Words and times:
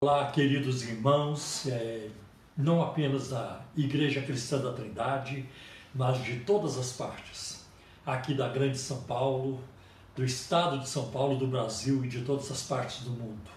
Olá, 0.00 0.30
queridos 0.30 0.84
irmãos, 0.84 1.66
é, 1.66 2.08
não 2.56 2.80
apenas 2.80 3.30
da 3.30 3.62
Igreja 3.76 4.22
Cristã 4.22 4.60
da 4.60 4.72
Trindade, 4.72 5.44
mas 5.92 6.22
de 6.22 6.38
todas 6.38 6.78
as 6.78 6.92
partes, 6.92 7.66
aqui 8.06 8.32
da 8.32 8.48
Grande 8.48 8.78
São 8.78 9.02
Paulo, 9.02 9.58
do 10.14 10.24
Estado 10.24 10.78
de 10.78 10.88
São 10.88 11.10
Paulo, 11.10 11.36
do 11.36 11.48
Brasil 11.48 12.04
e 12.04 12.08
de 12.08 12.20
todas 12.20 12.48
as 12.48 12.62
partes 12.62 13.00
do 13.00 13.10
mundo. 13.10 13.50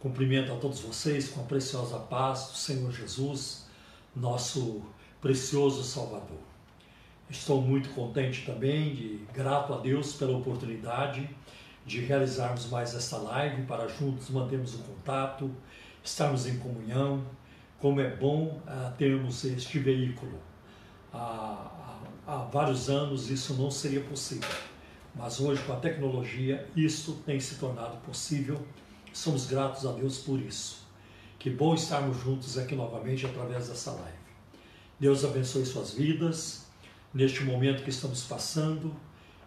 Cumprimento 0.00 0.50
a 0.50 0.56
todos 0.56 0.80
vocês 0.80 1.28
com 1.28 1.42
a 1.42 1.44
preciosa 1.44 1.98
paz 1.98 2.52
do 2.52 2.56
Senhor 2.56 2.90
Jesus, 2.90 3.66
nosso 4.14 4.80
precioso 5.20 5.84
Salvador. 5.84 6.40
Estou 7.28 7.60
muito 7.60 7.90
contente 7.90 8.46
também 8.46 8.94
e 8.94 9.26
grato 9.34 9.74
a 9.74 9.76
Deus 9.76 10.14
pela 10.14 10.38
oportunidade 10.38 11.28
de 11.86 12.00
realizarmos 12.00 12.66
mais 12.66 12.94
esta 12.94 13.16
live 13.16 13.62
para 13.62 13.86
juntos 13.86 14.28
mantermos 14.30 14.74
o 14.74 14.78
contato, 14.78 15.50
estarmos 16.02 16.46
em 16.46 16.58
comunhão. 16.58 17.24
Como 17.78 18.00
é 18.00 18.10
bom 18.10 18.60
uh, 18.66 18.92
termos 18.98 19.44
este 19.44 19.78
veículo. 19.78 20.38
Há, 21.12 22.00
há 22.26 22.36
vários 22.38 22.90
anos 22.90 23.30
isso 23.30 23.54
não 23.54 23.70
seria 23.70 24.00
possível, 24.00 24.48
mas 25.14 25.40
hoje 25.40 25.62
com 25.62 25.72
a 25.72 25.76
tecnologia 25.76 26.68
isso 26.74 27.22
tem 27.24 27.38
se 27.38 27.54
tornado 27.54 27.96
possível. 27.98 28.60
Somos 29.12 29.46
gratos 29.46 29.86
a 29.86 29.92
Deus 29.92 30.18
por 30.18 30.40
isso. 30.40 30.84
Que 31.38 31.50
bom 31.50 31.74
estarmos 31.74 32.18
juntos 32.18 32.58
aqui 32.58 32.74
novamente 32.74 33.24
através 33.24 33.68
dessa 33.68 33.92
live. 33.92 34.18
Deus 34.98 35.24
abençoe 35.24 35.64
suas 35.64 35.92
vidas 35.92 36.66
neste 37.14 37.44
momento 37.44 37.84
que 37.84 37.90
estamos 37.90 38.24
passando 38.24 38.94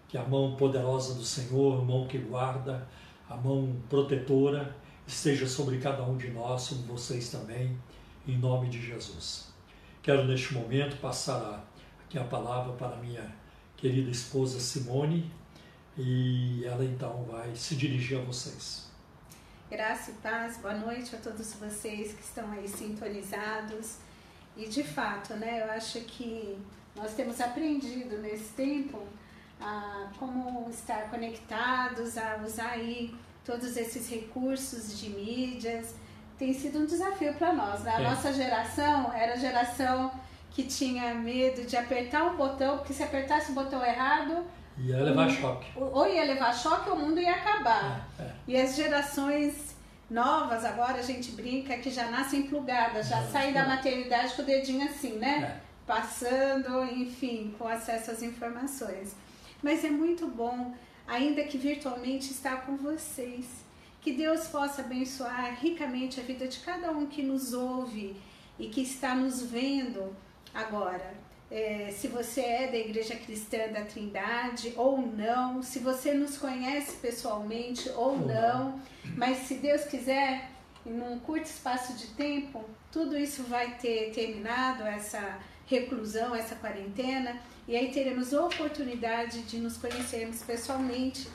que 0.10 0.18
a 0.18 0.24
mão 0.24 0.56
poderosa 0.56 1.14
do 1.14 1.24
Senhor, 1.24 1.80
a 1.80 1.86
mão 1.86 2.08
que 2.08 2.18
guarda, 2.18 2.86
a 3.30 3.38
mão 3.38 3.80
protetora, 3.88 4.76
esteja 5.08 5.48
sobre 5.48 5.78
cada 5.78 6.04
um 6.04 6.18
de 6.18 6.32
nós, 6.32 6.64
sobre 6.64 6.88
vocês 6.88 7.30
também, 7.30 7.80
em 8.28 8.38
nome 8.38 8.70
de 8.70 8.82
Jesus. 8.82 9.54
Quero 10.02 10.26
neste 10.26 10.54
momento 10.56 10.98
passar 10.98 11.64
aqui 12.04 12.18
a 12.18 12.24
palavra 12.24 12.74
para 12.74 12.98
minha 12.98 13.32
querida 13.78 14.10
esposa 14.10 14.60
Simone 14.60 15.32
e 15.96 16.66
ela 16.66 16.84
então 16.84 17.24
vai 17.26 17.56
se 17.56 17.76
dirigir 17.76 18.20
a 18.20 18.24
vocês. 18.24 18.90
Graça 19.70 20.10
e 20.10 20.14
paz, 20.16 20.58
boa 20.58 20.74
noite 20.74 21.16
a 21.16 21.20
todos 21.20 21.54
vocês 21.54 22.14
que 22.14 22.24
estão 22.24 22.52
aí 22.52 22.68
sintonizados. 22.68 23.98
E 24.58 24.68
de 24.68 24.84
fato, 24.84 25.36
né, 25.36 25.62
eu 25.62 25.72
acho 25.72 26.00
que 26.02 26.58
nós 26.96 27.14
temos 27.14 27.40
aprendido 27.40 28.18
nesse 28.18 28.54
tempo 28.54 29.08
a 29.60 30.08
como 30.18 30.70
estar 30.70 31.10
conectados, 31.10 32.18
a 32.18 32.40
usar 32.46 32.72
aí 32.72 33.14
todos 33.44 33.76
esses 33.76 34.10
recursos 34.10 35.00
de 35.00 35.10
mídias. 35.10 35.96
Tem 36.38 36.54
sido 36.54 36.80
um 36.80 36.86
desafio 36.86 37.34
para 37.34 37.54
nós. 37.54 37.82
Né? 37.82 37.96
A 37.96 38.02
é. 38.02 38.04
nossa 38.04 38.32
geração 38.32 39.14
era 39.14 39.34
a 39.34 39.38
geração 39.38 40.12
que 40.52 40.64
tinha 40.64 41.14
medo 41.14 41.66
de 41.66 41.76
apertar 41.76 42.24
um 42.24 42.38
botão, 42.38 42.78
porque 42.78 42.94
se 42.94 43.04
apertasse 43.04 43.52
o 43.52 43.56
botão 43.56 43.84
errado. 43.86 44.46
Ia 44.78 45.04
levar 45.04 45.28
um, 45.28 45.30
choque. 45.30 45.68
Ou 45.76 46.08
ia 46.08 46.24
levar 46.24 46.54
choque 46.54 46.90
ou 46.90 46.96
o 46.96 47.00
mundo 47.00 47.20
ia 47.20 47.36
acabar. 47.36 48.08
É, 48.18 48.24
é. 48.24 48.32
E 48.48 48.58
as 48.58 48.76
gerações 48.76 49.76
novas 50.10 50.64
agora 50.64 51.00
a 51.00 51.04
gente 51.04 51.32
brinca 51.32 51.78
que 51.78 51.92
já 51.92 52.10
nascem 52.10 52.44
plugadas, 52.44 53.10
já 53.10 53.22
saem 53.24 53.54
da 53.54 53.66
maternidade 53.66 54.34
com 54.34 54.42
o 54.42 54.46
dedinho 54.46 54.88
assim, 54.88 55.18
né? 55.18 55.60
É. 55.66 55.70
Passando, 55.86 56.86
enfim, 56.86 57.54
com 57.58 57.68
acesso 57.68 58.12
às 58.12 58.22
informações 58.22 59.16
mas 59.62 59.84
é 59.84 59.90
muito 59.90 60.28
bom, 60.28 60.74
ainda 61.08 61.44
que 61.44 61.58
virtualmente, 61.58 62.32
estar 62.32 62.66
com 62.66 62.78
vocês. 62.78 63.46
Que 64.02 64.14
Deus 64.14 64.48
possa 64.48 64.82
abençoar 64.82 65.58
ricamente 65.60 66.20
a 66.20 66.24
vida 66.24 66.48
de 66.48 66.60
cada 66.60 66.92
um 66.92 67.06
que 67.06 67.22
nos 67.22 67.54
ouve 67.54 68.16
e 68.58 68.68
que 68.68 68.82
está 68.82 69.14
nos 69.14 69.44
vendo 69.44 70.16
agora. 70.54 71.14
É, 71.52 71.92
se 71.92 72.08
você 72.08 72.42
é 72.42 72.68
da 72.68 72.78
Igreja 72.78 73.16
Cristã 73.16 73.68
da 73.74 73.82
Trindade 73.82 74.74
ou 74.78 75.02
não, 75.02 75.64
se 75.64 75.80
você 75.80 76.14
nos 76.14 76.38
conhece 76.38 76.98
pessoalmente 76.98 77.90
ou 77.90 78.18
não, 78.20 78.80
mas 79.18 79.40
se 79.40 79.56
Deus 79.56 79.84
quiser, 79.86 80.50
em 80.86 81.02
um 81.02 81.20
curto 81.20 81.46
espaço 81.46 81.94
de 81.94 82.08
tempo, 82.08 82.64
tudo 82.92 83.18
isso 83.18 83.44
vai 83.44 83.76
ter 83.78 84.12
terminado, 84.14 84.84
essa 84.84 85.40
reclusão, 85.66 86.36
essa 86.36 86.56
quarentena, 86.56 87.40
e 87.70 87.78
aí 87.78 87.92
teremos 87.92 88.34
oportunidade 88.34 89.44
de 89.44 89.60
nos 89.60 89.78
conhecermos 89.78 90.42
pessoalmente. 90.42 91.30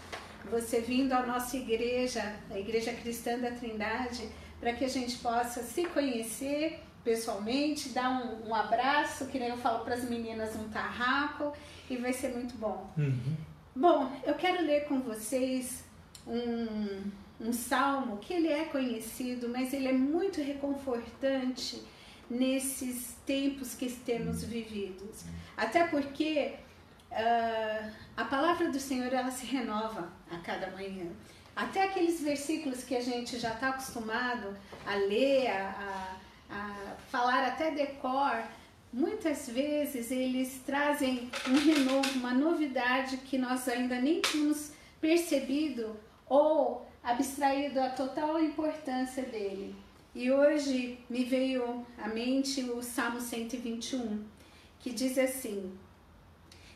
Você 0.51 0.81
vindo 0.81 1.13
à 1.13 1.25
nossa 1.25 1.57
igreja, 1.57 2.35
a 2.51 2.59
Igreja 2.59 2.93
Cristã 2.93 3.39
da 3.39 3.53
Trindade, 3.53 4.29
para 4.59 4.73
que 4.73 4.85
a 4.85 4.89
gente 4.89 5.17
possa 5.19 5.63
se 5.63 5.85
conhecer 5.85 6.83
pessoalmente, 7.05 7.91
dar 7.91 8.11
um, 8.11 8.49
um 8.49 8.55
abraço, 8.55 9.27
que 9.27 9.39
nem 9.39 9.51
eu 9.51 9.59
falo 9.59 9.85
para 9.85 9.95
as 9.95 10.03
meninas, 10.11 10.57
um 10.57 10.69
tarraco, 10.71 11.53
e 11.89 11.97
vai 11.97 12.13
ser 12.13 12.35
muito 12.35 12.59
bom. 12.59 12.91
Uhum. 12.99 13.37
Bom, 13.77 14.11
eu 14.27 14.35
quero 14.35 14.67
ler 14.67 14.87
com 14.87 14.99
vocês 15.03 15.85
um, 16.27 17.03
um 17.41 17.53
salmo 17.53 18.17
que 18.17 18.35
ele 18.35 18.49
é 18.49 18.65
conhecido, 18.65 19.49
mas 19.49 19.73
ele 19.73 19.87
é 19.87 19.93
muito 19.93 20.41
reconfortante 20.43 21.81
nesses 22.29 23.17
tempos 23.27 23.75
que 23.75 23.91
temos 23.91 24.43
vividos. 24.45 25.25
Até 25.57 25.87
porque 25.87 26.55
uh, 27.11 27.91
a 28.17 28.25
palavra 28.25 28.71
do 28.71 28.79
Senhor 28.79 29.13
ela 29.13 29.31
se 29.31 29.47
renova 29.47 30.09
a 30.31 30.39
cada 30.39 30.71
manhã. 30.71 31.07
Até 31.55 31.85
aqueles 31.85 32.21
versículos 32.21 32.83
que 32.83 32.97
a 32.97 33.01
gente 33.01 33.39
já 33.39 33.55
está 33.55 33.69
acostumado 33.69 34.57
a 34.85 34.95
ler, 34.97 35.49
a, 35.49 36.17
a, 36.51 36.55
a 36.57 36.97
falar 37.11 37.47
até 37.47 37.71
decor, 37.71 38.43
muitas 38.93 39.49
vezes 39.49 40.11
eles 40.11 40.61
trazem 40.67 41.31
um 41.49 41.55
renovo, 41.55 42.11
uma 42.19 42.35
novidade 42.35 43.19
que 43.19 43.39
nós 43.39 43.69
ainda 43.69 44.01
nem 44.01 44.21
tínhamos 44.21 44.73
percebido 45.01 45.97
ou 46.27 46.89
abstraído 47.03 47.81
a 47.81 47.91
total 47.91 48.41
importância 48.41 49.23
dele. 49.23 49.77
E 50.15 50.31
hoje 50.31 51.01
me 51.11 51.25
veio 51.25 51.85
à 51.99 52.07
mente 52.07 52.63
o 52.71 52.81
Salmo 52.81 53.21
121, 53.21 54.23
que 54.79 54.91
diz 54.91 55.19
assim: 55.19 55.73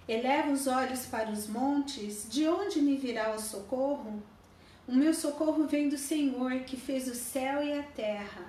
Eleva 0.08 0.50
os 0.50 0.66
olhos 0.66 1.06
para 1.06 1.30
os 1.30 1.46
montes, 1.46 2.26
de 2.28 2.48
onde 2.48 2.82
me 2.82 2.96
virá 2.96 3.32
o 3.32 3.38
socorro? 3.38 4.20
O 4.88 4.92
meu 4.92 5.14
socorro 5.14 5.68
vem 5.68 5.88
do 5.88 5.96
Senhor, 5.96 6.60
que 6.60 6.76
fez 6.76 7.06
o 7.06 7.14
céu 7.14 7.62
e 7.62 7.72
a 7.72 7.82
terra. 7.84 8.44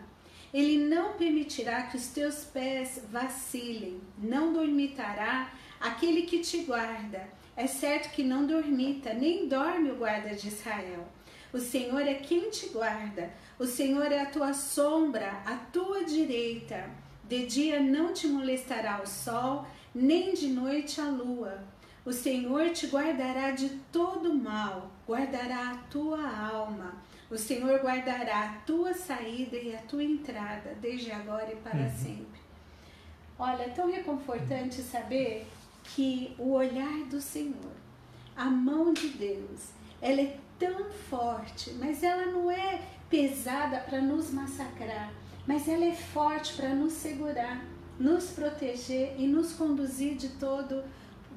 Ele 0.52 0.84
não 0.84 1.14
permitirá 1.14 1.84
que 1.84 1.96
os 1.96 2.08
teus 2.08 2.46
pés 2.46 3.04
vacilem, 3.12 4.02
não 4.18 4.52
dormitará 4.52 5.54
aquele 5.80 6.24
que 6.24 6.40
te 6.40 6.64
guarda. 6.64 7.30
É 7.56 7.68
certo 7.68 8.12
que 8.12 8.24
não 8.24 8.48
dormita, 8.48 9.14
nem 9.14 9.48
dorme 9.48 9.92
o 9.92 9.98
guarda 9.98 10.34
de 10.34 10.48
Israel. 10.48 11.08
O 11.52 11.60
Senhor 11.60 12.02
é 12.02 12.14
quem 12.14 12.50
te 12.50 12.68
guarda. 12.70 13.32
O 13.58 13.66
Senhor 13.66 14.12
é 14.12 14.22
a 14.22 14.30
tua 14.30 14.54
sombra, 14.54 15.42
a 15.46 15.56
tua 15.56 16.04
direita. 16.04 16.90
De 17.24 17.46
dia 17.46 17.80
não 17.80 18.14
te 18.14 18.28
molestará 18.28 19.02
o 19.02 19.08
sol, 19.08 19.66
nem 19.94 20.34
de 20.34 20.48
noite 20.48 21.02
a 21.02 21.10
lua. 21.10 21.64
O 22.06 22.14
Senhor 22.14 22.70
te 22.70 22.88
guardará 22.88 23.52
de 23.52 23.70
todo 23.92 24.34
mal, 24.34 24.92
guardará 25.08 25.72
a 25.72 25.78
tua 25.90 26.22
alma. 26.28 26.96
O 27.30 27.38
Senhor 27.38 27.80
guardará 27.82 28.46
a 28.46 28.54
tua 28.66 28.94
saída 28.94 29.56
e 29.58 29.76
a 29.76 29.82
tua 29.82 30.04
entrada, 30.04 30.76
desde 30.82 31.12
agora 31.12 31.52
e 31.52 31.56
para 31.58 31.82
uhum. 31.82 31.92
sempre. 31.92 32.40
Olha, 33.38 33.64
é 33.64 33.70
tão 33.70 33.92
reconfortante 33.92 34.82
saber 34.82 35.46
que 35.84 36.34
o 36.38 36.54
olhar 36.54 37.06
do 37.06 37.22
Senhor, 37.22 37.74
a 38.36 38.46
mão 38.46 38.94
de 38.94 39.10
Deus, 39.10 39.70
ela 40.02 40.22
é 40.22 40.38
tão 40.60 40.86
forte, 41.10 41.72
mas 41.80 42.04
ela 42.04 42.26
não 42.26 42.52
é 42.52 42.82
pesada 43.10 43.80
para 43.80 44.02
nos 44.02 44.32
massacrar, 44.32 45.12
mas 45.48 45.68
ela 45.68 45.86
é 45.86 45.96
forte 45.96 46.54
para 46.54 46.76
nos 46.76 46.94
segurar, 46.94 47.66
nos 47.98 48.26
proteger 48.32 49.16
e 49.18 49.26
nos 49.26 49.54
conduzir 49.54 50.16
de 50.16 50.30
todo 50.30 50.84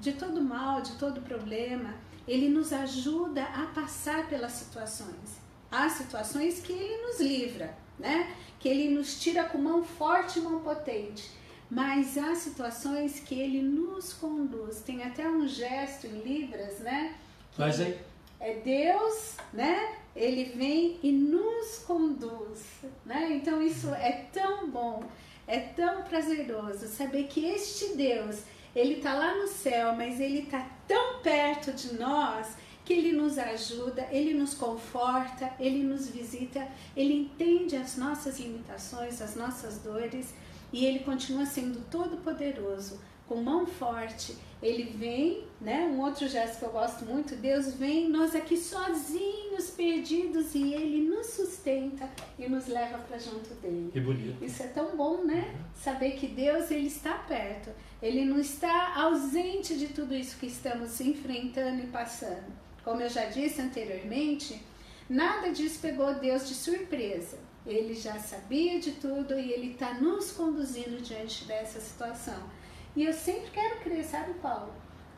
de 0.01 0.13
todo 0.13 0.43
mal, 0.43 0.83
de 0.83 0.95
todo 0.97 1.21
problema. 1.23 1.95
Ele 2.27 2.49
nos 2.49 2.73
ajuda 2.73 3.45
a 3.45 3.67
passar 3.69 4.29
pelas 4.29 4.51
situações. 4.51 5.41
Há 5.71 5.89
situações 5.89 6.61
que 6.61 6.73
ele 6.73 7.07
nos 7.07 7.21
livra, 7.21 7.73
né? 7.99 8.35
Que 8.59 8.69
ele 8.69 8.93
nos 8.93 9.21
tira 9.21 9.45
com 9.45 9.59
mão 9.59 9.85
forte 9.85 10.41
e 10.41 10.43
mão 10.43 10.61
potente. 10.61 11.31
Mas 11.71 12.19
há 12.19 12.35
situações 12.35 13.21
que 13.21 13.35
ele 13.35 13.63
nos 13.63 14.13
conduz. 14.13 14.81
Tem 14.81 15.05
até 15.05 15.29
um 15.29 15.47
gesto 15.47 16.09
em 16.09 16.21
Libras, 16.21 16.81
né? 16.81 17.17
Mas 17.57 17.81
aí 17.81 17.97
é 18.43 18.55
Deus, 18.55 19.37
né? 19.53 19.97
Ele 20.15 20.45
vem 20.57 20.99
e 21.03 21.11
nos 21.11 21.79
conduz, 21.87 22.61
né? 23.07 23.33
Então 23.33 23.63
isso 23.63 23.89
é 23.95 24.27
tão 24.33 24.69
bom, 24.69 25.05
é 25.47 25.59
tão 25.59 26.03
prazeroso 26.03 26.87
saber 26.89 27.25
que 27.29 27.47
este 27.47 27.97
Deus, 27.97 28.43
ele 28.75 28.95
está 28.95 29.15
lá 29.15 29.37
no 29.37 29.49
céu, 29.49 29.95
mas 29.95 30.21
ele 30.21 30.41
está 30.41 30.69
tão 30.87 31.23
perto 31.23 31.73
de 31.73 31.95
nós 31.95 32.57
que 32.85 32.93
Ele 32.93 33.13
nos 33.13 33.39
ajuda, 33.39 34.07
Ele 34.11 34.35
nos 34.35 34.55
conforta, 34.55 35.53
Ele 35.59 35.83
nos 35.83 36.09
visita, 36.09 36.67
Ele 36.97 37.15
entende 37.15 37.77
as 37.77 37.97
nossas 37.97 38.39
limitações, 38.41 39.23
as 39.23 39.37
nossas 39.37 39.79
dores 39.79 40.35
e 40.73 40.85
Ele 40.85 41.01
continua 41.01 41.47
sendo 41.47 41.81
todo-poderoso, 41.91 43.01
com 43.33 43.41
mão 43.41 43.65
forte. 43.67 44.37
Ele 44.63 44.85
vem, 44.85 45.45
né? 45.61 45.87
Um 45.87 46.01
outro 46.03 46.29
gesto 46.29 46.59
que 46.59 46.65
eu 46.67 46.71
gosto 46.71 47.05
muito, 47.05 47.35
Deus 47.35 47.75
vem, 47.75 48.09
nós 48.09 48.35
aqui 48.35 48.57
sozinhos, 48.57 49.71
perdidos, 49.71 50.55
e 50.55 50.75
Ele 50.75 51.09
nos 51.09 51.29
sustenta 51.29 52.09
e 52.39 52.49
nos 52.49 52.69
leva 52.69 52.99
para 52.99 53.19
junto 53.19 53.55
dele. 53.55 53.91
Que 53.91 54.01
bonito. 54.01 54.45
Isso 54.45 54.63
é 54.63 54.67
tão 54.69 54.95
bom, 54.97 55.25
né? 55.25 55.57
Saber 55.75 56.13
que 56.13 56.29
Deus 56.29 56.71
ele 56.71 56.87
está 56.87 57.15
perto. 57.15 57.71
Ele 58.01 58.25
não 58.25 58.39
está 58.39 58.95
ausente 58.97 59.77
de 59.77 59.89
tudo 59.89 60.15
isso 60.15 60.37
que 60.39 60.47
estamos 60.47 61.01
enfrentando 61.01 61.83
e 61.83 61.87
passando. 61.87 62.53
Como 62.85 63.01
eu 63.01 63.09
já 63.09 63.25
disse 63.25 63.61
anteriormente, 63.61 64.61
nada 65.09 65.51
disso 65.51 65.81
pegou 65.81 66.15
Deus 66.15 66.47
de 66.47 66.55
surpresa. 66.55 67.39
Ele 67.65 67.95
já 67.95 68.19
sabia 68.19 68.79
de 68.79 68.93
tudo 68.93 69.39
e 69.39 69.53
ele 69.53 69.73
está 69.73 69.95
nos 69.95 70.33
conduzindo 70.33 71.01
diante 71.01 71.45
dessa 71.45 71.81
situação. 71.81 72.62
E 72.95 73.05
eu 73.05 73.13
sempre 73.13 73.51
quero 73.51 73.81
crer, 73.81 74.05
sabe, 74.05 74.35
Paulo? 74.35 74.73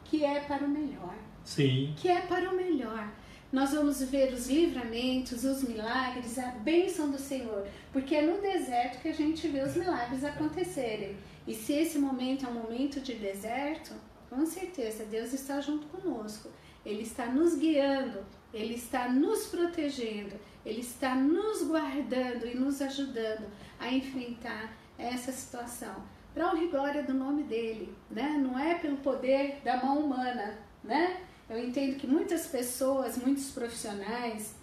Que 0.04 0.24
é 0.24 0.40
para 0.40 0.64
o 0.64 0.68
melhor. 0.68 1.14
Sim. 1.44 1.94
Que 1.96 2.08
é 2.08 2.20
para 2.22 2.50
o 2.50 2.56
melhor. 2.56 3.10
Nós 3.52 3.72
vamos 3.72 4.02
ver 4.02 4.32
os 4.32 4.48
livramentos, 4.48 5.44
os 5.44 5.62
milagres, 5.62 6.38
a 6.38 6.50
bênção 6.50 7.10
do 7.10 7.18
Senhor. 7.18 7.66
Porque 7.92 8.16
é 8.16 8.22
no 8.22 8.40
deserto 8.40 9.00
que 9.00 9.08
a 9.08 9.14
gente 9.14 9.46
vê 9.48 9.62
os 9.62 9.76
milagres 9.76 10.24
acontecerem. 10.24 11.16
E 11.46 11.54
se 11.54 11.72
esse 11.72 11.98
momento 11.98 12.46
é 12.46 12.48
um 12.48 12.54
momento 12.54 13.00
de 13.00 13.14
deserto, 13.14 13.92
com 14.28 14.44
certeza 14.46 15.04
Deus 15.04 15.32
está 15.32 15.60
junto 15.60 15.86
conosco. 15.86 16.48
Ele 16.84 17.02
está 17.02 17.26
nos 17.26 17.54
guiando, 17.56 18.24
Ele 18.52 18.74
está 18.74 19.08
nos 19.08 19.46
protegendo, 19.46 20.34
Ele 20.66 20.80
está 20.80 21.14
nos 21.14 21.62
guardando 21.62 22.46
e 22.46 22.54
nos 22.54 22.82
ajudando 22.82 23.46
a 23.78 23.90
enfrentar 23.92 24.76
essa 24.98 25.32
situação. 25.32 25.94
Para 26.34 26.48
honra 26.48 26.64
e 26.64 26.68
glória 26.68 27.02
do 27.04 27.14
nome 27.14 27.44
dele, 27.44 27.94
né? 28.10 28.30
Não 28.30 28.58
é 28.58 28.74
pelo 28.74 28.96
poder 28.96 29.60
da 29.64 29.76
mão 29.76 30.00
humana, 30.00 30.58
né? 30.82 31.20
Eu 31.48 31.64
entendo 31.64 31.96
que 31.96 32.06
muitas 32.06 32.46
pessoas, 32.46 33.16
muitos 33.16 33.52
profissionais 33.52 34.54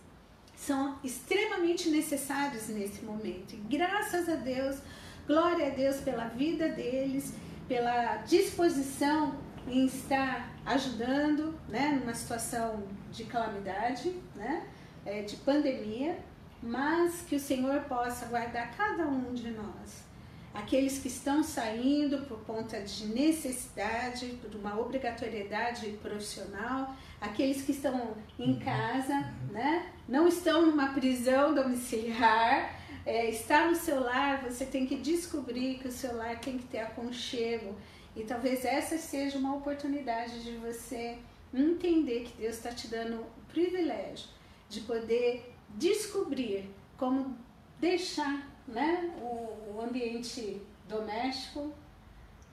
são 0.54 1.00
extremamente 1.04 1.90
necessários 1.90 2.68
nesse 2.68 3.06
momento. 3.06 3.54
E 3.54 3.78
graças 3.78 4.28
a 4.28 4.36
Deus, 4.36 4.78
glória 5.26 5.68
a 5.68 5.70
Deus 5.70 5.98
pela 6.02 6.28
vida 6.28 6.68
deles, 6.70 7.34
pela 7.68 8.18
disposição 8.18 9.36
em 9.68 9.86
estar 9.86 10.52
ajudando, 10.66 11.58
né, 11.70 11.98
numa 12.00 12.14
situação 12.14 12.84
de 13.12 13.24
calamidade, 13.24 14.14
né, 14.36 14.68
é, 15.06 15.22
de 15.22 15.38
pandemia, 15.38 16.20
mas 16.62 17.22
que 17.22 17.36
o 17.36 17.40
Senhor 17.40 17.82
possa 17.84 18.26
guardar 18.26 18.76
cada 18.76 19.08
um 19.08 19.34
de 19.34 19.52
nós. 19.52 20.11
Aqueles 20.54 21.00
que 21.00 21.08
estão 21.08 21.42
saindo 21.42 22.26
por 22.26 22.42
conta 22.42 22.82
de 22.82 23.06
necessidade, 23.06 24.38
por 24.42 24.54
uma 24.60 24.78
obrigatoriedade 24.78 25.88
profissional, 26.02 26.94
aqueles 27.22 27.62
que 27.62 27.72
estão 27.72 28.18
em 28.38 28.60
casa, 28.60 29.34
né, 29.50 29.92
não 30.08 30.28
estão 30.28 30.66
numa 30.66 30.94
prisão 30.94 31.56
domiciliar, 31.56 32.78
é, 33.06 33.30
está 33.30 33.68
no 33.68 33.76
seu 33.76 34.02
lar, 34.02 34.44
você 34.44 34.66
tem 34.66 34.86
que 34.86 34.98
descobrir 34.98 35.80
que 35.80 35.88
o 35.88 35.92
seu 35.92 36.16
lar 36.18 36.38
tem 36.40 36.58
que 36.58 36.66
ter 36.66 36.80
aconchego, 36.80 37.76
e 38.14 38.24
talvez 38.24 38.66
essa 38.66 38.98
seja 38.98 39.38
uma 39.38 39.56
oportunidade 39.56 40.44
de 40.44 40.58
você 40.58 41.18
entender 41.54 42.26
que 42.26 42.42
Deus 42.42 42.58
está 42.58 42.72
te 42.72 42.88
dando 42.88 43.22
o 43.22 43.46
privilégio 43.48 44.28
de 44.70 44.82
poder 44.82 45.54
descobrir 45.70 46.70
como 46.98 47.38
deixar 47.80 48.51
né, 48.72 49.14
o, 49.22 49.76
o 49.76 49.82
ambiente 49.82 50.62
doméstico 50.88 51.74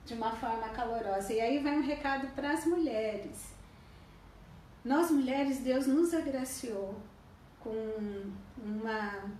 de 0.05 0.13
uma 0.13 0.31
forma 0.31 0.69
calorosa. 0.69 1.33
E 1.33 1.39
aí 1.39 1.59
vai 1.59 1.77
um 1.77 1.83
recado 1.83 2.27
para 2.35 2.51
as 2.51 2.65
mulheres. 2.65 3.53
Nós 4.83 5.11
mulheres, 5.11 5.59
Deus 5.59 5.87
nos 5.87 6.13
agraciou 6.13 6.95
com 7.59 8.31
uma. 8.57 9.31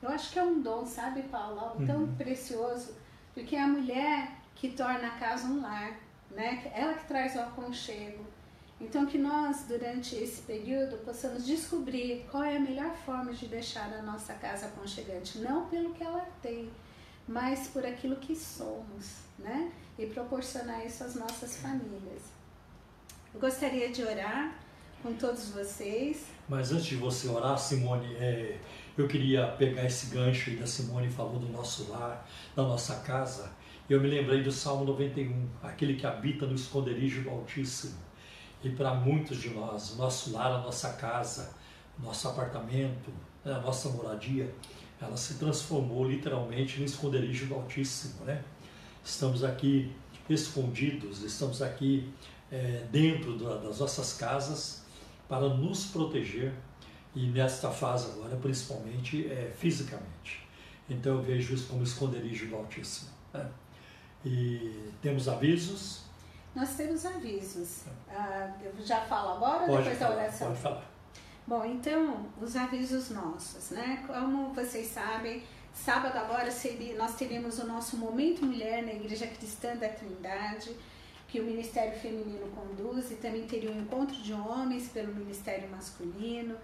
Eu 0.00 0.08
acho 0.10 0.32
que 0.32 0.38
é 0.38 0.42
um 0.42 0.60
dom, 0.60 0.86
sabe, 0.86 1.22
Paulo? 1.24 1.58
Algo 1.58 1.84
tão 1.84 2.02
uhum. 2.02 2.14
precioso. 2.14 2.94
Porque 3.34 3.56
a 3.56 3.66
mulher 3.66 4.38
que 4.54 4.70
torna 4.70 5.08
a 5.08 5.18
casa 5.18 5.48
um 5.48 5.60
lar, 5.60 5.98
né? 6.30 6.70
Ela 6.74 6.94
que 6.94 7.06
traz 7.06 7.34
o 7.34 7.40
aconchego. 7.40 8.24
Então 8.80 9.06
que 9.06 9.18
nós, 9.18 9.64
durante 9.66 10.14
esse 10.14 10.42
período, 10.42 10.98
possamos 10.98 11.44
descobrir 11.44 12.26
qual 12.30 12.44
é 12.44 12.56
a 12.56 12.60
melhor 12.60 12.94
forma 12.94 13.32
de 13.32 13.46
deixar 13.46 13.92
a 13.92 14.02
nossa 14.02 14.34
casa 14.34 14.66
aconchegante, 14.66 15.38
não 15.38 15.66
pelo 15.66 15.92
que 15.92 16.02
ela 16.02 16.24
tem, 16.40 16.70
mas 17.26 17.68
por 17.68 17.84
aquilo 17.84 18.16
que 18.16 18.36
somos, 18.36 19.16
né? 19.38 19.72
E 19.98 20.06
proporcionar 20.06 20.86
isso 20.86 21.02
às 21.02 21.16
nossas 21.16 21.56
famílias. 21.56 22.22
Eu 23.34 23.40
gostaria 23.40 23.90
de 23.90 24.02
orar 24.02 24.56
com 25.02 25.12
todos 25.14 25.50
vocês. 25.50 26.26
Mas 26.48 26.72
antes 26.72 26.86
de 26.86 26.96
você 26.96 27.28
orar, 27.28 27.58
Simone, 27.58 28.14
é, 28.16 28.58
eu 28.96 29.06
queria 29.06 29.48
pegar 29.48 29.84
esse 29.84 30.06
gancho 30.06 30.50
aí 30.50 30.56
da 30.56 30.66
Simone 30.66 31.10
falou 31.10 31.38
do 31.38 31.48
nosso 31.48 31.90
lar, 31.90 32.28
da 32.54 32.62
nossa 32.62 32.96
casa. 33.00 33.50
Eu 33.90 34.00
me 34.00 34.08
lembrei 34.08 34.42
do 34.42 34.52
Salmo 34.52 34.84
91, 34.84 35.48
aquele 35.62 35.94
que 35.94 36.06
habita 36.06 36.46
no 36.46 36.54
esconderijo 36.54 37.22
do 37.22 37.30
Altíssimo. 37.30 38.07
E 38.62 38.70
para 38.70 38.94
muitos 38.94 39.38
de 39.38 39.50
nós, 39.50 39.96
nosso 39.96 40.32
lar, 40.32 40.52
a 40.52 40.58
nossa 40.58 40.92
casa, 40.94 41.54
nosso 41.98 42.28
apartamento, 42.28 43.10
né, 43.44 43.52
a 43.52 43.60
nossa 43.60 43.88
moradia, 43.90 44.52
ela 45.00 45.16
se 45.16 45.34
transformou 45.34 46.08
literalmente 46.08 46.78
no 46.78 46.84
esconderijo 46.84 47.46
do 47.46 47.54
Altíssimo, 47.54 48.24
né? 48.24 48.42
Estamos 49.04 49.44
aqui 49.44 49.92
escondidos, 50.28 51.22
estamos 51.22 51.62
aqui 51.62 52.12
é, 52.50 52.84
dentro 52.90 53.38
das 53.38 53.78
nossas 53.78 54.14
casas 54.14 54.82
para 55.28 55.48
nos 55.48 55.86
proteger 55.86 56.52
e 57.14 57.26
nesta 57.26 57.70
fase 57.70 58.10
agora, 58.10 58.36
principalmente 58.36 59.26
é, 59.26 59.52
fisicamente. 59.56 60.46
Então 60.90 61.16
eu 61.16 61.22
vejo 61.22 61.54
isso 61.54 61.68
como 61.68 61.82
esconderijo 61.82 62.46
do 62.48 62.56
Altíssimo. 62.56 63.10
Né? 63.32 63.48
E 64.24 64.90
temos 65.00 65.28
avisos? 65.28 66.07
Nós 66.54 66.74
temos 66.76 67.04
avisos. 67.06 67.82
Ah, 68.10 68.52
eu 68.62 68.72
já 68.84 69.00
falo 69.02 69.34
agora 69.34 69.70
ou 69.70 69.78
depois 69.78 69.98
falar, 69.98 70.10
da 70.10 70.16
oração? 70.16 70.48
Pode 70.48 70.60
falar. 70.60 70.84
Bom, 71.46 71.64
então, 71.64 72.26
os 72.40 72.56
avisos 72.56 73.10
nossos, 73.10 73.70
né? 73.70 74.04
Como 74.06 74.52
vocês 74.52 74.88
sabem, 74.88 75.42
sábado 75.72 76.16
agora 76.18 76.50
nós 76.96 77.14
teremos 77.14 77.58
o 77.58 77.66
nosso 77.66 77.96
Momento 77.96 78.44
Mulher 78.44 78.82
na 78.82 78.92
Igreja 78.92 79.26
Cristã 79.26 79.74
da 79.76 79.88
Trindade, 79.88 80.70
que 81.26 81.40
o 81.40 81.44
Ministério 81.44 81.98
Feminino 81.98 82.48
conduz, 82.54 83.10
e 83.10 83.14
também 83.14 83.46
teria 83.46 83.70
um 83.70 83.80
encontro 83.80 84.16
de 84.16 84.32
homens 84.32 84.88
pelo 84.88 85.14
Ministério 85.14 85.68
Masculino, 85.70 86.56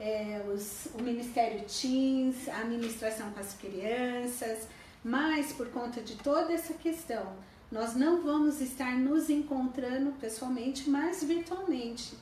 é, 0.00 0.42
os, 0.52 0.88
o 0.94 1.02
Ministério 1.02 1.64
Teens, 1.64 2.48
a 2.48 2.58
administração 2.60 3.30
com 3.30 3.40
as 3.40 3.54
crianças, 3.54 4.68
mas 5.02 5.52
por 5.52 5.68
conta 5.70 6.00
de 6.00 6.16
toda 6.16 6.52
essa 6.52 6.74
questão, 6.74 7.36
nós 7.70 7.94
não 7.94 8.22
vamos 8.22 8.60
estar 8.60 8.96
nos 8.96 9.28
encontrando 9.28 10.12
pessoalmente, 10.12 10.88
mas 10.88 11.22
virtualmente. 11.22 12.14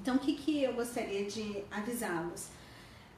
Então, 0.00 0.16
o 0.16 0.18
que, 0.18 0.34
que 0.34 0.62
eu 0.62 0.74
gostaria 0.74 1.24
de 1.24 1.62
avisá-los? 1.70 2.48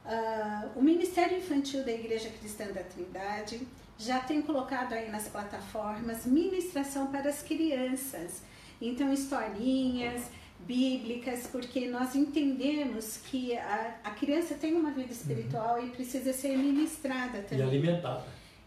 Uh, 0.05 0.79
o 0.79 0.81
Ministério 0.81 1.37
Infantil 1.37 1.83
da 1.85 1.91
Igreja 1.91 2.29
Cristã 2.29 2.65
da 2.65 2.83
Trindade 2.83 3.65
já 3.97 4.19
tem 4.19 4.41
colocado 4.41 4.93
aí 4.93 5.09
nas 5.09 5.27
plataformas 5.27 6.25
ministração 6.25 7.07
para 7.07 7.29
as 7.29 7.41
crianças. 7.41 8.41
Então, 8.81 9.13
historinhas 9.13 10.29
bíblicas, 10.59 11.47
porque 11.47 11.87
nós 11.87 12.15
entendemos 12.15 13.17
que 13.17 13.55
a, 13.57 13.95
a 14.03 14.11
criança 14.11 14.55
tem 14.55 14.75
uma 14.75 14.91
vida 14.91 15.11
espiritual 15.11 15.77
uhum. 15.77 15.87
e 15.87 15.89
precisa 15.91 16.33
ser 16.33 16.57
ministrada 16.57 17.41
também. 17.41 17.59
E 17.59 17.69
alimentada. 17.69 18.23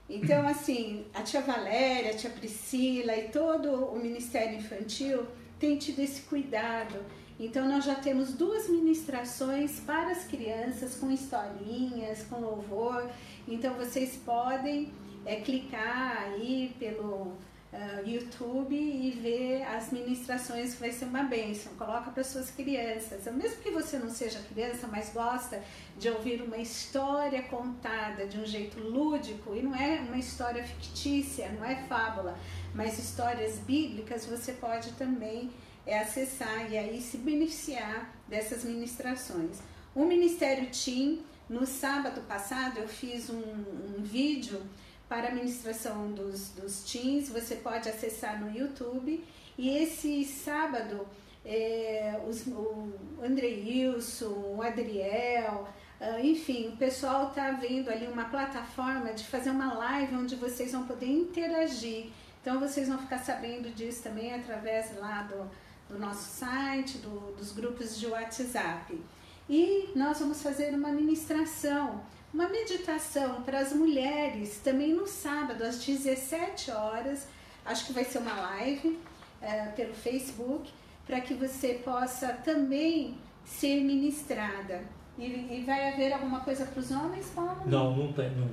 Então, 0.08 0.46
assim, 0.46 1.04
a 1.12 1.22
tia 1.22 1.40
Valéria, 1.40 2.12
a 2.12 2.16
tia 2.16 2.30
Priscila 2.30 3.16
e 3.16 3.28
todo 3.28 3.86
o 3.86 3.98
Ministério 3.98 4.58
Infantil 4.58 5.26
tem 5.58 5.76
tido 5.76 5.98
esse 6.00 6.22
cuidado. 6.22 7.04
Então, 7.38 7.68
nós 7.68 7.84
já 7.84 7.96
temos 7.96 8.32
duas 8.32 8.68
ministrações 8.68 9.80
para 9.80 10.10
as 10.10 10.24
crianças, 10.24 10.94
com 10.94 11.10
historinhas, 11.10 12.22
com 12.22 12.40
louvor. 12.40 13.10
Então, 13.46 13.74
vocês 13.74 14.16
podem 14.24 14.92
é, 15.24 15.36
clicar 15.36 16.22
aí 16.22 16.74
pelo 16.78 17.32
uh, 17.76 18.08
YouTube 18.08 18.74
e 18.74 19.10
ver 19.10 19.62
as 19.64 19.92
ministrações, 19.92 20.74
vai 20.74 20.90
ser 20.90 21.04
uma 21.04 21.22
bênção. 21.22 21.72
Coloca 21.74 22.10
para 22.10 22.24
suas 22.24 22.50
crianças. 22.50 23.24
Mesmo 23.32 23.62
que 23.62 23.70
você 23.70 23.98
não 23.98 24.10
seja 24.10 24.40
criança, 24.52 24.86
mas 24.86 25.12
gosta 25.12 25.62
de 25.98 26.08
ouvir 26.08 26.42
uma 26.42 26.56
história 26.56 27.42
contada 27.42 28.26
de 28.26 28.38
um 28.38 28.46
jeito 28.46 28.80
lúdico, 28.80 29.54
e 29.54 29.62
não 29.62 29.74
é 29.74 30.00
uma 30.00 30.18
história 30.18 30.64
fictícia, 30.64 31.50
não 31.52 31.64
é 31.64 31.76
fábula, 31.86 32.38
mas 32.74 32.98
histórias 32.98 33.58
bíblicas, 33.58 34.26
você 34.26 34.52
pode 34.52 34.92
também 34.92 35.50
é 35.86 36.00
acessar 36.00 36.70
e 36.70 36.76
aí 36.76 37.00
se 37.00 37.16
beneficiar 37.16 38.12
dessas 38.26 38.64
ministrações. 38.64 39.58
O 39.94 40.04
Ministério 40.04 40.68
Team, 40.68 41.20
no 41.48 41.64
sábado 41.64 42.22
passado, 42.22 42.78
eu 42.78 42.88
fiz 42.88 43.30
um, 43.30 43.40
um 43.40 44.02
vídeo 44.02 44.60
para 45.08 45.28
a 45.28 45.30
ministração 45.30 46.12
dos, 46.12 46.50
dos 46.50 46.84
teens, 46.84 47.28
você 47.28 47.56
pode 47.56 47.88
acessar 47.88 48.40
no 48.40 48.50
YouTube. 48.56 49.24
E 49.56 49.70
esse 49.70 50.24
sábado, 50.24 51.06
é, 51.44 52.20
os, 52.28 52.46
o 52.46 52.92
André 53.22 53.62
Wilson, 53.64 54.54
o 54.56 54.62
Adriel, 54.62 55.68
uh, 56.00 56.20
enfim, 56.20 56.68
o 56.68 56.76
pessoal 56.76 57.28
está 57.28 57.52
vendo 57.52 57.88
ali 57.88 58.06
uma 58.06 58.24
plataforma 58.24 59.12
de 59.12 59.24
fazer 59.24 59.50
uma 59.50 59.74
live 59.74 60.16
onde 60.16 60.36
vocês 60.36 60.72
vão 60.72 60.86
poder 60.86 61.06
interagir. 61.06 62.10
Então 62.42 62.60
vocês 62.60 62.88
vão 62.88 62.98
ficar 62.98 63.18
sabendo 63.18 63.74
disso 63.74 64.02
também 64.02 64.34
através 64.34 64.96
lá 64.98 65.22
do, 65.22 65.50
do 65.94 65.98
nosso 65.98 66.38
site, 66.38 66.98
do, 66.98 67.32
dos 67.36 67.52
grupos 67.52 67.98
de 67.98 68.06
WhatsApp. 68.06 69.00
E 69.48 69.90
nós 69.94 70.18
vamos 70.18 70.42
fazer 70.42 70.74
uma 70.74 70.90
ministração, 70.90 72.02
uma 72.36 72.50
meditação 72.50 73.40
para 73.44 73.60
as 73.60 73.72
mulheres, 73.72 74.60
também 74.62 74.92
no 74.92 75.06
sábado, 75.06 75.64
às 75.64 75.82
17 75.82 76.70
horas. 76.70 77.26
Acho 77.64 77.86
que 77.86 77.94
vai 77.94 78.04
ser 78.04 78.18
uma 78.18 78.34
live 78.34 78.98
é, 79.40 79.64
pelo 79.68 79.94
Facebook, 79.94 80.70
para 81.06 81.22
que 81.22 81.32
você 81.32 81.80
possa 81.82 82.34
também 82.44 83.16
ser 83.42 83.82
ministrada. 83.82 84.82
E, 85.16 85.24
e 85.24 85.64
vai 85.66 85.90
haver 85.90 86.12
alguma 86.12 86.40
coisa 86.40 86.66
para 86.66 86.78
os 86.78 86.90
homens, 86.90 87.26
Paulo? 87.34 87.62
Não, 87.64 87.96
não 87.96 88.12
tem, 88.12 88.30
não, 88.32 88.46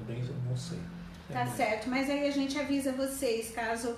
não 0.47 0.55
sei. 0.55 0.79
Tá 1.29 1.41
é 1.41 1.47
certo, 1.47 1.89
mas 1.89 2.09
aí 2.09 2.25
a 2.25 2.31
gente 2.31 2.57
avisa 2.57 2.93
vocês, 2.93 3.51
caso 3.51 3.97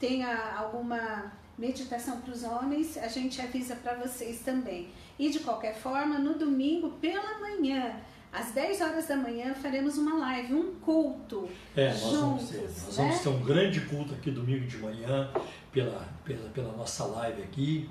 tenha 0.00 0.54
alguma 0.56 1.30
meditação 1.58 2.22
para 2.22 2.32
os 2.32 2.42
homens, 2.42 2.96
a 2.96 3.08
gente 3.08 3.38
avisa 3.42 3.76
para 3.76 3.96
vocês 3.96 4.40
também. 4.40 4.88
E 5.18 5.28
de 5.28 5.40
qualquer 5.40 5.74
forma, 5.74 6.18
no 6.18 6.38
domingo 6.38 6.92
pela 6.92 7.38
manhã, 7.38 7.96
às 8.32 8.52
10 8.52 8.80
horas 8.80 9.06
da 9.08 9.16
manhã, 9.16 9.54
faremos 9.54 9.96
uma 9.98 10.18
live, 10.18 10.54
um 10.54 10.74
culto. 10.76 11.48
É, 11.74 11.88
nós, 11.88 12.00
juntos, 12.00 12.20
vamos, 12.20 12.48
ter, 12.50 12.60
nós 12.60 12.96
né? 12.98 13.04
vamos 13.04 13.20
ter 13.20 13.28
um 13.28 13.42
grande 13.42 13.80
culto 13.82 14.14
aqui 14.14 14.30
domingo 14.30 14.66
de 14.66 14.78
manhã, 14.78 15.30
pela, 15.72 16.06
pela, 16.24 16.48
pela 16.50 16.72
nossa 16.72 17.04
live 17.04 17.42
aqui. 17.42 17.88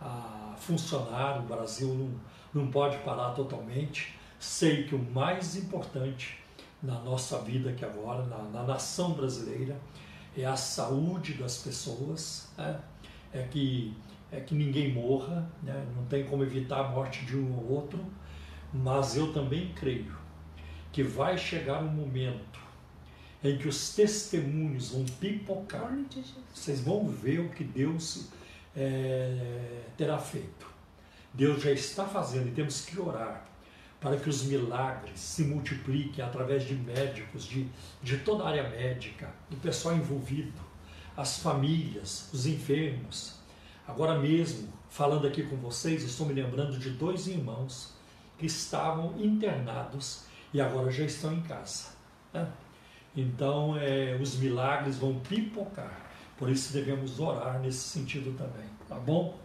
a 0.00 0.56
funcionar. 0.56 1.38
O 1.40 1.42
Brasil 1.42 1.88
não, 1.88 2.62
não 2.62 2.70
pode 2.70 2.96
parar 2.98 3.30
totalmente. 3.30 4.14
Sei 4.38 4.84
que 4.84 4.94
o 4.94 4.98
mais 5.12 5.56
importante 5.56 6.38
na 6.82 6.98
nossa 7.00 7.38
vida 7.38 7.70
aqui 7.70 7.84
agora, 7.84 8.24
na, 8.26 8.38
na 8.44 8.62
nação 8.62 9.12
brasileira, 9.12 9.76
é 10.36 10.44
a 10.44 10.56
saúde 10.56 11.34
das 11.34 11.58
pessoas, 11.58 12.52
né? 12.56 12.80
é, 13.32 13.42
que, 13.42 13.96
é 14.30 14.40
que 14.40 14.54
ninguém 14.54 14.92
morra, 14.92 15.50
né? 15.62 15.86
não 15.96 16.04
tem 16.04 16.24
como 16.24 16.44
evitar 16.44 16.80
a 16.80 16.88
morte 16.88 17.24
de 17.24 17.36
um 17.36 17.56
ou 17.56 17.72
outro, 17.72 18.04
mas 18.72 19.16
eu 19.16 19.32
também 19.32 19.72
creio 19.74 20.16
que 20.92 21.02
vai 21.02 21.36
chegar 21.36 21.82
um 21.82 21.88
momento 21.88 22.60
em 23.42 23.56
que 23.56 23.68
os 23.68 23.94
testemunhos 23.94 24.90
vão 24.90 25.04
pipocar. 25.04 25.96
Vocês 26.52 26.80
vão 26.80 27.08
ver 27.08 27.40
o 27.40 27.48
que 27.50 27.64
Deus 27.64 28.28
é, 28.76 29.82
terá 29.96 30.18
feito. 30.18 30.66
Deus 31.32 31.62
já 31.62 31.70
está 31.70 32.04
fazendo 32.04 32.48
e 32.48 32.52
temos 32.52 32.84
que 32.84 32.98
orar 32.98 33.46
para 34.00 34.16
que 34.16 34.28
os 34.28 34.44
milagres 34.44 35.18
se 35.18 35.42
multipliquem 35.42 36.24
através 36.24 36.64
de 36.64 36.74
médicos, 36.74 37.44
de, 37.44 37.68
de 38.02 38.18
toda 38.18 38.44
a 38.44 38.48
área 38.48 38.68
médica, 38.68 39.28
do 39.50 39.56
pessoal 39.56 39.96
envolvido, 39.96 40.60
as 41.16 41.38
famílias, 41.38 42.28
os 42.32 42.46
enfermos. 42.46 43.34
Agora 43.86 44.18
mesmo, 44.18 44.68
falando 44.88 45.26
aqui 45.26 45.42
com 45.42 45.56
vocês, 45.56 46.04
estou 46.04 46.26
me 46.26 46.34
lembrando 46.34 46.78
de 46.78 46.90
dois 46.90 47.26
irmãos 47.26 47.92
que 48.38 48.46
estavam 48.46 49.20
internados 49.20 50.24
e 50.54 50.60
agora 50.60 50.90
já 50.92 51.04
estão 51.04 51.32
em 51.32 51.42
casa. 51.42 51.88
Né? 52.32 52.48
Então, 53.20 53.76
é, 53.76 54.16
os 54.22 54.36
milagres 54.36 54.96
vão 54.96 55.18
pipocar. 55.18 56.06
Por 56.36 56.48
isso 56.48 56.72
devemos 56.72 57.18
orar 57.18 57.58
nesse 57.58 57.80
sentido 57.80 58.32
também, 58.38 58.68
tá 58.88 58.94
bom? 58.94 59.36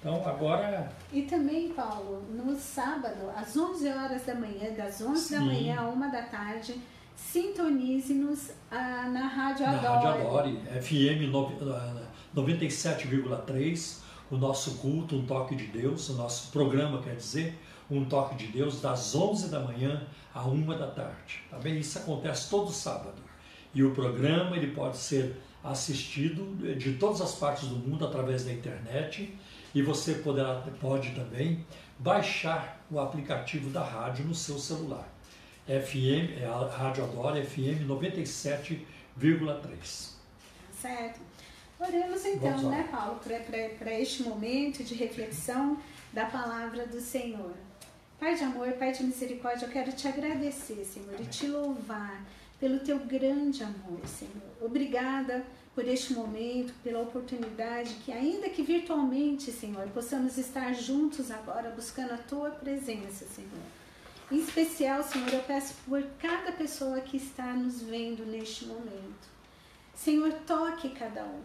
Então, 0.00 0.26
agora. 0.26 0.90
E 1.12 1.20
também, 1.22 1.68
Paulo, 1.74 2.22
no 2.30 2.56
sábado, 2.56 3.28
às 3.36 3.54
11 3.54 3.88
horas 3.88 4.24
da 4.24 4.34
manhã, 4.34 4.72
das 4.74 5.02
11 5.02 5.20
Sim. 5.20 5.34
da 5.34 5.40
manhã 5.42 5.80
a 5.80 5.90
1 5.90 6.10
da 6.10 6.22
tarde, 6.22 6.80
sintonize-nos 7.14 8.52
ah, 8.70 9.06
na 9.12 9.26
Rádio 9.26 9.66
Adore. 9.66 9.82
Na 9.82 9.90
Rádio 9.90 10.28
Adore, 10.28 10.56
FM 10.80 11.30
97,3, 12.34 13.98
o 14.30 14.38
nosso 14.38 14.78
culto, 14.78 15.14
um 15.14 15.26
toque 15.26 15.54
de 15.54 15.66
Deus, 15.66 16.08
o 16.08 16.14
nosso 16.14 16.50
programa, 16.50 17.02
quer 17.02 17.16
dizer, 17.16 17.54
um 17.90 18.06
toque 18.06 18.34
de 18.34 18.46
Deus, 18.46 18.80
das 18.80 19.14
11 19.14 19.50
da 19.50 19.60
manhã 19.60 20.06
à 20.34 20.46
1 20.46 20.66
da 20.78 20.88
tarde. 20.88 21.42
Tá 21.50 21.58
bem? 21.58 21.78
Isso 21.78 21.98
acontece 21.98 22.50
todo 22.50 22.70
sábado. 22.70 23.22
E 23.74 23.82
o 23.82 23.94
programa 23.94 24.56
ele 24.56 24.72
pode 24.72 24.98
ser 24.98 25.40
assistido 25.64 26.76
de 26.76 26.94
todas 26.94 27.20
as 27.20 27.34
partes 27.34 27.68
do 27.68 27.76
mundo 27.76 28.04
através 28.04 28.44
da 28.44 28.52
internet 28.52 29.32
e 29.74 29.80
você 29.80 30.14
poderá, 30.14 30.60
pode 30.80 31.12
também 31.12 31.64
baixar 31.98 32.84
o 32.90 32.98
aplicativo 32.98 33.70
da 33.70 33.82
rádio 33.82 34.24
no 34.24 34.34
seu 34.34 34.58
celular. 34.58 35.08
FM, 35.66 36.40
é 36.40 36.46
a 36.46 36.66
Rádio 36.66 37.04
Adora 37.04 37.44
FM 37.44 37.86
97,3. 37.86 40.12
Certo. 40.80 41.20
Oremos 41.78 42.24
então, 42.26 42.70
né, 42.70 42.88
Paulo, 42.90 43.20
para 43.78 44.00
este 44.00 44.24
momento 44.24 44.82
de 44.84 44.94
reflexão 44.94 45.78
da 46.12 46.26
palavra 46.26 46.86
do 46.86 47.00
Senhor. 47.00 47.54
Pai 48.22 48.36
de 48.36 48.44
amor, 48.44 48.70
Pai 48.74 48.92
de 48.92 49.02
misericórdia, 49.02 49.66
eu 49.66 49.68
quero 49.72 49.90
te 49.90 50.06
agradecer, 50.06 50.84
Senhor, 50.84 51.20
e 51.20 51.24
te 51.24 51.48
louvar 51.48 52.24
pelo 52.60 52.78
teu 52.78 53.00
grande 53.00 53.64
amor, 53.64 53.98
Senhor. 54.06 54.48
Obrigada 54.60 55.44
por 55.74 55.84
este 55.88 56.12
momento, 56.12 56.72
pela 56.84 57.00
oportunidade 57.00 57.94
que, 58.04 58.12
ainda 58.12 58.48
que 58.48 58.62
virtualmente, 58.62 59.50
Senhor, 59.50 59.88
possamos 59.88 60.38
estar 60.38 60.72
juntos 60.72 61.32
agora 61.32 61.70
buscando 61.70 62.14
a 62.14 62.16
tua 62.16 62.50
presença, 62.50 63.26
Senhor. 63.26 63.50
Em 64.30 64.38
especial, 64.38 65.02
Senhor, 65.02 65.34
eu 65.34 65.42
peço 65.42 65.74
por 65.84 66.00
cada 66.20 66.52
pessoa 66.52 67.00
que 67.00 67.16
está 67.16 67.52
nos 67.54 67.82
vendo 67.82 68.24
neste 68.24 68.66
momento. 68.66 69.26
Senhor, 69.96 70.32
toque 70.46 70.90
cada 70.90 71.24
um. 71.24 71.42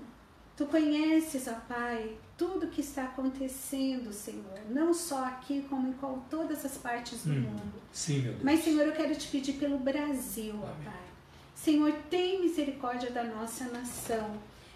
Tu 0.58 0.66
conheces, 0.66 1.48
ó 1.48 1.54
Pai, 1.68 2.18
tudo 2.36 2.68
que 2.68 2.82
está 2.82 3.04
acontecendo, 3.04 4.12
Senhor, 4.12 4.60
não 4.72 4.92
só 4.92 5.24
aqui, 5.26 5.64
como 5.70 5.88
em 5.88 5.96
todas 6.32 6.66
as 6.66 6.76
partes 6.78 7.24
do 7.24 7.32
hum, 7.32 7.42
mundo. 7.42 7.82
Sim, 7.94 8.22
meu 8.22 8.32
Deus. 8.32 8.44
Mas, 8.44 8.64
Senhor, 8.64 8.82
eu 8.88 8.92
quero 8.94 9.16
te 9.16 9.28
pedir 9.28 9.54
pelo 9.54 9.78
Brasil, 9.78 10.56
ó 10.58 10.84
Pai. 10.84 11.08
Senhor, 11.56 11.94
tem 12.10 12.42
misericórdia 12.42 13.12
da 13.12 13.24
nossa 13.24 13.66
nação. 13.66 14.32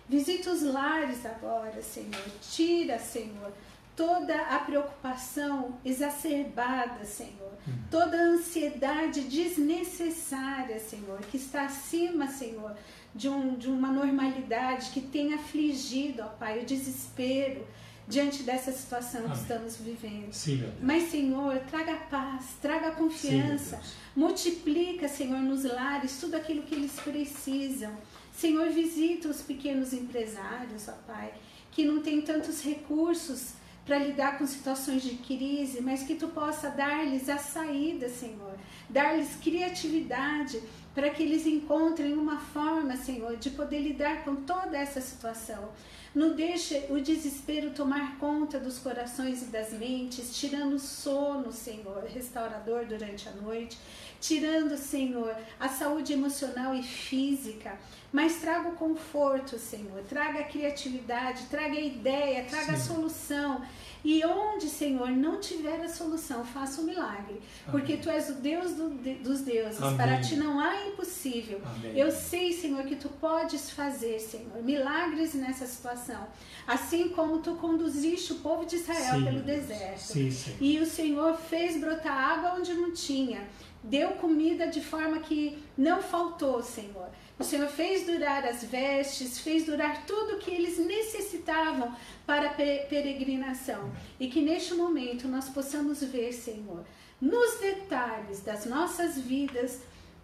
Visita 0.07 0.51
os 0.51 0.61
lares 0.61 1.25
agora, 1.25 1.81
Senhor. 1.81 2.25
Tira, 2.41 2.99
Senhor, 2.99 3.51
toda 3.95 4.35
a 4.35 4.59
preocupação 4.59 5.79
exacerbada, 5.83 7.05
Senhor. 7.05 7.53
Uhum. 7.67 7.73
Toda 7.89 8.17
a 8.17 8.25
ansiedade 8.33 9.21
desnecessária, 9.21 10.79
Senhor, 10.79 11.19
que 11.21 11.37
está 11.37 11.65
acima, 11.65 12.27
Senhor, 12.27 12.75
de, 13.13 13.29
um, 13.29 13.55
de 13.55 13.67
uma 13.67 13.91
normalidade 13.91 14.91
que 14.91 15.01
tem 15.01 15.33
afligido, 15.33 16.23
ó 16.23 16.27
Pai, 16.27 16.59
o 16.59 16.65
desespero 16.65 17.65
diante 18.07 18.43
dessa 18.43 18.71
situação 18.71 19.21
Amém. 19.21 19.31
que 19.31 19.37
estamos 19.37 19.77
vivendo. 19.77 20.33
Sim, 20.33 20.69
Mas, 20.81 21.09
Senhor, 21.11 21.59
traga 21.69 21.95
paz, 22.09 22.45
traga 22.61 22.91
confiança, 22.91 23.77
Sim, 23.77 23.91
multiplica, 24.15 25.07
Senhor, 25.07 25.39
nos 25.39 25.63
lares 25.63 26.19
tudo 26.19 26.35
aquilo 26.35 26.63
que 26.63 26.75
eles 26.75 26.93
precisam. 26.99 27.95
Senhor, 28.33 28.69
visita 28.69 29.27
os 29.27 29.41
pequenos 29.41 29.93
empresários, 29.93 30.87
ó 30.87 30.93
Pai, 31.05 31.33
que 31.71 31.85
não 31.85 32.01
têm 32.01 32.21
tantos 32.21 32.61
recursos 32.63 33.53
para 33.85 33.97
lidar 33.97 34.37
com 34.37 34.45
situações 34.45 35.01
de 35.01 35.15
crise, 35.15 35.81
mas 35.81 36.03
que 36.03 36.15
tu 36.15 36.27
possa 36.27 36.69
dar-lhes 36.69 37.27
a 37.29 37.37
saída, 37.37 38.09
Senhor, 38.09 38.55
dar-lhes 38.89 39.35
criatividade 39.41 40.61
para 40.93 41.09
que 41.09 41.23
eles 41.23 41.45
encontrem 41.45 42.13
uma 42.13 42.39
forma, 42.39 42.97
Senhor, 42.97 43.37
de 43.37 43.49
poder 43.51 43.79
lidar 43.79 44.23
com 44.23 44.35
toda 44.35 44.77
essa 44.77 44.99
situação. 44.99 45.69
Não 46.13 46.35
deixe 46.35 46.87
o 46.89 46.99
desespero 46.99 47.71
tomar 47.71 48.17
conta 48.17 48.59
dos 48.59 48.77
corações 48.77 49.43
e 49.43 49.45
das 49.45 49.71
mentes, 49.71 50.37
tirando 50.37 50.73
o 50.73 50.79
sono, 50.79 51.53
Senhor, 51.53 52.03
restaurador 52.03 52.85
durante 52.85 53.29
a 53.29 53.31
noite, 53.31 53.77
tirando, 54.19 54.77
Senhor, 54.77 55.33
a 55.57 55.69
saúde 55.69 56.11
emocional 56.11 56.75
e 56.75 56.83
física. 56.83 57.79
Mas 58.11 58.41
traga 58.41 58.67
o 58.67 58.75
conforto, 58.75 59.57
Senhor, 59.57 60.03
traga 60.03 60.39
a 60.39 60.43
criatividade, 60.43 61.45
traga 61.45 61.77
a 61.77 61.81
ideia, 61.81 62.43
traga 62.43 62.73
Sim. 62.75 62.91
a 62.91 62.95
solução. 62.95 63.61
E 64.03 64.25
onde, 64.25 64.67
Senhor, 64.67 65.11
não 65.11 65.39
tiver 65.39 65.79
a 65.81 65.87
solução, 65.87 66.43
faça 66.43 66.81
o 66.81 66.83
um 66.83 66.87
milagre. 66.87 67.39
Amém. 67.67 67.71
Porque 67.71 67.97
tu 67.97 68.09
és 68.09 68.29
o 68.29 68.33
Deus 68.33 68.73
do, 68.73 68.89
de, 68.89 69.15
dos 69.15 69.41
deuses. 69.41 69.81
Amém. 69.81 69.97
Para 69.97 70.19
ti 70.19 70.35
não 70.35 70.59
há 70.59 70.87
impossível. 70.87 71.61
Amém. 71.63 71.97
Eu 71.97 72.11
sei, 72.11 72.51
Senhor, 72.51 72.83
que 72.85 72.95
tu 72.95 73.09
podes 73.09 73.69
fazer, 73.69 74.19
Senhor, 74.19 74.63
milagres 74.63 75.33
nessa 75.35 75.65
situação. 75.65 76.27
Assim 76.65 77.09
como 77.09 77.39
tu 77.39 77.55
conduziste 77.55 78.33
o 78.33 78.35
povo 78.35 78.65
de 78.65 78.77
Israel 78.77 79.19
sim, 79.19 79.23
pelo 79.23 79.41
deserto. 79.41 79.99
Sim, 79.99 80.31
sim. 80.31 80.57
E 80.59 80.79
o 80.79 80.85
Senhor 80.85 81.37
fez 81.37 81.79
brotar 81.79 82.13
água 82.13 82.55
onde 82.57 82.73
não 82.73 82.91
tinha. 82.93 83.47
Deu 83.83 84.11
comida 84.11 84.67
de 84.67 84.81
forma 84.81 85.19
que 85.19 85.57
não 85.77 86.01
faltou, 86.01 86.61
Senhor. 86.61 87.09
O 87.41 87.43
Senhor 87.43 87.69
fez 87.69 88.05
durar 88.05 88.45
as 88.45 88.63
vestes, 88.63 89.39
fez 89.39 89.65
durar 89.65 90.05
tudo 90.05 90.35
o 90.35 90.37
que 90.37 90.51
eles 90.51 90.77
necessitavam 90.77 91.91
para 92.23 92.51
a 92.51 92.53
peregrinação. 92.53 93.91
E 94.19 94.27
que 94.27 94.41
neste 94.41 94.75
momento 94.75 95.27
nós 95.27 95.49
possamos 95.49 96.03
ver, 96.03 96.33
Senhor, 96.33 96.85
nos 97.19 97.59
detalhes 97.59 98.41
das 98.41 98.67
nossas 98.67 99.17
vidas, 99.17 99.79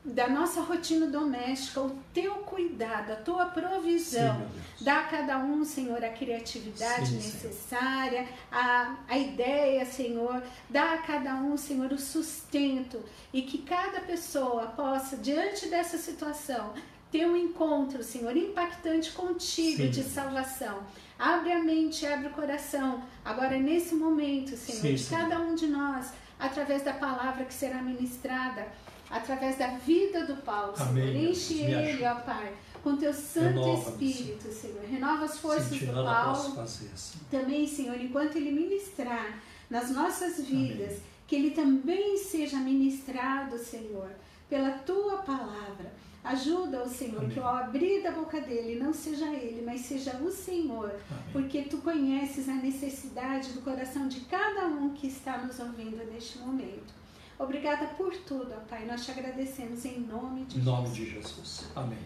da 0.05 0.29
nossa 0.29 0.61
rotina 0.61 1.07
doméstica, 1.07 1.81
o 1.81 1.97
teu 2.13 2.35
cuidado, 2.35 3.13
a 3.13 3.15
tua 3.15 3.47
provisão. 3.47 4.37
Sim, 4.37 4.85
Dá 4.85 4.99
a 4.99 5.03
cada 5.05 5.39
um, 5.39 5.65
Senhor, 5.65 6.05
a 6.05 6.09
criatividade 6.09 7.07
sim, 7.07 7.15
necessária, 7.15 8.27
a, 8.51 8.95
a 9.07 9.17
ideia, 9.17 9.83
Senhor. 9.87 10.43
Dá 10.69 10.93
a 10.93 10.97
cada 10.99 11.33
um, 11.33 11.57
Senhor, 11.57 11.91
o 11.91 11.97
sustento. 11.97 13.03
E 13.33 13.41
que 13.41 13.57
cada 13.63 14.01
pessoa 14.01 14.67
possa, 14.67 15.17
diante 15.17 15.67
dessa 15.67 15.97
situação, 15.97 16.75
ter 17.11 17.25
um 17.25 17.35
encontro, 17.35 18.03
Senhor, 18.03 18.35
impactante 18.35 19.11
contigo 19.11 19.83
sim, 19.83 19.89
de 19.89 20.03
salvação. 20.03 20.83
Abre 21.17 21.51
a 21.51 21.63
mente, 21.63 22.05
abre 22.05 22.27
o 22.27 22.31
coração. 22.31 23.03
Agora, 23.23 23.57
nesse 23.57 23.95
momento, 23.95 24.55
Senhor, 24.55 24.81
sim, 24.81 24.95
de 24.95 25.05
cada 25.05 25.39
um 25.39 25.55
de 25.55 25.67
nós, 25.67 26.11
através 26.37 26.83
da 26.83 26.93
palavra 26.93 27.45
que 27.45 27.53
será 27.53 27.81
ministrada, 27.81 28.67
através 29.09 29.57
da 29.57 29.67
vida 29.77 30.25
do 30.25 30.35
Paulo, 30.37 30.73
Amém, 30.77 31.33
Senhor. 31.33 31.69
Enche 31.69 31.91
ele, 31.91 32.05
ó 32.05 32.15
Pai, 32.15 32.53
com 32.83 32.97
teu 32.97 33.13
Santo 33.13 33.59
Renova, 33.59 33.89
Espírito, 33.89 34.51
Senhor. 34.51 34.83
Renova 34.83 35.25
as 35.25 35.39
forças 35.39 35.79
do 35.79 35.93
Paulo. 35.93 36.61
Assim. 36.61 36.89
Também, 37.31 37.65
Senhor, 37.65 37.99
enquanto 37.99 38.35
ele 38.35 38.51
ministrar 38.51 39.41
nas 39.69 39.89
nossas 39.91 40.45
vidas, 40.45 40.91
Amém. 40.91 41.01
que 41.25 41.35
ele 41.35 41.51
também 41.51 42.17
seja 42.17 42.57
ministrado, 42.57 43.57
Senhor, 43.57 44.09
pela 44.49 44.71
tua 44.71 45.17
palavra 45.17 45.91
Ajuda 46.27 46.83
o 46.83 46.89
Senhor, 46.89 47.19
Amém. 47.19 47.29
que 47.29 47.39
ao 47.39 47.47
abrir 47.55 48.03
da 48.03 48.11
boca 48.11 48.41
dele 48.41 48.77
não 48.77 48.93
seja 48.93 49.27
ele, 49.33 49.61
mas 49.65 49.81
seja 49.81 50.17
o 50.17 50.29
Senhor, 50.29 50.89
Amém. 51.09 51.23
porque 51.31 51.61
tu 51.63 51.77
conheces 51.77 52.49
a 52.49 52.55
necessidade 52.55 53.53
do 53.53 53.61
coração 53.61 54.07
de 54.07 54.21
cada 54.21 54.67
um 54.67 54.89
que 54.93 55.07
está 55.07 55.37
nos 55.37 55.59
ouvindo 55.59 55.97
neste 56.11 56.39
momento. 56.39 56.93
Obrigada 57.39 57.85
por 57.95 58.15
tudo, 58.17 58.51
ó 58.51 58.59
Pai. 58.67 58.85
Nós 58.85 59.05
te 59.05 59.11
agradecemos 59.11 59.85
em 59.85 59.99
nome 59.99 60.43
de 60.45 60.57
em 60.59 60.61
Jesus. 60.61 60.61
Em 60.61 60.65
nome 60.65 60.89
de 60.89 61.05
Jesus. 61.09 61.71
Amém. 61.75 61.99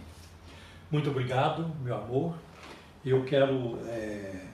Muito 0.91 1.09
obrigado, 1.09 1.73
meu 1.81 1.95
amor. 1.95 2.35
Eu 3.03 3.23
quero, 3.23 3.79
é, 3.87 4.45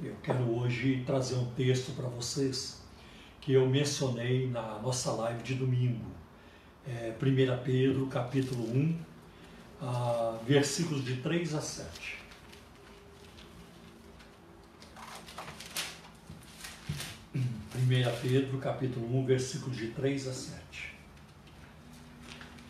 eu 0.00 0.14
quero 0.22 0.44
hoje 0.56 1.02
trazer 1.06 1.34
um 1.36 1.46
texto 1.54 1.96
para 1.96 2.06
vocês 2.08 2.80
que 3.40 3.54
eu 3.54 3.66
mencionei 3.66 4.48
na 4.48 4.78
nossa 4.78 5.10
live 5.12 5.42
de 5.42 5.54
domingo. 5.54 6.04
É, 6.86 7.12
1 7.20 7.64
Pedro, 7.64 8.06
capítulo 8.06 8.62
1, 8.62 8.96
ah, 9.82 10.38
versículos 10.46 11.04
de 11.04 11.16
3 11.16 11.54
a 11.54 11.60
7. 11.60 12.18
Primeira 17.70 18.10
Pedro, 18.10 18.58
capítulo 18.58 19.18
1, 19.18 19.26
versículos 19.26 19.76
de 19.76 19.88
3 19.88 20.28
a 20.28 20.32
7. 20.32 20.94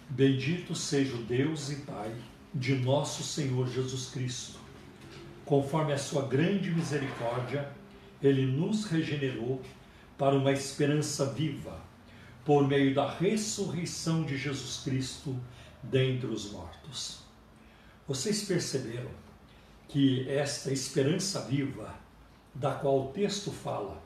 Bendito 0.08 0.74
seja 0.74 1.14
o 1.14 1.22
Deus 1.22 1.70
e 1.70 1.76
Pai 1.76 2.14
de 2.54 2.74
nosso 2.74 3.22
Senhor 3.22 3.68
Jesus 3.68 4.10
Cristo. 4.10 4.58
Conforme 5.44 5.92
a 5.92 5.98
sua 5.98 6.26
grande 6.26 6.70
misericórdia, 6.70 7.70
ele 8.22 8.46
nos 8.46 8.84
regenerou 8.84 9.62
para 10.18 10.34
uma 10.34 10.52
esperança 10.52 11.26
viva, 11.26 11.80
por 12.44 12.66
meio 12.66 12.94
da 12.94 13.10
ressurreição 13.10 14.24
de 14.24 14.36
Jesus 14.36 14.80
Cristo 14.82 15.36
dentre 15.90 16.26
os 16.26 16.50
mortos. 16.50 17.20
Vocês 18.06 18.44
perceberam 18.44 19.10
que 19.88 20.28
esta 20.28 20.72
esperança 20.72 21.40
viva, 21.42 21.94
da 22.54 22.72
qual 22.72 23.06
o 23.06 23.12
texto 23.12 23.50
fala, 23.50 24.02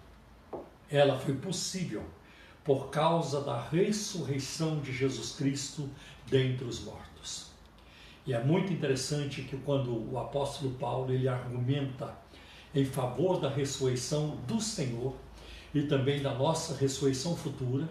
ela 0.90 1.18
foi 1.18 1.34
possível 1.34 2.04
por 2.64 2.90
causa 2.90 3.40
da 3.40 3.60
ressurreição 3.60 4.80
de 4.80 4.92
Jesus 4.92 5.32
Cristo 5.32 5.88
dentre 6.26 6.64
os 6.64 6.80
mortos. 6.80 7.50
E 8.26 8.34
é 8.34 8.42
muito 8.42 8.72
interessante 8.72 9.42
que 9.42 9.56
quando 9.58 9.92
o 10.12 10.18
apóstolo 10.18 10.72
Paulo 10.72 11.12
ele 11.12 11.26
argumenta 11.26 12.14
em 12.74 12.84
favor 12.84 13.40
da 13.40 13.48
ressurreição 13.48 14.36
do 14.46 14.60
Senhor 14.60 15.14
e 15.74 15.82
também 15.82 16.22
da 16.22 16.34
nossa 16.34 16.74
ressurreição 16.76 17.36
futura, 17.36 17.88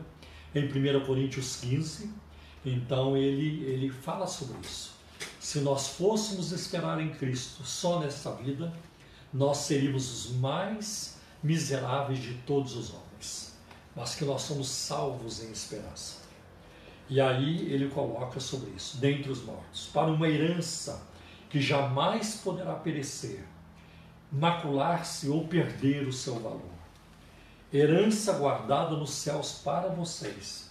em 0.53 0.65
1 0.65 1.05
Coríntios 1.05 1.57
15, 1.57 2.09
então 2.65 3.15
ele, 3.15 3.63
ele 3.65 3.89
fala 3.89 4.27
sobre 4.27 4.57
isso. 4.65 4.93
Se 5.39 5.59
nós 5.59 5.89
fôssemos 5.89 6.51
esperar 6.51 6.99
em 6.99 7.09
Cristo 7.09 7.63
só 7.63 7.99
nesta 7.99 8.31
vida, 8.31 8.73
nós 9.33 9.57
seríamos 9.57 10.27
os 10.27 10.35
mais 10.35 11.17
miseráveis 11.41 12.19
de 12.19 12.33
todos 12.45 12.75
os 12.75 12.93
homens, 12.93 13.57
mas 13.95 14.15
que 14.15 14.25
nós 14.25 14.41
somos 14.41 14.67
salvos 14.67 15.41
em 15.41 15.51
esperança. 15.51 16.19
E 17.09 17.19
aí 17.19 17.71
ele 17.71 17.89
coloca 17.89 18.39
sobre 18.39 18.69
isso, 18.71 18.97
dentre 18.97 19.31
os 19.31 19.43
mortos, 19.43 19.87
para 19.93 20.11
uma 20.11 20.27
herança 20.27 21.01
que 21.49 21.59
jamais 21.59 22.35
poderá 22.43 22.75
perecer, 22.75 23.43
macular-se 24.31 25.27
ou 25.27 25.47
perder 25.47 26.07
o 26.07 26.13
seu 26.13 26.35
valor. 26.39 26.79
Herança 27.73 28.33
guardada 28.33 28.95
nos 28.95 29.11
céus 29.11 29.61
para 29.63 29.87
vocês 29.89 30.68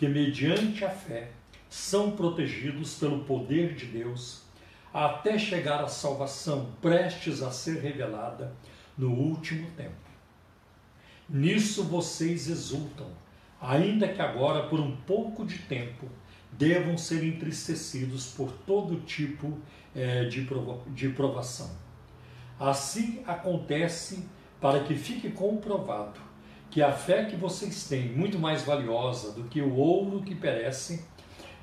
que, 0.00 0.08
mediante 0.08 0.82
a 0.82 0.88
fé, 0.88 1.28
são 1.68 2.12
protegidos 2.12 2.94
pelo 2.94 3.22
poder 3.24 3.74
de 3.74 3.84
Deus 3.84 4.40
até 4.94 5.38
chegar 5.38 5.84
à 5.84 5.88
salvação 5.88 6.72
prestes 6.80 7.42
a 7.42 7.50
ser 7.50 7.82
revelada 7.82 8.50
no 8.96 9.12
último 9.12 9.70
tempo. 9.72 9.92
Nisso 11.28 11.84
vocês 11.84 12.48
exultam, 12.48 13.08
ainda 13.60 14.08
que 14.08 14.22
agora, 14.22 14.70
por 14.70 14.80
um 14.80 14.96
pouco 14.96 15.44
de 15.44 15.58
tempo, 15.58 16.08
devam 16.50 16.96
ser 16.96 17.22
entristecidos 17.22 18.32
por 18.32 18.50
todo 18.66 19.02
tipo 19.02 19.58
é, 19.94 20.24
de, 20.24 20.40
provo 20.46 20.82
de 20.94 21.10
provação. 21.10 21.70
Assim 22.58 23.22
acontece 23.26 24.26
para 24.62 24.82
que 24.82 24.94
fique 24.94 25.28
comprovado 25.28 26.29
que 26.70 26.82
a 26.82 26.92
fé 26.92 27.24
que 27.24 27.36
vocês 27.36 27.88
têm, 27.88 28.12
muito 28.12 28.38
mais 28.38 28.62
valiosa 28.62 29.32
do 29.32 29.44
que 29.44 29.60
o 29.60 29.74
ouro 29.74 30.22
que 30.22 30.34
perece, 30.34 31.04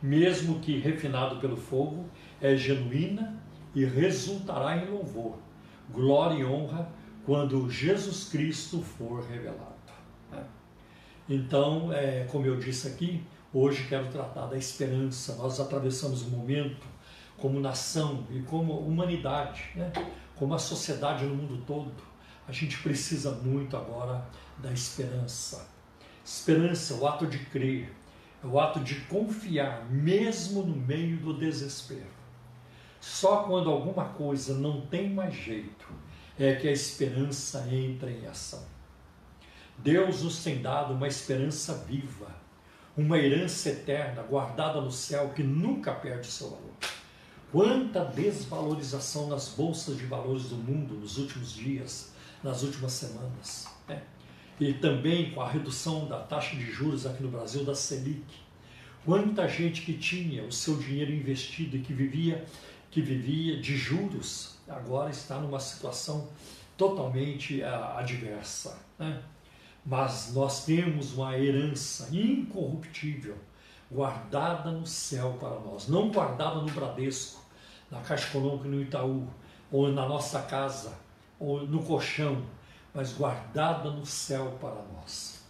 mesmo 0.02 0.60
que 0.60 0.78
refinado 0.78 1.38
pelo 1.38 1.56
fogo, 1.56 2.06
é 2.42 2.56
genuína 2.56 3.42
e 3.74 3.86
resultará 3.86 4.78
em 4.78 4.90
louvor, 4.90 5.38
glória 5.90 6.36
e 6.36 6.46
honra 6.46 6.92
quando 7.26 7.70
Jesus 7.70 8.30
Cristo 8.30 8.82
for 8.82 9.24
revelado. 9.24 9.76
Né? 10.32 10.44
Então, 11.30 11.92
é, 11.94 12.26
como 12.30 12.46
eu 12.46 12.58
disse 12.58 12.88
aqui, 12.88 13.24
hoje 13.54 13.86
quero 13.88 14.08
tratar 14.08 14.48
da 14.48 14.58
esperança. 14.58 15.36
Nós 15.36 15.60
atravessamos 15.60 16.24
um 16.24 16.30
momento 16.30 16.86
como 17.38 17.60
nação 17.60 18.26
e 18.32 18.40
como 18.42 18.74
humanidade, 18.74 19.64
né? 19.76 19.92
como 20.36 20.54
a 20.54 20.60
sociedade 20.60 21.26
no 21.26 21.36
mundo 21.36 21.64
todo. 21.66 21.92
A 22.48 22.52
gente 22.52 22.78
precisa 22.80 23.32
muito 23.32 23.76
agora 23.76 24.26
da 24.60 24.72
esperança. 24.72 25.68
Esperança 26.24 26.94
é 26.94 26.98
o 26.98 27.08
ato 27.08 27.26
de 27.26 27.40
crer, 27.40 27.94
é 28.44 28.48
o 28.48 28.60
ato 28.60 28.80
de 28.80 28.96
confiar, 29.02 29.86
mesmo 29.90 30.64
no 30.64 30.76
meio 30.76 31.18
do 31.18 31.34
desespero. 31.34 32.18
Só 33.00 33.44
quando 33.44 33.70
alguma 33.70 34.06
coisa 34.10 34.54
não 34.58 34.82
tem 34.88 35.10
mais 35.10 35.34
jeito 35.34 35.88
é 36.38 36.56
que 36.56 36.68
a 36.68 36.72
esperança 36.72 37.68
entra 37.72 38.12
em 38.12 38.28
ação. 38.28 38.64
Deus 39.78 40.24
nos 40.24 40.44
tem 40.44 40.62
dado 40.62 40.94
uma 40.94 41.08
esperança 41.08 41.74
viva, 41.88 42.28
uma 42.96 43.18
herança 43.18 43.70
eterna 43.70 44.22
guardada 44.24 44.82
no 44.82 44.92
céu 44.92 45.30
que 45.30 45.44
nunca 45.44 45.94
perde 45.94 46.28
seu 46.28 46.50
valor. 46.50 46.74
Quanta 47.52 48.04
desvalorização 48.04 49.28
nas 49.28 49.50
bolsas 49.50 49.98
de 49.98 50.06
valores 50.06 50.50
do 50.50 50.56
mundo 50.56 50.96
nos 50.96 51.18
últimos 51.18 51.54
dias, 51.54 52.12
nas 52.44 52.62
últimas 52.64 52.92
semanas. 52.92 53.77
E 54.60 54.74
também 54.74 55.32
com 55.32 55.42
a 55.42 55.50
redução 55.50 56.08
da 56.08 56.20
taxa 56.20 56.56
de 56.56 56.72
juros 56.72 57.06
aqui 57.06 57.22
no 57.22 57.30
Brasil, 57.30 57.64
da 57.64 57.76
Selic. 57.76 58.26
Quanta 59.06 59.48
gente 59.48 59.82
que 59.82 59.94
tinha 59.94 60.44
o 60.44 60.52
seu 60.52 60.78
dinheiro 60.78 61.12
investido 61.12 61.78
e 61.78 61.82
que 61.82 61.94
vivia, 61.94 62.44
que 62.90 63.02
vivia 63.02 63.60
de 63.62 63.78
juros 63.78 64.58
agora 64.68 65.10
está 65.10 65.40
numa 65.40 65.60
situação 65.60 66.28
totalmente 66.76 67.62
uh, 67.62 67.98
adversa. 67.98 68.78
Né? 69.00 69.22
Mas 69.86 70.34
nós 70.34 70.66
temos 70.66 71.14
uma 71.14 71.38
herança 71.38 72.10
incorruptível 72.14 73.38
guardada 73.90 74.72
no 74.72 74.86
céu 74.86 75.38
para 75.40 75.60
nós, 75.62 75.88
não 75.88 76.10
guardada 76.10 76.56
no 76.56 76.70
Bradesco, 76.70 77.42
na 77.90 78.02
Caixa 78.02 78.28
Econômica 78.28 78.68
no 78.68 78.82
Itaú, 78.82 79.28
ou 79.72 79.90
na 79.90 80.08
nossa 80.08 80.42
casa, 80.42 80.94
ou 81.40 81.66
no 81.66 81.82
colchão, 81.84 82.44
mas 82.98 83.14
guardada 83.14 83.92
no 83.92 84.08
céu 84.08 84.58
para 84.60 84.82
nós. 84.92 85.42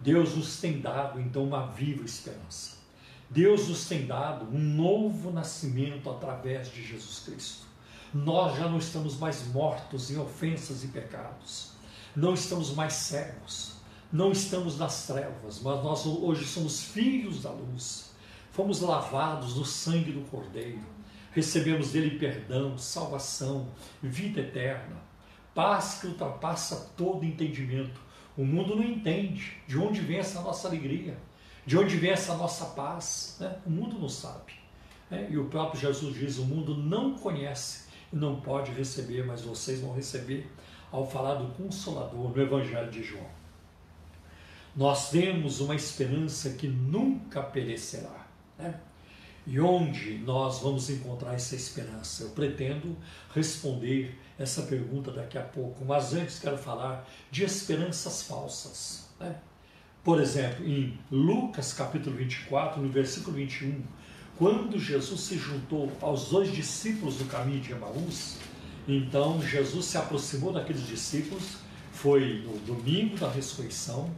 Deus 0.00 0.34
nos 0.34 0.56
tem 0.56 0.80
dado 0.80 1.20
então 1.20 1.44
uma 1.44 1.68
viva 1.68 2.04
esperança. 2.04 2.78
Deus 3.30 3.68
nos 3.68 3.86
tem 3.86 4.06
dado 4.06 4.44
um 4.46 4.58
novo 4.58 5.30
nascimento 5.30 6.10
através 6.10 6.68
de 6.72 6.84
Jesus 6.84 7.20
Cristo. 7.20 7.66
Nós 8.12 8.58
já 8.58 8.68
não 8.68 8.78
estamos 8.78 9.16
mais 9.18 9.46
mortos 9.46 10.10
em 10.10 10.18
ofensas 10.18 10.82
e 10.82 10.88
pecados, 10.88 11.74
não 12.16 12.34
estamos 12.34 12.74
mais 12.74 12.94
cegos, 12.94 13.76
não 14.12 14.32
estamos 14.32 14.76
nas 14.76 15.06
trevas, 15.06 15.60
mas 15.62 15.84
nós 15.84 16.04
hoje 16.04 16.44
somos 16.44 16.82
filhos 16.82 17.42
da 17.44 17.52
luz, 17.52 18.10
fomos 18.50 18.80
lavados 18.80 19.54
no 19.54 19.64
sangue 19.64 20.10
do 20.10 20.28
Cordeiro, 20.28 20.84
recebemos 21.30 21.92
dele 21.92 22.18
perdão, 22.18 22.76
salvação, 22.76 23.68
vida 24.02 24.40
eterna, 24.40 25.08
paz 25.54 25.98
que 26.00 26.06
ultrapassa 26.06 26.92
todo 26.96 27.24
entendimento. 27.24 28.00
O 28.36 28.44
mundo 28.44 28.76
não 28.76 28.84
entende 28.84 29.56
de 29.66 29.78
onde 29.78 30.00
vem 30.00 30.18
essa 30.18 30.40
nossa 30.40 30.68
alegria, 30.68 31.16
de 31.66 31.76
onde 31.76 31.96
vem 31.96 32.10
essa 32.10 32.34
nossa 32.36 32.66
paz. 32.66 33.36
Né? 33.40 33.56
O 33.66 33.70
mundo 33.70 33.98
não 33.98 34.08
sabe. 34.08 34.54
Né? 35.10 35.28
E 35.30 35.36
o 35.36 35.46
próprio 35.46 35.80
Jesus 35.80 36.14
diz: 36.14 36.38
o 36.38 36.44
mundo 36.44 36.76
não 36.76 37.14
conhece 37.14 37.90
não 38.12 38.40
pode 38.40 38.72
receber, 38.72 39.24
mas 39.24 39.42
vocês 39.42 39.80
vão 39.80 39.94
receber 39.94 40.50
ao 40.90 41.06
falar 41.06 41.34
do 41.34 41.52
Consolador 41.54 42.30
no 42.30 42.42
Evangelho 42.42 42.90
de 42.90 43.02
João. 43.02 43.26
Nós 44.74 45.10
temos 45.10 45.60
uma 45.60 45.74
esperança 45.74 46.50
que 46.50 46.66
nunca 46.66 47.42
perecerá. 47.42 48.26
Né? 48.58 48.80
E 49.46 49.58
onde 49.58 50.18
nós 50.18 50.60
vamos 50.60 50.90
encontrar 50.90 51.34
essa 51.34 51.56
esperança? 51.56 52.24
Eu 52.24 52.30
pretendo 52.30 52.96
responder 53.34 54.18
essa 54.38 54.62
pergunta 54.62 55.10
daqui 55.10 55.38
a 55.38 55.42
pouco, 55.42 55.84
mas 55.84 56.12
antes 56.12 56.38
quero 56.38 56.58
falar 56.58 57.08
de 57.30 57.44
esperanças 57.44 58.22
falsas. 58.22 59.08
Né? 59.18 59.36
Por 60.04 60.20
exemplo, 60.20 60.66
em 60.66 60.98
Lucas 61.10 61.72
capítulo 61.72 62.16
24, 62.16 62.80
no 62.80 62.88
versículo 62.88 63.36
21, 63.36 63.82
quando 64.36 64.78
Jesus 64.78 65.20
se 65.20 65.36
juntou 65.36 65.92
aos 66.00 66.28
dois 66.28 66.50
discípulos 66.52 67.16
do 67.16 67.26
caminho 67.26 67.60
de 67.60 67.72
Emaús, 67.72 68.38
então 68.88 69.40
Jesus 69.42 69.86
se 69.86 69.98
aproximou 69.98 70.52
daqueles 70.52 70.86
discípulos, 70.86 71.58
foi 71.92 72.42
no 72.46 72.58
domingo 72.60 73.18
da 73.18 73.30
ressurreição, 73.30 74.10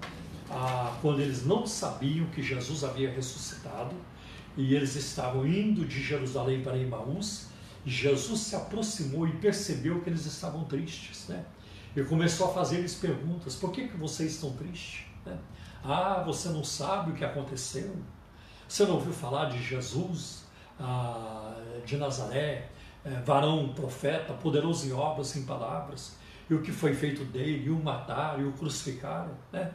ah, 0.48 0.96
quando 1.00 1.20
eles 1.20 1.44
não 1.44 1.66
sabiam 1.66 2.26
que 2.26 2.42
Jesus 2.42 2.84
havia 2.84 3.10
ressuscitado, 3.10 3.94
e 4.56 4.74
eles 4.74 4.94
estavam 4.96 5.46
indo 5.46 5.84
de 5.84 6.02
Jerusalém 6.02 6.62
para 6.62 6.76
Emaús, 6.76 7.48
e 7.84 7.90
Jesus 7.90 8.40
se 8.40 8.54
aproximou 8.54 9.26
e 9.26 9.32
percebeu 9.32 10.00
que 10.00 10.10
eles 10.10 10.26
estavam 10.26 10.64
tristes, 10.64 11.28
né? 11.28 11.44
E 11.94 12.02
começou 12.04 12.50
a 12.50 12.54
fazer-lhes 12.54 12.94
perguntas: 12.94 13.54
por 13.56 13.70
que, 13.72 13.88
que 13.88 13.96
vocês 13.96 14.32
estão 14.32 14.52
tristes? 14.52 15.04
Né? 15.26 15.38
Ah, 15.84 16.22
você 16.24 16.48
não 16.48 16.64
sabe 16.64 17.10
o 17.10 17.14
que 17.14 17.24
aconteceu? 17.24 17.94
Você 18.68 18.84
não 18.84 18.94
ouviu 18.94 19.12
falar 19.12 19.46
de 19.46 19.62
Jesus 19.62 20.44
ah, 20.78 21.54
de 21.84 21.96
Nazaré, 21.96 22.68
eh, 23.04 23.22
varão 23.24 23.72
profeta, 23.74 24.32
poderoso 24.32 24.86
em 24.88 24.92
obras, 24.92 25.36
em 25.36 25.44
palavras, 25.44 26.16
e 26.48 26.54
o 26.54 26.62
que 26.62 26.72
foi 26.72 26.94
feito 26.94 27.24
dele, 27.24 27.66
e 27.66 27.70
o 27.70 27.82
mataram, 27.82 28.40
e 28.40 28.44
o 28.44 28.52
crucificaram, 28.52 29.32
né? 29.52 29.72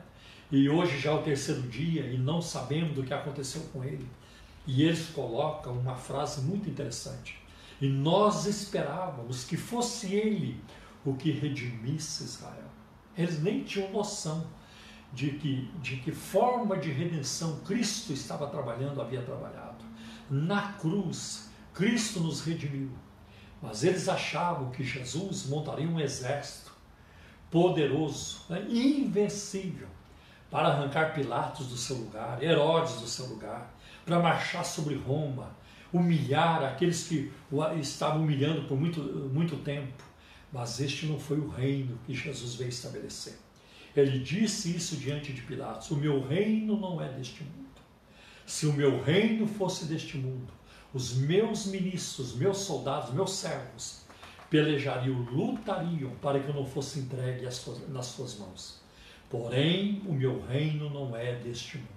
E 0.49 0.69
hoje 0.69 0.97
já 0.97 1.11
é 1.11 1.13
o 1.13 1.21
terceiro 1.21 1.61
dia 1.63 2.05
e 2.05 2.17
não 2.17 2.41
sabemos 2.41 2.95
do 2.95 3.03
que 3.03 3.13
aconteceu 3.13 3.61
com 3.73 3.83
ele. 3.83 4.07
E 4.67 4.84
eles 4.84 5.10
colocam 5.10 5.73
uma 5.73 5.95
frase 5.95 6.41
muito 6.41 6.69
interessante. 6.69 7.41
E 7.80 7.88
nós 7.88 8.45
esperávamos 8.45 9.45
que 9.45 9.56
fosse 9.56 10.13
ele 10.13 10.62
o 11.06 11.15
que 11.15 11.32
redimisse 11.32 12.25
Israel. 12.25 12.67
Eles 13.17 13.41
nem 13.41 13.63
tinham 13.63 13.89
noção 13.91 14.45
de 15.13 15.32
que, 15.32 15.71
de 15.82 15.97
que 15.97 16.12
forma 16.12 16.77
de 16.77 16.91
redenção 16.91 17.60
Cristo 17.62 18.12
estava 18.12 18.47
trabalhando, 18.47 19.01
havia 19.01 19.21
trabalhado. 19.21 19.86
Na 20.30 20.73
cruz, 20.73 21.49
Cristo 21.73 22.19
nos 22.19 22.41
redimiu. 22.41 22.91
Mas 23.62 23.84
eles 23.84 24.10
achavam 24.10 24.69
que 24.69 24.84
Jesus 24.84 25.47
montaria 25.47 25.88
um 25.88 25.99
exército 25.99 26.71
poderoso, 27.49 28.41
né, 28.49 28.65
invencível, 28.69 29.88
para 30.51 30.67
arrancar 30.67 31.13
Pilatos 31.13 31.67
do 31.67 31.77
seu 31.77 31.95
lugar, 31.95 32.43
Herodes 32.43 32.95
do 33.01 33.08
seu 33.08 33.25
lugar, 33.27 33.73
para 34.07 34.19
marchar 34.19 34.63
sobre 34.63 34.95
Roma, 34.95 35.53
humilhar 35.91 36.63
aqueles 36.63 37.03
que 37.03 37.29
o 37.51 37.61
estavam 37.73 38.23
humilhando 38.23 38.65
por 38.65 38.79
muito, 38.79 39.01
muito 39.01 39.57
tempo. 39.57 40.01
Mas 40.51 40.79
este 40.79 41.05
não 41.07 41.19
foi 41.19 41.37
o 41.37 41.49
reino 41.49 41.99
que 42.05 42.13
Jesus 42.13 42.55
veio 42.55 42.69
estabelecer. 42.69 43.37
Ele 43.93 44.19
disse 44.19 44.73
isso 44.73 44.95
diante 44.95 45.33
de 45.33 45.41
Pilatos: 45.41 45.91
O 45.91 45.97
meu 45.97 46.25
reino 46.25 46.79
não 46.79 47.01
é 47.01 47.09
deste 47.09 47.43
mundo. 47.43 47.67
Se 48.45 48.65
o 48.65 48.71
meu 48.71 49.03
reino 49.03 49.45
fosse 49.45 49.85
deste 49.85 50.17
mundo, 50.17 50.53
os 50.93 51.13
meus 51.17 51.65
ministros, 51.65 52.33
meus 52.33 52.59
soldados, 52.59 53.13
meus 53.13 53.31
servos 53.33 54.03
pelejariam, 54.49 55.19
lutariam 55.29 56.11
para 56.21 56.39
que 56.39 56.47
eu 56.47 56.53
não 56.53 56.65
fosse 56.65 56.99
entregue 56.99 57.43
nas 57.43 58.05
suas 58.05 58.39
mãos. 58.39 58.81
Porém, 59.29 60.01
o 60.05 60.13
meu 60.13 60.41
reino 60.47 60.89
não 60.89 61.13
é 61.13 61.35
deste 61.35 61.77
mundo. 61.77 61.96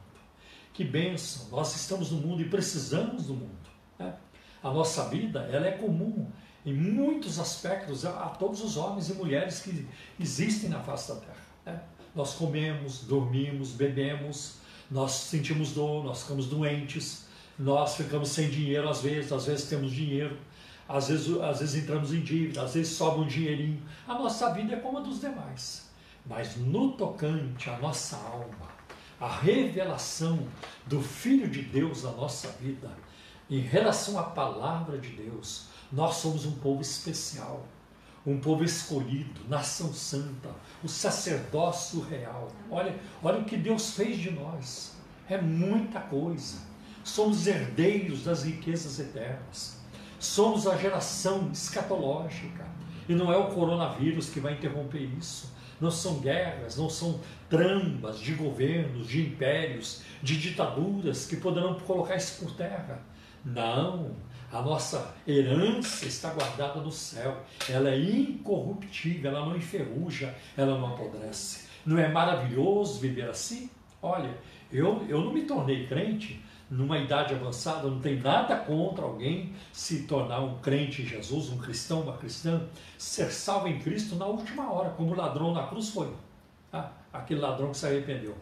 Que 0.80 0.84
bênção! 0.86 1.46
Nós 1.50 1.76
estamos 1.76 2.10
no 2.10 2.16
mundo 2.26 2.40
e 2.40 2.48
precisamos 2.48 3.26
do 3.26 3.34
mundo. 3.34 3.68
Né? 3.98 4.14
A 4.62 4.70
nossa 4.70 5.10
vida 5.10 5.40
ela 5.52 5.66
é 5.66 5.72
comum 5.72 6.26
em 6.64 6.72
muitos 6.72 7.38
aspectos 7.38 8.06
a, 8.06 8.30
todos 8.30 8.64
os 8.64 8.78
homens 8.78 9.10
e 9.10 9.12
mulheres 9.12 9.60
que 9.60 9.86
existem 10.18 10.70
na 10.70 10.80
face 10.80 11.12
da 11.12 11.20
terra. 11.20 11.36
Né? 11.66 11.82
Nós 12.14 12.32
comemos, 12.32 13.02
dormimos, 13.02 13.72
bebemos, 13.72 14.54
nós 14.90 15.12
sentimos 15.12 15.72
dor, 15.72 16.02
nós 16.02 16.22
ficamos 16.22 16.46
doentes, 16.46 17.26
nós 17.58 17.96
ficamos 17.96 18.30
sem 18.30 18.48
dinheiro 18.48 18.88
às 18.88 19.02
vezes, 19.02 19.30
às 19.32 19.44
vezes 19.44 19.68
temos 19.68 19.92
dinheiro, 19.92 20.38
às 20.88 21.08
vezes, 21.08 21.38
às 21.42 21.60
vezes 21.60 21.82
entramos 21.82 22.10
em 22.14 22.22
dívida, 22.22 22.62
às 22.62 22.72
vezes 22.72 22.96
sobra 22.96 23.20
um 23.20 23.26
dinheirinho. 23.26 23.82
A 24.08 24.14
nossa 24.14 24.50
vida 24.54 24.72
é 24.72 24.76
como 24.76 24.96
a 24.96 25.02
dos 25.02 25.20
demais. 25.20 25.90
Mas 26.24 26.56
no 26.56 26.92
tocante 26.92 27.68
à 27.68 27.78
nossa 27.78 28.16
alma, 28.16 28.69
a 29.20 29.28
revelação 29.28 30.48
do 30.87 31.02
Filho 31.02 31.48
de 31.48 31.62
Deus 31.62 32.04
na 32.04 32.12
nossa 32.12 32.48
vida, 32.61 32.90
em 33.48 33.61
relação 33.61 34.18
à 34.18 34.22
palavra 34.22 34.98
de 34.98 35.11
Deus, 35.11 35.66
nós 35.92 36.16
somos 36.16 36.46
um 36.46 36.52
povo 36.52 36.80
especial 36.80 37.66
um 38.26 38.38
povo 38.38 38.62
escolhido, 38.62 39.40
nação 39.48 39.92
santa, 39.92 40.50
o 40.85 40.88
sacerdócio 40.88 42.00
real. 42.00 42.48
Olha, 42.70 42.94
olha 43.22 43.38
o 43.38 43.44
que 43.44 43.56
Deus 43.56 43.92
fez 43.92 44.18
de 44.18 44.30
nós. 44.30 44.94
É 45.28 45.40
muita 45.40 46.00
coisa. 46.00 46.59
Somos 47.02 47.46
herdeiros 47.46 48.24
das 48.24 48.44
riquezas 48.44 48.98
eternas. 48.98 49.78
Somos 50.18 50.66
a 50.66 50.76
geração 50.76 51.50
escatológica. 51.50 52.68
E 53.09 53.14
não 53.14 53.33
é 53.33 53.37
o 53.37 53.48
coronavírus 53.48 54.28
que 54.28 54.38
vai 54.38 54.52
interromper 54.52 55.02
isso. 55.18 55.50
Não 55.80 55.90
são 55.90 56.20
guerras, 56.20 56.76
não 56.76 56.90
são 56.90 57.20
trambas 57.50 58.20
de 58.20 58.32
governos, 58.34 59.08
de 59.08 59.20
impérios, 59.22 60.02
de 60.22 60.38
ditaduras 60.38 61.26
que 61.26 61.36
poderão 61.36 61.74
colocar 61.80 62.14
isso 62.14 62.44
por 62.44 62.54
terra. 62.54 63.02
Não, 63.44 64.12
a 64.52 64.62
nossa 64.62 65.14
herança 65.26 66.06
está 66.06 66.30
guardada 66.30 66.80
no 66.80 66.92
céu. 66.92 67.42
Ela 67.68 67.90
é 67.90 67.98
incorruptível, 67.98 69.30
ela 69.30 69.46
não 69.46 69.56
enferruja, 69.56 70.34
ela 70.56 70.78
não 70.78 70.94
apodrece. 70.94 71.68
Não 71.84 71.98
é 71.98 72.08
maravilhoso 72.08 73.00
viver 73.00 73.28
assim? 73.28 73.68
Olha, 74.00 74.32
eu, 74.72 75.04
eu 75.08 75.20
não 75.20 75.32
me 75.32 75.42
tornei 75.42 75.86
crente 75.86 76.42
numa 76.70 76.98
idade 76.98 77.34
avançada, 77.34 77.88
não 77.88 78.00
tem 78.00 78.20
nada 78.20 78.56
contra 78.56 79.04
alguém 79.04 79.52
se 79.72 80.04
tornar 80.04 80.40
um 80.40 80.58
crente 80.58 81.02
em 81.02 81.06
Jesus, 81.06 81.50
um 81.50 81.58
cristão, 81.58 82.02
uma 82.02 82.16
cristã, 82.16 82.62
ser 82.96 83.32
salvo 83.32 83.66
em 83.66 83.80
Cristo 83.80 84.14
na 84.14 84.26
última 84.26 84.72
hora, 84.72 84.90
como 84.90 85.12
o 85.12 85.16
ladrão 85.16 85.52
na 85.52 85.66
cruz 85.66 85.90
foi. 85.90 86.12
Ah, 86.72 86.92
aquele 87.12 87.40
ladrão 87.40 87.70
que 87.70 87.76
se 87.78 87.86
arrependeu. 87.86 88.36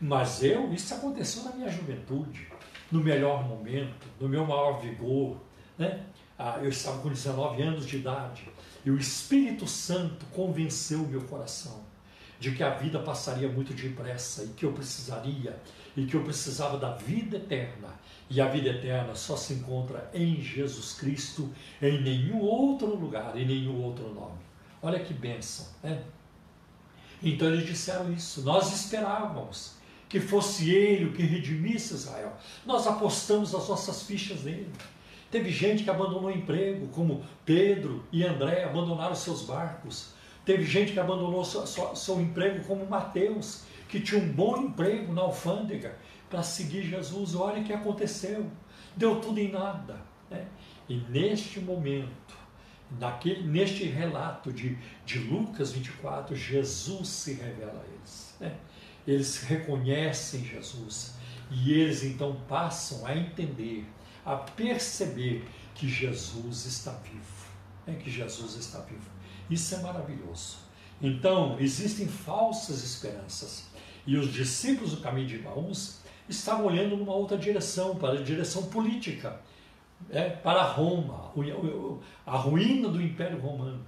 Mas 0.00 0.42
eu, 0.42 0.72
isso 0.72 0.92
aconteceu 0.94 1.44
na 1.44 1.52
minha 1.52 1.68
juventude, 1.68 2.48
no 2.90 3.00
melhor 3.00 3.46
momento, 3.46 4.06
no 4.20 4.28
meu 4.28 4.44
maior 4.44 4.80
vigor, 4.80 5.36
né? 5.78 6.04
Ah, 6.38 6.58
eu 6.60 6.68
estava 6.70 6.98
com 6.98 7.08
19 7.08 7.62
anos 7.62 7.86
de 7.86 7.98
idade 7.98 8.48
e 8.84 8.90
o 8.90 8.98
Espírito 8.98 9.66
Santo 9.66 10.26
convenceu 10.32 11.00
o 11.00 11.06
meu 11.06 11.22
coração 11.22 11.82
de 12.40 12.50
que 12.50 12.64
a 12.64 12.70
vida 12.70 12.98
passaria 12.98 13.48
muito 13.48 13.72
depressa 13.72 14.42
e 14.42 14.48
que 14.48 14.64
eu 14.64 14.72
precisaria 14.72 15.56
e 15.96 16.04
que 16.04 16.14
eu 16.16 16.24
precisava 16.24 16.76
da 16.76 16.92
vida 16.94 17.36
eterna. 17.36 17.88
E 18.28 18.40
a 18.40 18.48
vida 18.48 18.70
eterna 18.70 19.14
só 19.14 19.36
se 19.36 19.54
encontra 19.54 20.10
em 20.12 20.40
Jesus 20.40 20.94
Cristo, 20.94 21.52
em 21.80 22.02
nenhum 22.02 22.40
outro 22.40 22.96
lugar, 22.96 23.36
em 23.36 23.46
nenhum 23.46 23.80
outro 23.82 24.12
nome. 24.12 24.38
Olha 24.82 24.98
que 24.98 25.14
bênção, 25.14 25.66
né? 25.82 26.02
Então 27.22 27.48
eles 27.48 27.66
disseram 27.66 28.12
isso. 28.12 28.42
Nós 28.42 28.72
esperávamos 28.72 29.76
que 30.08 30.20
fosse 30.20 30.70
ele 30.70 31.06
o 31.06 31.12
que 31.12 31.22
redimisse 31.22 31.94
Israel. 31.94 32.36
Nós 32.66 32.86
apostamos 32.86 33.54
as 33.54 33.68
nossas 33.68 34.02
fichas 34.02 34.42
nele. 34.42 34.70
Teve 35.30 35.50
gente 35.50 35.84
que 35.84 35.90
abandonou 35.90 36.30
emprego, 36.30 36.88
como 36.88 37.24
Pedro 37.46 38.04
e 38.12 38.22
André 38.22 38.64
abandonaram 38.64 39.14
seus 39.14 39.42
barcos. 39.42 40.12
Teve 40.44 40.64
gente 40.64 40.92
que 40.92 41.00
abandonou 41.00 41.44
seu, 41.44 41.66
seu, 41.66 41.96
seu 41.96 42.20
emprego, 42.20 42.62
como 42.64 42.84
Mateus, 42.84 43.62
que 43.88 44.00
tinha 44.00 44.20
um 44.20 44.28
bom 44.30 44.58
emprego 44.58 45.12
na 45.14 45.22
alfândega 45.22 45.96
para 46.28 46.42
seguir 46.42 46.82
Jesus. 46.82 47.34
Olha 47.34 47.62
o 47.62 47.64
que 47.64 47.72
aconteceu. 47.72 48.50
Deu 48.94 49.20
tudo 49.20 49.38
em 49.38 49.50
nada. 49.50 49.96
Né? 50.30 50.46
E 50.88 50.96
neste 51.08 51.60
momento, 51.60 52.36
naquele, 52.98 53.42
neste 53.42 53.84
relato 53.84 54.52
de, 54.52 54.76
de 55.04 55.18
Lucas 55.18 55.72
24, 55.72 56.34
Jesus 56.36 57.08
se 57.08 57.34
revela 57.34 57.82
a 57.82 57.94
eles. 57.94 58.34
Né? 58.40 58.56
Eles 59.06 59.42
reconhecem 59.42 60.44
Jesus 60.44 61.14
e 61.50 61.72
eles 61.72 62.02
então 62.02 62.36
passam 62.48 63.04
a 63.04 63.16
entender 63.16 63.86
a 64.24 64.36
perceber 64.36 65.44
que 65.74 65.88
Jesus 65.88 66.64
está 66.64 66.92
vivo. 66.92 67.46
É 67.86 67.92
que 67.94 68.10
Jesus 68.10 68.54
está 68.54 68.78
vivo. 68.80 69.10
Isso 69.50 69.74
é 69.74 69.78
maravilhoso. 69.78 70.58
Então, 71.00 71.56
existem 71.58 72.06
falsas 72.06 72.84
esperanças. 72.84 73.66
E 74.06 74.16
os 74.16 74.32
discípulos 74.32 74.92
do 74.92 75.00
caminho 75.00 75.26
de 75.26 75.38
Maús 75.38 76.00
estavam 76.28 76.66
olhando 76.66 76.96
numa 76.96 77.12
outra 77.12 77.36
direção, 77.36 77.96
para 77.96 78.20
a 78.20 78.22
direção 78.22 78.64
política, 78.64 79.40
é, 80.10 80.30
para 80.30 80.62
Roma, 80.62 81.32
a 82.26 82.36
ruína 82.36 82.88
do 82.88 83.00
Império 83.00 83.38
Romano. 83.38 83.84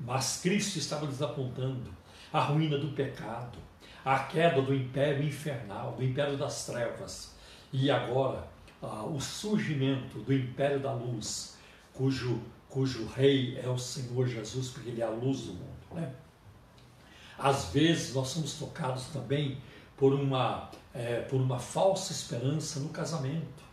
Mas 0.00 0.40
Cristo 0.40 0.78
estava 0.78 1.06
lhes 1.06 1.20
apontando 1.20 1.90
a 2.32 2.40
ruína 2.40 2.78
do 2.78 2.88
pecado, 2.88 3.58
a 4.04 4.18
queda 4.20 4.62
do 4.62 4.74
império 4.74 5.24
infernal, 5.24 5.92
do 5.92 6.04
império 6.04 6.36
das 6.36 6.66
trevas. 6.66 7.36
E 7.72 7.90
agora 7.90 8.46
ah, 8.80 9.04
o 9.04 9.20
surgimento 9.20 10.20
do 10.20 10.32
império 10.32 10.78
da 10.78 10.92
luz, 10.92 11.56
cujo, 11.92 12.40
cujo 12.68 13.06
rei 13.06 13.58
é 13.58 13.68
o 13.68 13.78
Senhor 13.78 14.28
Jesus, 14.28 14.70
porque 14.70 14.90
ele 14.90 15.02
é 15.02 15.04
a 15.04 15.10
luz 15.10 15.42
do 15.42 15.54
mundo. 15.54 15.78
Né? 15.92 16.12
Às 17.36 17.66
vezes 17.66 18.14
nós 18.14 18.28
somos 18.28 18.54
tocados 18.54 19.06
também 19.06 19.58
por 19.96 20.12
uma, 20.12 20.70
é, 20.94 21.20
por 21.22 21.40
uma 21.40 21.58
falsa 21.58 22.12
esperança 22.12 22.78
no 22.80 22.90
casamento. 22.90 23.67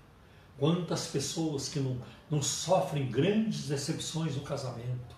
Quantas 0.57 1.07
pessoas 1.07 1.67
que 1.69 1.79
não, 1.79 1.97
não 2.29 2.41
sofrem 2.41 3.09
grandes 3.09 3.67
decepções 3.67 4.35
no 4.35 4.41
casamento, 4.41 5.15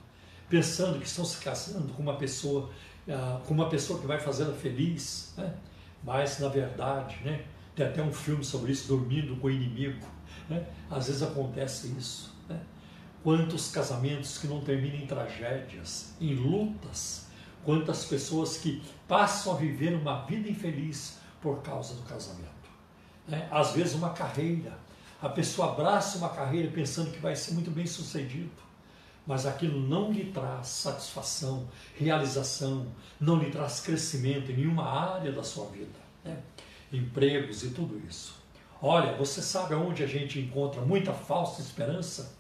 pensando 0.49 0.99
que 0.99 1.05
estão 1.05 1.23
se 1.23 1.37
casando 1.37 1.93
com 1.93 2.01
uma 2.01 2.15
pessoa, 2.15 2.69
ah, 3.07 3.39
com 3.45 3.53
uma 3.53 3.69
pessoa 3.69 3.99
que 3.99 4.07
vai 4.07 4.19
fazê-la 4.19 4.53
feliz, 4.53 5.33
né? 5.37 5.55
mas 6.03 6.39
na 6.39 6.47
verdade, 6.47 7.17
né? 7.23 7.45
Tem 7.75 7.85
até 7.85 8.01
um 8.01 8.11
filme 8.11 8.43
sobre 8.43 8.71
isso, 8.71 8.87
Dormindo 8.87 9.35
com 9.35 9.45
o 9.45 9.51
Inimigo. 9.51 10.03
Né? 10.49 10.65
Às 10.89 11.05
vezes 11.05 11.21
acontece 11.21 11.93
isso. 11.95 12.33
Né? 12.49 12.59
Quantos 13.23 13.69
casamentos 13.69 14.39
que 14.39 14.47
não 14.47 14.61
terminam 14.61 14.97
em 14.97 15.05
tragédias, 15.05 16.15
em 16.19 16.33
lutas. 16.33 17.27
Quantas 17.63 18.05
pessoas 18.05 18.57
que 18.57 18.81
passam 19.07 19.53
a 19.53 19.57
viver 19.57 19.93
uma 19.93 20.25
vida 20.25 20.49
infeliz 20.49 21.19
por 21.39 21.61
causa 21.61 21.93
do 21.93 22.01
casamento. 22.01 22.47
Né? 23.27 23.47
Às 23.51 23.73
vezes 23.73 23.93
uma 23.93 24.09
carreira. 24.09 24.75
A 25.21 25.29
pessoa 25.29 25.71
abraça 25.71 26.17
uma 26.17 26.29
carreira 26.29 26.71
pensando 26.71 27.11
que 27.11 27.19
vai 27.19 27.35
ser 27.35 27.53
muito 27.53 27.71
bem 27.71 27.85
sucedido 27.85 28.67
mas 29.25 29.45
aquilo 29.45 29.77
não 29.81 30.09
lhe 30.09 30.31
traz 30.31 30.67
satisfação, 30.69 31.67
realização, 31.97 32.87
não 33.19 33.37
lhe 33.37 33.51
traz 33.51 33.81
crescimento 33.81 34.53
em 34.53 34.55
nenhuma 34.55 34.85
área 34.85 35.33
da 35.33 35.43
sua 35.43 35.65
vida. 35.65 35.99
Né? 36.23 36.37
empregos 36.91 37.63
e 37.63 37.71
tudo 37.71 38.01
isso. 38.07 38.35
Olha, 38.81 39.13
você 39.13 39.41
sabe 39.41 39.73
aonde 39.73 40.03
a 40.03 40.07
gente 40.07 40.39
encontra 40.39 40.81
muita 40.81 41.13
falsa 41.13 41.61
esperança? 41.61 42.35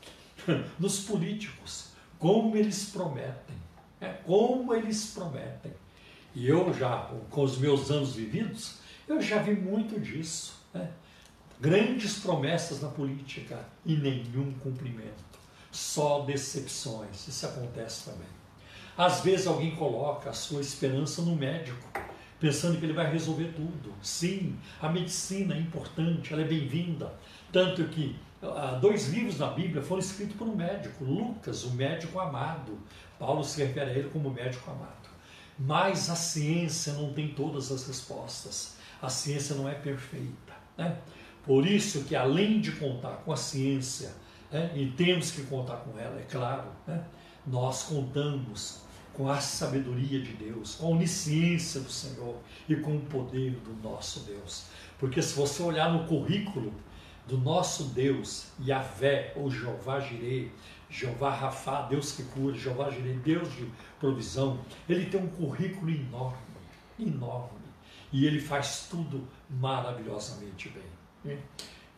Nos 0.79 0.99
políticos. 0.99 1.89
Como 2.19 2.55
eles 2.55 2.85
prometem. 2.85 3.55
É, 3.99 4.07
como 4.07 4.73
eles 4.73 5.07
prometem. 5.13 5.73
E 6.33 6.47
eu 6.47 6.73
já, 6.73 7.11
com 7.29 7.43
os 7.43 7.57
meus 7.57 7.89
anos 7.89 8.15
vividos, 8.15 8.77
eu 9.07 9.21
já 9.21 9.39
vi 9.39 9.55
muito 9.55 9.99
disso. 9.99 10.53
Né? 10.73 10.89
Grandes 11.59 12.19
promessas 12.19 12.81
na 12.81 12.89
política 12.89 13.65
e 13.85 13.95
nenhum 13.95 14.53
cumprimento. 14.59 15.25
Só 15.71 16.19
decepções. 16.19 17.27
Isso 17.27 17.45
acontece 17.45 18.05
também. 18.09 18.27
Às 18.97 19.21
vezes 19.21 19.47
alguém 19.47 19.75
coloca 19.75 20.29
a 20.29 20.33
sua 20.33 20.61
esperança 20.61 21.21
no 21.21 21.35
médico 21.35 21.87
pensando 22.39 22.77
que 22.77 22.85
ele 22.85 22.93
vai 22.93 23.11
resolver 23.11 23.53
tudo. 23.55 23.93
Sim, 24.01 24.55
a 24.81 24.89
medicina 24.89 25.55
é 25.55 25.59
importante, 25.59 26.33
ela 26.33 26.41
é 26.41 26.45
bem-vinda. 26.45 27.13
Tanto 27.51 27.83
que 27.85 28.15
ah, 28.41 28.77
dois 28.79 29.07
livros 29.09 29.39
na 29.39 29.47
Bíblia 29.47 29.81
foram 29.81 29.99
escritos 29.99 30.35
por 30.35 30.47
um 30.47 30.55
médico, 30.55 31.03
Lucas, 31.03 31.63
o 31.63 31.71
médico 31.71 32.19
amado. 32.19 32.77
Paulo 33.17 33.43
se 33.43 33.63
refere 33.63 33.91
a 33.91 33.93
ele 33.93 34.09
como 34.09 34.29
médico 34.29 34.69
amado. 34.69 35.07
Mas 35.57 36.09
a 36.09 36.15
ciência 36.15 36.93
não 36.93 37.13
tem 37.13 37.29
todas 37.29 37.71
as 37.71 37.87
respostas. 37.87 38.75
A 39.01 39.09
ciência 39.09 39.55
não 39.55 39.67
é 39.67 39.73
perfeita. 39.73 40.53
Né? 40.77 40.95
Por 41.47 41.65
isso 41.65 42.03
que 42.03 42.13
além 42.13 42.59
de 42.59 42.73
contar 42.73 43.21
com 43.23 43.31
a 43.31 43.37
ciência, 43.37 44.13
né, 44.51 44.69
e 44.75 44.87
temos 44.91 45.31
que 45.31 45.43
contar 45.43 45.77
com 45.77 45.97
ela, 45.97 46.19
é 46.19 46.25
claro, 46.29 46.69
né, 46.85 47.01
nós 47.45 47.83
contamos 47.83 48.81
com 49.13 49.29
a 49.29 49.39
sabedoria 49.39 50.21
de 50.21 50.33
Deus, 50.33 50.75
com 50.75 50.87
a 50.87 50.89
onisciência 50.89 51.79
do 51.79 51.89
Senhor 51.89 52.35
e 52.67 52.75
com 52.75 52.97
o 52.97 52.99
poder 52.99 53.51
do 53.51 53.73
nosso 53.81 54.19
Deus. 54.19 54.65
Porque 54.99 55.21
se 55.21 55.33
você 55.33 55.63
olhar 55.63 55.91
no 55.91 56.05
currículo 56.05 56.73
do 57.25 57.37
nosso 57.37 57.85
Deus, 57.85 58.47
Yahvé 58.61 59.31
ou 59.37 59.49
Jeová 59.49 60.01
Jireh, 60.01 60.51
Jeová 60.89 61.33
Rafá, 61.33 61.83
Deus 61.83 62.11
que 62.11 62.23
cura, 62.23 62.55
Jeová 62.55 62.91
Jireh, 62.91 63.19
Deus 63.23 63.51
de 63.55 63.69
provisão, 63.99 64.59
ele 64.87 65.05
tem 65.05 65.21
um 65.21 65.27
currículo 65.27 65.89
enorme, 65.89 66.37
enorme. 66.99 67.57
E 68.11 68.25
ele 68.25 68.39
faz 68.39 68.87
tudo 68.89 69.27
maravilhosamente 69.49 70.69
bem. 70.69 70.96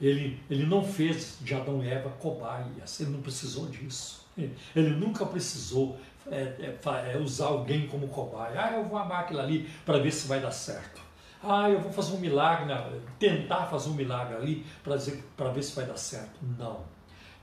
Ele, 0.02 0.42
ele 0.50 0.66
não 0.66 0.84
fez 0.84 1.38
de 1.42 1.54
Adão 1.54 1.84
e 1.84 1.90
Eva 1.90 2.10
cobaias, 2.10 3.00
ele 3.02 3.10
não 3.10 3.22
precisou 3.22 3.68
disso. 3.68 4.28
Ele 4.74 4.92
nunca 4.92 5.26
precisou 5.26 6.00
é, 6.28 6.42
é, 6.60 7.14
é, 7.14 7.18
usar 7.18 7.48
alguém 7.48 7.88
como 7.88 8.08
cobaia. 8.08 8.54
Ah, 8.62 8.72
eu 8.74 8.86
vou 8.86 8.98
amar 8.98 9.22
aquilo 9.22 9.42
ali 9.42 9.70
para 9.86 9.98
ver 10.00 10.12
se 10.12 10.28
vai 10.28 10.40
dar 10.40 10.52
certo. 10.52 11.02
Ah, 11.44 11.70
eu 11.70 11.80
vou 11.80 11.92
fazer 11.92 12.14
um 12.14 12.20
milagre, 12.20 12.66
né? 12.66 13.02
tentar 13.18 13.66
fazer 13.66 13.90
um 13.90 13.94
milagre 13.94 14.36
ali 14.36 14.66
para 14.84 15.50
ver 15.50 15.64
se 15.64 15.76
vai 15.76 15.86
dar 15.86 15.98
certo. 15.98 16.40
Não. 16.58 16.84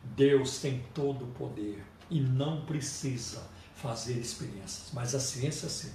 Deus 0.03 0.61
tem 0.61 0.85
todo 0.95 1.25
o 1.25 1.29
poder 1.29 1.83
e 2.11 2.21
não 2.21 2.65
precisa 2.65 3.43
fazer 3.75 4.15
experiências. 4.15 4.91
Mas 4.93 5.15
a 5.15 5.21
ciência 5.21 5.69
sim. 5.69 5.93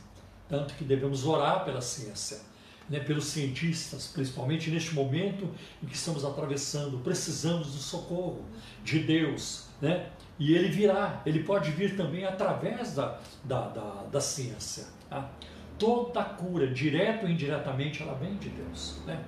Tanto 0.49 0.73
que 0.73 0.83
devemos 0.83 1.25
orar 1.25 1.63
pela 1.63 1.81
ciência. 1.81 2.39
Né, 2.89 2.99
pelos 2.99 3.25
cientistas, 3.25 4.07
principalmente 4.07 4.69
neste 4.69 4.93
momento 4.93 5.49
em 5.81 5.85
que 5.85 5.95
estamos 5.95 6.25
atravessando, 6.25 6.97
precisamos 6.99 7.67
do 7.73 7.79
socorro 7.79 8.43
de 8.83 8.99
Deus, 8.99 9.67
né? 9.81 10.09
E 10.39 10.55
ele 10.55 10.69
virá, 10.69 11.21
ele 11.25 11.43
pode 11.43 11.69
vir 11.71 11.95
também 11.95 12.25
através 12.25 12.95
da, 12.95 13.19
da, 13.43 13.67
da, 13.67 14.03
da 14.11 14.19
ciência. 14.19 14.85
Tá? 15.09 15.29
Toda 15.77 16.23
cura, 16.23 16.67
direto 16.67 17.23
ou 17.25 17.29
indiretamente, 17.29 18.01
ela 18.01 18.15
vem 18.15 18.35
de 18.37 18.49
Deus, 18.49 18.99
né? 19.05 19.23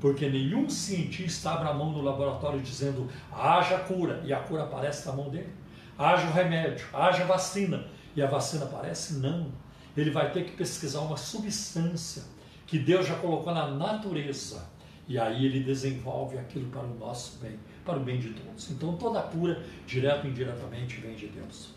Porque 0.00 0.28
nenhum 0.28 0.68
cientista 0.68 1.50
abre 1.50 1.68
a 1.68 1.74
mão 1.74 1.90
no 1.90 2.02
laboratório 2.02 2.60
dizendo 2.60 3.08
haja 3.32 3.78
cura 3.78 4.22
e 4.24 4.32
a 4.32 4.38
cura 4.38 4.64
aparece 4.64 5.06
na 5.06 5.12
mão 5.14 5.28
dele. 5.28 5.52
Haja 5.96 6.28
o 6.28 6.32
remédio, 6.32 6.86
haja 6.92 7.24
vacina 7.24 7.86
e 8.14 8.22
a 8.22 8.26
vacina 8.26 8.64
aparece? 8.64 9.14
Não. 9.14 9.50
Ele 9.96 10.10
vai 10.10 10.30
ter 10.30 10.44
que 10.44 10.52
pesquisar 10.52 11.00
uma 11.00 11.16
substância 11.16 12.22
que 12.68 12.78
Deus 12.78 13.06
já 13.06 13.16
colocou 13.16 13.52
na 13.52 13.66
natureza. 13.66 14.68
E 15.08 15.18
aí 15.18 15.46
ele 15.46 15.60
desenvolve 15.60 16.36
aquilo 16.36 16.68
para 16.68 16.82
o 16.82 16.94
nosso 16.98 17.38
bem, 17.38 17.58
para 17.82 17.96
o 17.96 18.00
bem 18.00 18.20
de 18.20 18.28
todos. 18.28 18.70
Então 18.70 18.94
toda 18.96 19.22
cura, 19.22 19.64
direto 19.86 20.24
ou 20.24 20.30
indiretamente, 20.30 21.00
vem 21.00 21.16
de 21.16 21.28
Deus. 21.28 21.70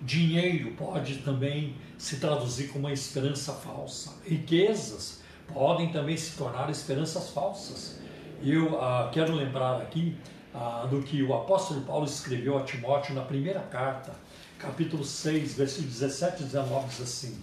Dinheiro 0.00 0.72
pode 0.76 1.18
também 1.18 1.74
se 1.98 2.20
traduzir 2.20 2.68
como 2.68 2.86
uma 2.86 2.92
esperança 2.92 3.52
falsa. 3.52 4.14
Riquezas 4.24 5.22
podem 5.52 5.90
também 5.90 6.16
se 6.16 6.36
tornar 6.36 6.70
esperanças 6.70 7.30
falsas. 7.30 7.98
Eu 8.40 8.80
ah, 8.80 9.10
quero 9.12 9.34
lembrar 9.34 9.80
aqui 9.80 10.16
ah, 10.54 10.86
do 10.88 11.02
que 11.02 11.20
o 11.20 11.34
apóstolo 11.34 11.80
Paulo 11.80 12.04
escreveu 12.04 12.56
a 12.56 12.62
Timóteo 12.62 13.14
na 13.14 13.22
primeira 13.22 13.60
carta, 13.60 14.14
capítulo 14.56 15.02
6, 15.02 15.54
versículos 15.54 15.98
17 15.98 16.42
e 16.42 16.46
19, 16.46 16.88
diz 16.88 17.00
assim: 17.00 17.42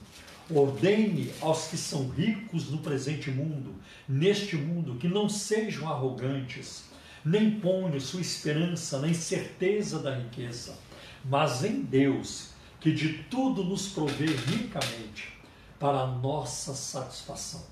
Ordene 0.53 1.31
aos 1.39 1.67
que 1.67 1.77
são 1.77 2.09
ricos 2.09 2.69
no 2.69 2.79
presente 2.79 3.31
mundo, 3.31 3.75
neste 4.07 4.57
mundo, 4.57 4.95
que 4.95 5.07
não 5.07 5.29
sejam 5.29 5.89
arrogantes, 5.89 6.85
nem 7.23 7.51
ponham 7.51 7.99
sua 7.99 8.19
esperança 8.19 8.99
na 8.99 9.07
incerteza 9.07 9.99
da 9.99 10.13
riqueza, 10.15 10.77
mas 11.23 11.63
em 11.63 11.81
Deus, 11.81 12.49
que 12.79 12.91
de 12.91 13.23
tudo 13.29 13.63
nos 13.63 13.89
provê 13.89 14.25
ricamente 14.25 15.31
para 15.79 15.99
a 15.99 16.07
nossa 16.07 16.73
satisfação. 16.73 17.63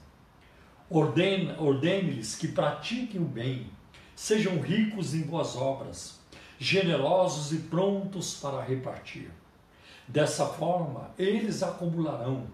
Ordene-lhes 0.90 2.36
que 2.36 2.48
pratiquem 2.48 3.22
o 3.22 3.26
bem, 3.26 3.68
sejam 4.16 4.60
ricos 4.60 5.14
em 5.14 5.22
boas 5.22 5.56
obras, 5.56 6.20
generosos 6.58 7.52
e 7.52 7.58
prontos 7.64 8.36
para 8.36 8.64
repartir. 8.64 9.30
Dessa 10.08 10.46
forma, 10.46 11.12
eles 11.18 11.62
acumularão 11.62 12.48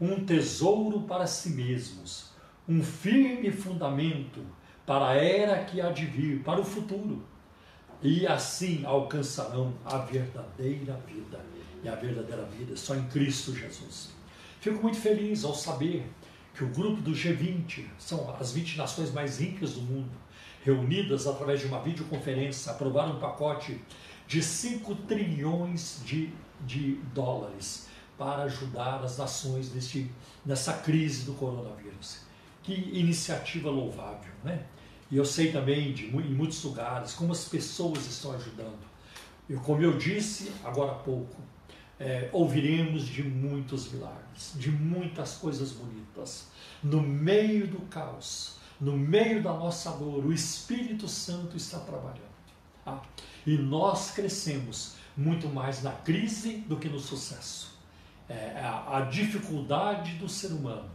um 0.00 0.24
tesouro 0.24 1.02
para 1.02 1.26
si 1.26 1.50
mesmos, 1.50 2.30
um 2.68 2.82
firme 2.82 3.50
fundamento 3.50 4.44
para 4.86 5.08
a 5.08 5.14
era 5.14 5.64
que 5.64 5.80
há 5.80 5.90
de 5.90 6.06
vir, 6.06 6.42
para 6.42 6.60
o 6.60 6.64
futuro. 6.64 7.22
E 8.00 8.26
assim 8.26 8.84
alcançarão 8.84 9.74
a 9.84 9.98
verdadeira 9.98 10.94
vida. 11.06 11.40
E 11.82 11.88
a 11.88 11.94
verdadeira 11.94 12.44
vida 12.44 12.76
só 12.76 12.94
em 12.94 13.04
Cristo 13.08 13.54
Jesus. 13.54 14.10
Fico 14.60 14.82
muito 14.82 14.98
feliz 14.98 15.44
ao 15.44 15.54
saber 15.54 16.08
que 16.54 16.64
o 16.64 16.68
grupo 16.68 17.00
do 17.00 17.12
G20 17.12 17.86
são 17.98 18.34
as 18.38 18.52
20 18.52 18.76
nações 18.78 19.12
mais 19.12 19.38
ricas 19.38 19.74
do 19.74 19.82
mundo, 19.82 20.10
reunidas 20.64 21.26
através 21.26 21.60
de 21.60 21.66
uma 21.66 21.80
videoconferência, 21.80 22.72
aprovaram 22.72 23.16
um 23.16 23.20
pacote 23.20 23.80
de 24.26 24.42
5 24.42 24.94
trilhões 25.06 26.00
de, 26.04 26.30
de 26.66 26.94
dólares 27.14 27.87
para 28.18 28.42
ajudar 28.42 29.02
as 29.04 29.16
nações 29.16 29.72
neste, 29.72 30.10
nessa 30.44 30.72
crise 30.74 31.24
do 31.24 31.34
coronavírus. 31.34 32.18
Que 32.62 32.74
iniciativa 32.74 33.70
louvável, 33.70 34.32
né? 34.44 34.66
E 35.10 35.16
eu 35.16 35.24
sei 35.24 35.52
também 35.52 35.94
de 35.94 36.06
em 36.06 36.34
muitos 36.34 36.62
lugares 36.64 37.14
como 37.14 37.32
as 37.32 37.44
pessoas 37.44 38.04
estão 38.06 38.32
ajudando. 38.32 38.86
Eu, 39.48 39.60
como 39.60 39.80
eu 39.80 39.96
disse 39.96 40.52
agora 40.62 40.92
há 40.92 40.96
pouco, 40.96 41.40
é, 41.98 42.28
ouviremos 42.32 43.06
de 43.06 43.22
muitos 43.22 43.90
milagres, 43.90 44.52
de 44.54 44.70
muitas 44.70 45.36
coisas 45.36 45.72
bonitas. 45.72 46.48
No 46.82 47.00
meio 47.00 47.66
do 47.66 47.80
caos, 47.86 48.56
no 48.80 48.96
meio 48.96 49.42
da 49.42 49.52
nossa 49.54 49.90
dor, 49.92 50.26
o 50.26 50.32
Espírito 50.32 51.08
Santo 51.08 51.56
está 51.56 51.78
trabalhando. 51.78 52.28
Tá? 52.84 53.02
E 53.46 53.56
nós 53.56 54.10
crescemos 54.10 54.94
muito 55.16 55.48
mais 55.48 55.82
na 55.82 55.92
crise 55.92 56.58
do 56.68 56.76
que 56.76 56.88
no 56.88 57.00
sucesso. 57.00 57.77
É, 58.28 58.60
a, 58.60 58.98
a, 58.98 59.00
dificuldade 59.02 60.12
do 60.12 60.28
ser 60.28 60.48
humano 60.48 60.90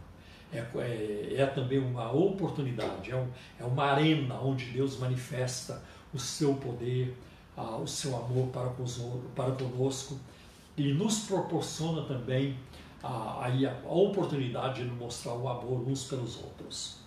é, 0.52 0.58
é, 0.58 1.34
é 1.36 1.46
também 1.46 1.78
uma 1.78 2.12
oportunidade, 2.12 3.10
é, 3.10 3.16
um, 3.16 3.28
é, 3.58 3.64
uma 3.64 3.84
arena 3.86 4.36
onde 4.36 4.66
Deus 4.66 4.98
manifesta 4.98 5.82
o 6.12 6.18
seu 6.18 6.54
poder, 6.54 7.16
ah, 7.56 7.76
o 7.76 7.86
seu 7.88 8.16
amor 8.16 8.48
para, 8.48 8.70
para 9.34 9.52
conosco 9.52 10.18
e 10.76 10.92
nos 10.92 11.20
proporciona 11.20 12.02
também 12.02 12.56
a, 13.02 13.08
a, 13.08 13.48
a 13.84 13.92
oportunidade 13.92 14.84
de 14.84 14.90
mostrar 14.90 15.34
o 15.34 15.48
amor 15.48 15.88
uns 15.88 16.04
pelos 16.04 16.36
outros. 16.36 17.04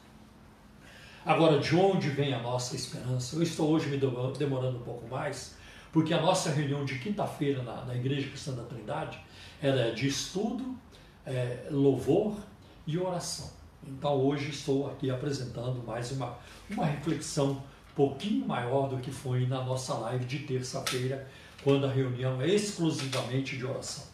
Agora, 1.25 1.59
de 1.59 1.75
onde 1.75 2.09
vem 2.09 2.33
a 2.33 2.39
nossa 2.39 2.73
esperança? 2.73 3.35
Eu 3.35 3.43
estou 3.43 3.69
hoje 3.69 3.89
me 3.89 3.97
demorando 3.97 4.77
um 4.77 4.83
pouco 4.83 5.05
mais, 5.09 5.57
porque 5.91 6.13
a 6.13 6.21
nossa 6.21 6.51
reunião 6.51 6.85
de 6.85 6.99
quinta-feira 6.99 7.61
na, 7.63 7.83
na, 7.83 7.95
Igreja 7.95 8.29
Cristã 8.29 8.53
da 8.53 8.63
Trindade 8.63 9.19
era 9.62 9.93
de 9.93 10.08
estudo, 10.08 10.78
é, 11.26 11.67
louvor 11.70 12.38
e 12.86 12.98
oração. 12.98 13.52
Então, 13.86 14.15
hoje 14.15 14.50
estou 14.50 14.89
aqui 14.89 15.10
apresentando 15.10 15.84
mais 15.86 16.12
uma, 16.12 16.38
uma 16.70 16.86
reflexão 16.86 17.52
um 17.52 17.96
pouquinho 17.96 18.46
maior 18.46 18.88
do 18.88 18.98
que 18.98 19.12
foi 19.12 19.48
na 19.48 19.63
nossa 19.63 19.93
live 19.96 20.26
de 20.26 20.39
terça-feira, 20.39 21.28
quando 21.63 21.86
a 21.86 21.91
reunião 21.91 22.41
é 22.41 22.48
exclusivamente 22.48 23.58
de 23.58 23.65
oração. 23.65 24.06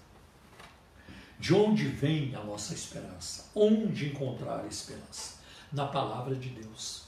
De 1.40 1.54
onde 1.54 1.88
vem 1.88 2.34
a 2.36 2.44
nossa 2.44 2.74
esperança? 2.74 3.50
Onde 3.54 4.08
encontrar 4.08 4.62
a 4.62 4.68
esperança? 4.68 5.40
Na 5.72 5.86
palavra 5.86 6.36
de 6.36 6.50
Deus. 6.50 7.04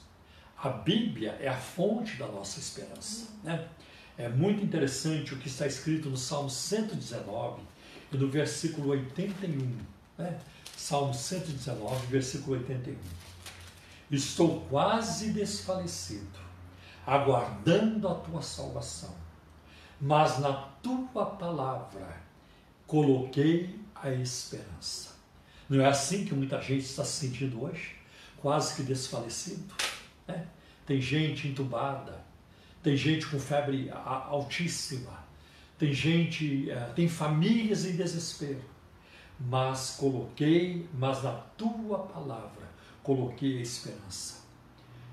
A 0.58 0.68
Bíblia 0.68 1.38
é 1.40 1.48
a 1.48 1.56
fonte 1.56 2.16
da 2.16 2.26
nossa 2.26 2.58
esperança. 2.58 3.28
Né? 3.42 3.66
É 4.18 4.28
muito 4.28 4.62
interessante 4.62 5.32
o 5.32 5.38
que 5.38 5.48
está 5.48 5.66
escrito 5.66 6.10
no 6.10 6.16
Salmo 6.16 6.50
119 6.50 7.62
no 8.16 8.28
versículo 8.28 8.90
81. 8.90 9.76
Né? 10.18 10.38
Salmo 10.76 11.14
119, 11.14 12.06
versículo 12.06 12.56
81. 12.58 12.96
Estou 14.10 14.60
quase 14.68 15.30
desfalecido, 15.30 16.38
aguardando 17.06 18.08
a 18.08 18.14
tua 18.14 18.42
salvação 18.42 19.26
mas 20.00 20.38
na 20.38 20.52
tua 20.82 21.26
palavra 21.26 22.20
coloquei 22.86 23.80
a 23.94 24.10
esperança. 24.10 25.16
Não 25.68 25.80
é 25.80 25.88
assim 25.88 26.24
que 26.24 26.34
muita 26.34 26.60
gente 26.60 26.84
está 26.84 27.04
se 27.04 27.26
sentindo 27.26 27.64
hoje? 27.64 27.96
Quase 28.40 28.76
que 28.76 28.82
desfalecido. 28.82 29.74
Né? 30.28 30.46
Tem 30.84 31.00
gente 31.00 31.48
entubada, 31.48 32.24
tem 32.82 32.96
gente 32.96 33.26
com 33.26 33.40
febre 33.40 33.90
altíssima, 33.90 35.25
tem 35.78 35.92
gente, 35.92 36.70
é, 36.70 36.80
tem 36.94 37.08
famílias 37.08 37.84
em 37.84 37.96
desespero. 37.96 38.62
Mas 39.38 39.96
coloquei, 39.98 40.88
mas 40.94 41.22
na 41.22 41.32
tua 41.32 41.98
palavra 41.98 42.66
coloquei 43.02 43.58
a 43.58 43.62
esperança. 43.62 44.46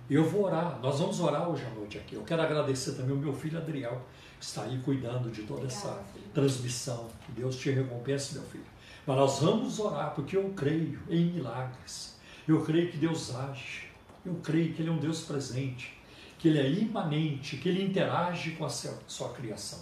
Eu 0.09 0.23
vou 0.23 0.45
orar, 0.45 0.79
nós 0.81 0.99
vamos 0.99 1.19
orar 1.19 1.49
hoje 1.49 1.65
à 1.65 1.69
noite 1.69 1.97
aqui. 1.97 2.15
Eu 2.15 2.23
quero 2.23 2.41
agradecer 2.41 2.93
também 2.93 3.15
o 3.15 3.19
meu 3.19 3.33
filho 3.33 3.57
Adriel, 3.57 4.01
está 4.39 4.63
aí 4.63 4.79
cuidando 4.83 5.29
de 5.31 5.43
toda 5.43 5.65
essa 5.67 6.03
transmissão. 6.33 7.09
Que 7.25 7.31
Deus 7.33 7.57
te 7.57 7.71
recompense, 7.71 8.35
meu 8.35 8.43
filho. 8.43 8.65
Mas 9.05 9.17
nós 9.17 9.39
vamos 9.39 9.79
orar, 9.79 10.13
porque 10.13 10.37
eu 10.37 10.49
creio 10.55 10.99
em 11.09 11.25
milagres. 11.31 12.17
Eu 12.47 12.63
creio 12.63 12.89
que 12.91 12.97
Deus 12.97 13.33
age. 13.35 13.89
Eu 14.25 14.35
creio 14.35 14.73
que 14.73 14.81
Ele 14.81 14.89
é 14.89 14.91
um 14.91 14.97
Deus 14.97 15.21
presente, 15.23 15.97
que 16.39 16.47
Ele 16.47 16.59
é 16.59 16.69
imanente, 16.69 17.57
que 17.57 17.67
Ele 17.67 17.83
interage 17.83 18.51
com 18.51 18.65
a 18.65 18.69
sua 18.69 19.29
criação. 19.33 19.81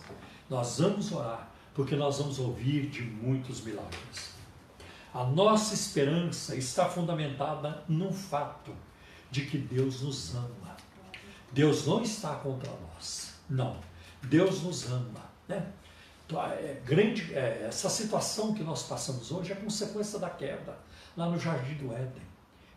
Nós 0.52 0.80
vamos 0.80 1.14
orar, 1.14 1.50
porque 1.74 1.96
nós 1.96 2.18
vamos 2.18 2.38
ouvir 2.38 2.90
de 2.90 3.04
muitos 3.04 3.62
milagres. 3.62 4.34
A 5.14 5.24
nossa 5.24 5.74
esperança 5.74 6.58
está 6.58 6.89
fundamentada 6.89 7.86
no 7.88 8.12
fato 8.12 8.76
de 9.32 9.45
que 9.45 9.58
Deus 9.58 10.02
nos 10.02 10.36
ama. 10.36 10.76
Deus 11.54 11.88
não 11.88 12.02
está 12.02 12.36
contra 12.36 12.70
nós. 12.70 13.34
Não. 13.49 13.78
Deus 14.24 14.62
nos 14.64 14.91
ama. 14.91 15.24
Né? 15.47 15.72
Então, 16.26 16.43
é, 16.43 16.82
grande, 16.86 17.34
é, 17.34 17.68
essa 17.70 17.89
situação 17.89 18.54
que 18.54 18.62
nós 18.62 18.84
passamos 18.84 19.32
hoje 19.32 19.54
é 19.54 19.56
consequência 19.56 20.20
da 20.20 20.30
queda 20.30 20.78
lá 21.16 21.30
no 21.30 21.39
Jardim 21.39 21.76
do 21.76 21.93
Éden. 21.93 22.28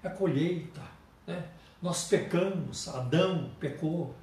É 0.01 0.09
colheita. 0.11 0.83
Né? 1.27 1.45
Nós 1.83 2.05
pecamos, 2.05 2.87
Adão 2.87 3.51
pecou. 3.59 4.15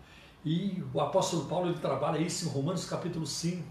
E 0.43 0.83
o 0.93 0.99
apóstolo 0.99 1.45
Paulo 1.45 1.69
ele 1.69 1.79
trabalha 1.79 2.17
isso 2.17 2.47
em 2.47 2.51
Romanos 2.51 2.85
capítulo 2.85 3.25
5. 3.25 3.63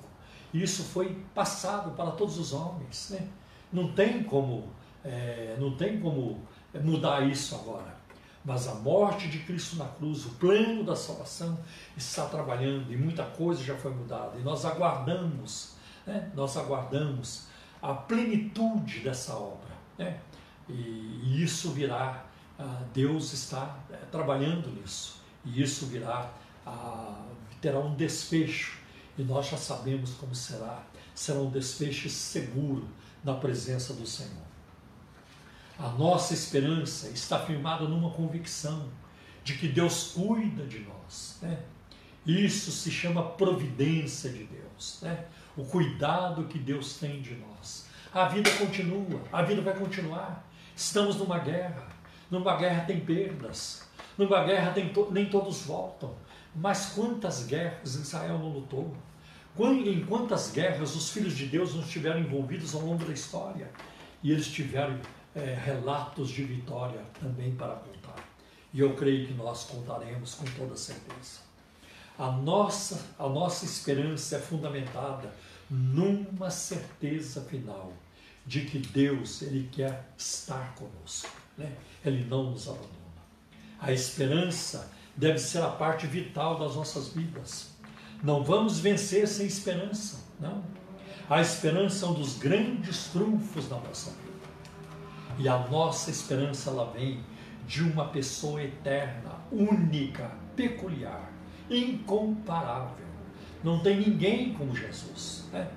E 0.53 0.63
isso 0.63 0.85
foi 0.85 1.25
passado 1.35 1.93
para 1.93 2.11
todos 2.13 2.39
os 2.39 2.53
homens. 2.53 3.11
Né? 3.11 3.29
Não 3.73 3.93
tem 3.93 4.23
como, 4.23 4.69
é, 5.05 5.57
não 5.59 5.77
tem 5.77 6.01
como 6.01 6.43
mudar 6.75 7.29
isso 7.29 7.55
agora. 7.55 7.99
Mas 8.45 8.67
a 8.67 8.75
morte 8.75 9.29
de 9.29 9.41
Cristo 9.41 9.77
na 9.77 9.85
cruz, 9.85 10.25
o 10.25 10.31
plano 10.31 10.83
da 10.83 10.97
salvação, 10.97 11.59
está 11.97 12.25
trabalhando 12.27 12.91
e 12.93 12.97
muita 12.97 13.25
coisa 13.25 13.63
já 13.63 13.77
foi 13.77 13.93
mudada. 13.93 14.39
E 14.39 14.43
nós 14.43 14.65
aguardamos, 14.65 15.75
né? 16.07 16.31
nós 16.35 16.57
aguardamos 16.57 17.49
a 17.83 17.93
plenitude 17.93 19.01
dessa 19.01 19.35
obra. 19.35 19.71
Né? 19.99 20.19
E, 20.69 21.43
isso 21.43 21.71
virá, 21.71 22.25
ah, 22.59 22.83
Deus 22.95 23.33
está 23.33 23.77
é, 23.91 23.97
trabalhando 24.11 24.71
nisso. 24.71 25.21
E 25.45 25.63
isso 25.63 25.87
virá, 25.87 26.31
ah, 26.67 27.27
terá 27.61 27.79
um 27.79 27.95
desfecho. 27.95 28.79
E 29.19 29.23
nós 29.23 29.49
já 29.49 29.57
sabemos 29.57 30.13
como 30.15 30.35
será. 30.35 30.83
Será 31.15 31.41
um 31.41 31.51
desfecho 31.51 32.09
seguro 32.09 32.89
na 33.23 33.35
presença 33.35 33.93
do 33.93 34.07
Senhor. 34.07 34.51
A 35.79 35.89
nossa 35.89 36.35
esperança 36.35 37.09
está 37.09 37.39
firmada 37.39 37.85
numa 37.85 38.11
convicção 38.11 38.89
de 39.43 39.55
que 39.55 39.69
Deus 39.69 40.13
cuida 40.13 40.67
de 40.67 40.81
nós. 40.81 41.39
Né? 41.41 41.59
Isso 42.27 42.71
se 42.71 42.91
chama 42.91 43.23
providência 43.23 44.31
de 44.31 44.45
Deus, 44.45 44.99
né? 45.03 45.25
o 45.57 45.65
cuidado 45.65 46.45
que 46.45 46.59
Deus 46.59 46.99
tem 46.99 47.23
de 47.23 47.35
nós. 47.35 47.87
A 48.13 48.27
vida 48.27 48.51
continua, 48.53 49.23
a 49.33 49.43
vida 49.43 49.63
vai 49.63 49.75
continuar. 49.75 50.47
Estamos 50.77 51.17
numa 51.17 51.39
guerra, 51.39 51.89
numa 52.31 52.57
guerra 52.57 52.85
tem 52.85 53.01
perdas, 53.01 53.89
numa 54.19 54.45
guerra 54.45 54.73
tem 54.73 54.93
to 54.93 55.11
nem 55.11 55.27
todos 55.27 55.63
voltam. 55.63 56.15
Mas 56.55 56.87
quantas 56.95 57.45
guerras 57.45 57.95
Israel 57.95 58.39
não 58.39 58.49
lutou? 58.49 58.95
Em 59.59 60.05
quantas 60.05 60.51
guerras 60.51 60.95
os 60.95 61.11
filhos 61.11 61.37
de 61.37 61.47
Deus 61.47 61.75
não 61.75 61.83
estiveram 61.83 62.21
envolvidos 62.21 62.75
ao 62.75 62.83
longo 62.83 63.05
da 63.05 63.13
história? 63.13 63.71
E 64.23 64.31
eles 64.33 64.49
tiveram 64.49 64.99
é, 65.35 65.55
relatos 65.55 66.31
de 66.31 66.43
vitória 66.45 67.01
também 67.21 67.55
para 67.55 67.75
contar. 67.75 68.17
E 68.73 68.81
eu 68.81 68.95
creio 68.95 69.27
que 69.27 69.35
nós 69.35 69.65
contaremos 69.65 70.35
com 70.35 70.45
toda 70.57 70.77
certeza. 70.77 71.41
A 72.19 72.31
nossa, 72.31 73.01
a 73.19 73.29
nossa 73.29 73.65
esperança 73.65 74.37
é 74.37 74.39
fundamentada 74.39 75.33
numa 75.69 76.51
certeza 76.51 77.41
final 77.43 77.93
de 78.47 78.65
que 78.65 78.79
Deus 78.79 79.43
ele 79.43 79.69
quer 79.71 80.13
estar 80.17 80.75
conosco, 80.75 81.31
né? 81.57 81.73
Ele 82.05 82.25
não 82.25 82.51
nos 82.51 82.69
abandona. 82.69 82.91
A 83.79 83.93
esperança 83.93 84.91
deve 85.21 85.39
ser 85.39 85.63
a 85.63 85.69
parte 85.69 86.07
vital 86.07 86.59
das 86.59 86.75
nossas 86.77 87.09
vidas. 87.09 87.69
Não 88.23 88.43
vamos 88.43 88.81
vencer 88.81 89.29
sem 89.29 89.47
esperança, 89.47 90.25
não. 90.41 90.65
A 91.29 91.43
esperança 91.43 92.07
é 92.07 92.09
um 92.09 92.15
dos 92.15 92.39
grandes 92.39 93.09
trunfos 93.09 93.69
da 93.69 93.77
nossa 93.77 94.11
vida. 94.13 94.31
E 95.39 95.47
a 95.47 95.59
nossa 95.69 96.11
esperança 96.11 96.71
ela 96.71 96.91
vem 96.91 97.21
de 97.67 97.83
uma 97.83 98.09
pessoa 98.09 98.63
eterna, 98.63 99.33
única, 99.53 100.31
peculiar, 100.57 101.31
incomparável. 101.69 103.07
Não 103.63 103.79
tem 103.81 104.01
ninguém 104.01 104.55
como 104.55 104.75
Jesus. 104.75 105.45
Né? 105.53 105.69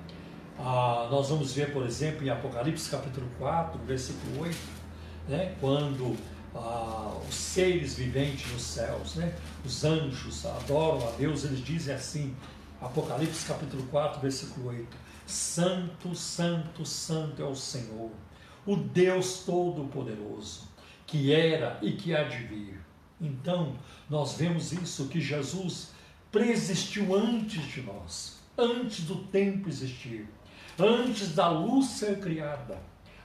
Ah, 0.58 1.06
nós 1.10 1.28
vamos 1.28 1.52
ver, 1.52 1.70
por 1.70 1.84
exemplo, 1.84 2.26
em 2.26 2.30
Apocalipse 2.30 2.90
capítulo 2.90 3.28
4, 3.38 3.78
versículo 3.84 4.40
8, 4.40 4.56
né? 5.28 5.54
quando 5.60 6.16
ah, 6.54 7.16
os 7.28 7.34
seres 7.34 7.94
viventes 7.94 8.50
nos 8.52 8.62
céus, 8.62 9.16
né? 9.16 9.34
os 9.64 9.84
anjos 9.84 10.46
adoram 10.46 11.08
a 11.08 11.10
Deus, 11.12 11.44
eles 11.44 11.64
dizem 11.64 11.94
assim, 11.94 12.34
Apocalipse 12.80 13.46
capítulo 13.46 13.82
4, 13.84 14.20
versículo 14.20 14.68
8, 14.68 14.96
Santo, 15.26 16.14
Santo, 16.14 16.84
Santo 16.84 17.42
é 17.42 17.46
o 17.46 17.54
Senhor, 17.54 18.10
o 18.66 18.76
Deus 18.76 19.42
Todo-Poderoso, 19.44 20.68
que 21.06 21.32
era 21.32 21.78
e 21.82 21.92
que 21.92 22.14
há 22.14 22.24
de 22.24 22.38
vir. 22.38 22.80
Então, 23.20 23.74
nós 24.08 24.34
vemos 24.34 24.72
isso, 24.72 25.08
que 25.08 25.20
Jesus 25.20 25.92
preexistiu 26.30 27.14
antes 27.14 27.62
de 27.66 27.82
nós, 27.82 28.38
antes 28.58 29.04
do 29.04 29.16
tempo 29.16 29.68
existir, 29.68 30.28
antes 30.78 31.34
da 31.34 31.48
luz 31.48 31.86
ser 31.86 32.20
criada, 32.20 32.78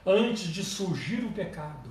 antes 0.06 0.48
de 0.48 0.64
surgir 0.64 1.24
o 1.24 1.32
pecado. 1.32 1.90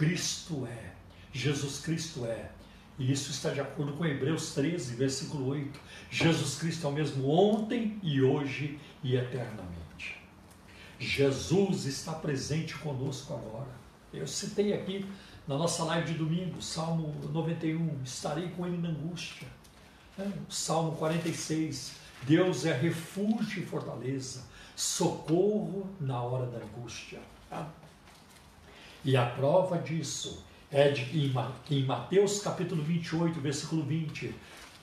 Cristo 0.00 0.66
é, 0.66 0.92
Jesus 1.30 1.80
Cristo 1.80 2.24
é. 2.24 2.50
E 2.98 3.12
isso 3.12 3.30
está 3.30 3.50
de 3.50 3.60
acordo 3.60 3.92
com 3.92 4.06
Hebreus 4.06 4.54
13, 4.54 4.94
versículo 4.94 5.48
8. 5.48 5.78
Jesus 6.10 6.58
Cristo 6.58 6.86
é 6.86 6.90
o 6.90 6.92
mesmo 6.94 7.28
ontem 7.28 8.00
e 8.02 8.22
hoje 8.22 8.80
e 9.04 9.14
eternamente. 9.14 10.18
Jesus 10.98 11.84
está 11.84 12.14
presente 12.14 12.74
conosco 12.78 13.34
agora. 13.34 13.68
Eu 14.10 14.26
citei 14.26 14.72
aqui 14.72 15.04
na 15.46 15.58
nossa 15.58 15.84
live 15.84 16.14
de 16.14 16.18
domingo, 16.18 16.62
Salmo 16.62 17.14
91, 17.30 18.02
estarei 18.02 18.48
com 18.56 18.66
ele 18.66 18.78
na 18.78 18.88
angústia. 18.88 19.48
É, 20.18 20.26
Salmo 20.48 20.92
46, 20.92 21.92
Deus 22.22 22.64
é 22.64 22.72
refúgio 22.72 23.62
e 23.62 23.66
fortaleza, 23.66 24.44
socorro 24.74 25.90
na 26.00 26.22
hora 26.22 26.46
da 26.46 26.56
angústia. 26.56 27.20
E 29.04 29.16
a 29.16 29.24
prova 29.24 29.78
disso 29.78 30.44
é 30.70 30.90
de 30.90 31.32
em 31.70 31.84
Mateus 31.84 32.40
capítulo 32.40 32.82
28, 32.82 33.40
versículo 33.40 33.82
20, 33.82 34.34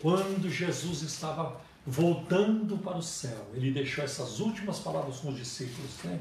quando 0.01 0.49
Jesus 0.49 1.01
estava 1.01 1.61
voltando 1.86 2.78
para 2.78 2.97
o 2.97 3.01
céu, 3.01 3.47
ele 3.53 3.72
deixou 3.72 4.03
essas 4.03 4.39
últimas 4.39 4.80
palavras 4.80 5.18
com 5.18 5.30
os 5.30 5.38
discípulos, 5.38 5.91
né? 6.03 6.20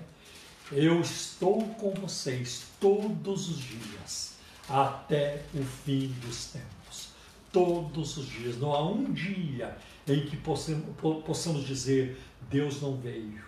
Eu 0.70 1.01
estou 1.01 1.62
com 1.74 1.90
vocês 1.92 2.66
todos 2.80 3.49
os 3.49 3.59
dias, 3.59 4.34
até 4.68 5.42
o 5.55 5.62
fim 5.62 6.09
dos 6.20 6.47
tempos. 6.47 7.11
Todos 7.53 8.16
os 8.16 8.26
dias. 8.26 8.59
Não 8.59 8.72
há 8.72 8.84
um 8.84 9.12
dia 9.12 9.76
em 10.07 10.26
que 10.26 10.36
possamos 10.36 11.66
dizer: 11.66 12.20
Deus 12.51 12.82
não 12.82 12.97
veio, 12.97 13.44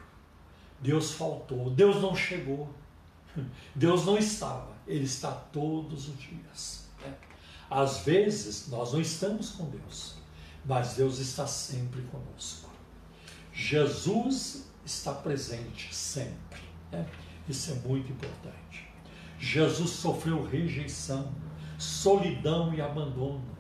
Deus 0.80 1.12
faltou, 1.12 1.70
Deus 1.70 2.00
não 2.00 2.14
chegou, 2.16 2.72
Deus 3.74 4.04
não 4.04 4.18
estava. 4.18 4.76
Ele 4.86 5.04
está 5.04 5.30
todos 5.30 6.08
os 6.08 6.18
dias. 6.18 6.88
Né? 7.00 7.14
Às 7.70 7.98
vezes, 7.98 8.68
nós 8.68 8.92
não 8.92 9.00
estamos 9.00 9.50
com 9.50 9.68
Deus 9.70 10.18
mas 10.68 10.94
Deus 10.94 11.18
está 11.18 11.46
sempre 11.46 12.02
conosco. 12.02 12.68
Jesus 13.52 14.68
está 14.84 15.12
presente 15.14 15.94
sempre. 15.94 16.60
Né? 16.92 17.06
Isso 17.48 17.70
é 17.72 17.74
muito 17.88 18.12
importante. 18.12 18.86
Jesus 19.38 19.90
sofreu 19.90 20.44
rejeição, 20.44 21.32
solidão 21.78 22.74
e 22.74 22.82
abandono. 22.82 23.56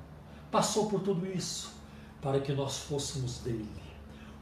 Passou 0.50 0.90
por 0.90 1.00
tudo 1.00 1.26
isso 1.26 1.72
para 2.20 2.40
que 2.40 2.52
nós 2.52 2.78
fôssemos 2.80 3.38
dele. 3.38 3.68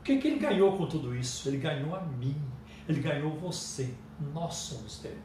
O 0.01 0.03
que, 0.03 0.19
que 0.19 0.27
ele 0.27 0.39
ganhou 0.41 0.77
com 0.77 0.87
tudo 0.87 1.15
isso? 1.15 1.49
Ele 1.49 1.59
ganhou 1.59 1.95
a 1.95 2.01
mim, 2.01 2.41
ele 2.89 3.01
ganhou 3.01 3.39
você. 3.39 3.95
Nós 4.33 4.55
somos 4.55 4.99
dele. 4.99 5.21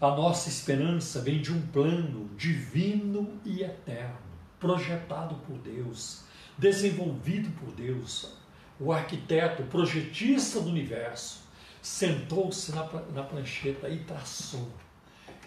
A 0.00 0.08
nossa 0.08 0.48
esperança 0.48 1.20
vem 1.20 1.40
de 1.40 1.52
um 1.52 1.66
plano 1.68 2.28
divino 2.36 3.40
e 3.44 3.62
eterno 3.62 4.26
projetado 4.60 5.36
por 5.46 5.56
Deus, 5.58 6.24
desenvolvido 6.58 7.50
por 7.58 7.72
Deus. 7.72 8.36
O 8.78 8.92
arquiteto, 8.92 9.62
o 9.62 9.66
projetista 9.66 10.60
do 10.60 10.68
universo, 10.68 11.44
sentou-se 11.80 12.72
na, 12.72 12.84
na 13.14 13.22
prancheta 13.22 13.88
e 13.88 14.00
traçou 14.00 14.70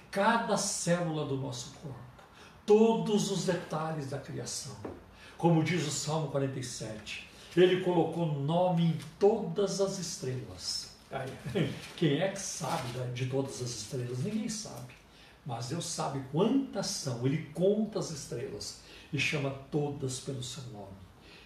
cada 0.10 0.58
célula 0.58 1.26
do 1.26 1.38
nosso 1.38 1.74
corpo, 1.82 2.00
todos 2.66 3.30
os 3.30 3.46
detalhes 3.46 4.10
da 4.10 4.18
criação. 4.18 4.76
Como 5.38 5.64
diz 5.64 5.86
o 5.86 5.92
Salmo 5.92 6.30
47, 6.30 7.29
ele 7.56 7.82
colocou 7.82 8.26
nome 8.40 8.86
em 8.86 8.98
todas 9.18 9.82
as 9.82 9.98
estrelas. 9.98 10.96
Quem 11.98 12.20
é 12.20 12.30
que 12.30 12.40
sabe 12.40 13.00
de 13.14 13.26
todas 13.26 13.62
as 13.62 13.70
estrelas? 13.70 14.20
Ninguém 14.20 14.48
sabe. 14.48 14.94
Mas 15.46 15.70
Deus 15.70 15.86
sabe 15.86 16.24
quantas 16.32 16.88
são. 16.88 17.26
Ele 17.26 17.50
conta 17.54 18.00
as 18.00 18.12
estrelas 18.12 18.82
e 19.12 19.18
chama 19.18 19.50
todas 19.72 20.20
pelo 20.20 20.44
seu 20.44 20.64
nome. 20.72 20.94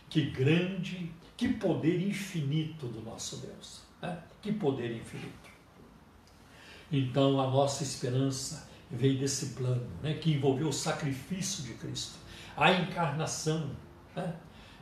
Que 0.09 0.29
grande, 0.29 1.11
que 1.37 1.47
poder 1.47 2.05
infinito 2.05 2.87
do 2.87 3.01
nosso 3.01 3.37
Deus. 3.37 3.81
Né? 4.01 4.21
Que 4.41 4.51
poder 4.51 4.95
infinito. 4.95 5.49
Então 6.91 7.39
a 7.39 7.49
nossa 7.49 7.83
esperança 7.83 8.69
vem 8.91 9.17
desse 9.17 9.47
plano, 9.47 9.89
né? 10.03 10.13
que 10.15 10.33
envolveu 10.33 10.67
o 10.67 10.73
sacrifício 10.73 11.63
de 11.63 11.73
Cristo, 11.75 12.19
a 12.55 12.71
encarnação. 12.71 13.71
Né? 14.15 14.35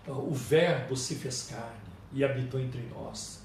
O 0.07 0.33
Verbo 0.33 0.95
se 0.95 1.15
fez 1.15 1.47
carne 1.49 1.91
e 2.13 2.23
habitou 2.23 2.59
entre 2.59 2.81
nós. 2.93 3.41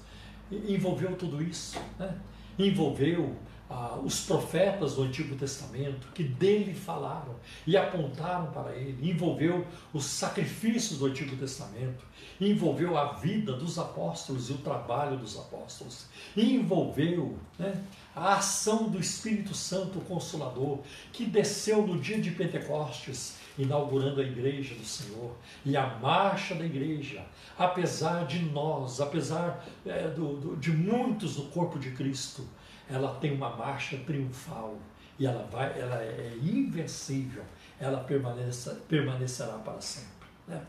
Envolveu 0.51 1.15
tudo 1.15 1.41
isso. 1.41 1.79
Né? 1.99 2.15
Envolveu 2.57 3.35
ah, 3.69 3.99
os 4.01 4.21
profetas 4.21 4.95
do 4.95 5.03
Antigo 5.03 5.35
Testamento 5.35 6.07
que 6.13 6.23
dele 6.23 6.73
falaram 6.73 7.35
e 7.65 7.75
apontaram 7.75 8.49
para 8.51 8.73
ele, 8.73 9.11
envolveu 9.11 9.67
os 9.93 10.05
sacrifícios 10.05 10.99
do 10.99 11.07
Antigo 11.07 11.35
Testamento, 11.35 12.05
envolveu 12.39 12.97
a 12.97 13.13
vida 13.13 13.53
dos 13.53 13.77
apóstolos 13.77 14.49
e 14.49 14.53
o 14.53 14.59
trabalho 14.59 15.17
dos 15.17 15.37
apóstolos, 15.37 16.05
envolveu 16.35 17.37
né, 17.59 17.83
a 18.15 18.35
ação 18.35 18.89
do 18.89 18.99
Espírito 18.99 19.53
Santo 19.53 19.99
Consolador 20.01 20.79
que 21.11 21.25
desceu 21.25 21.85
no 21.85 21.99
dia 21.99 22.21
de 22.21 22.31
Pentecostes, 22.31 23.35
inaugurando 23.57 24.21
a 24.21 24.23
igreja 24.23 24.75
do 24.75 24.85
Senhor 24.85 25.35
e 25.65 25.75
a 25.75 25.87
marcha 26.01 26.55
da 26.55 26.65
igreja, 26.65 27.25
apesar 27.57 28.25
de 28.25 28.39
nós, 28.39 29.01
apesar 29.01 29.65
é, 29.85 30.07
do, 30.09 30.37
do, 30.37 30.55
de 30.57 30.71
muitos 30.71 31.35
do 31.35 31.43
corpo 31.43 31.79
de 31.79 31.91
Cristo 31.91 32.45
ela 32.89 33.15
tem 33.15 33.33
uma 33.33 33.55
marcha 33.55 33.97
triunfal 33.97 34.77
e 35.19 35.25
ela 35.25 35.43
vai, 35.51 35.79
ela 35.79 36.01
é 36.01 36.37
invencível, 36.41 37.43
ela 37.79 38.03
permaneça, 38.03 38.81
permanecerá 38.87 39.57
para 39.57 39.81
sempre. 39.81 40.27
Né? 40.47 40.61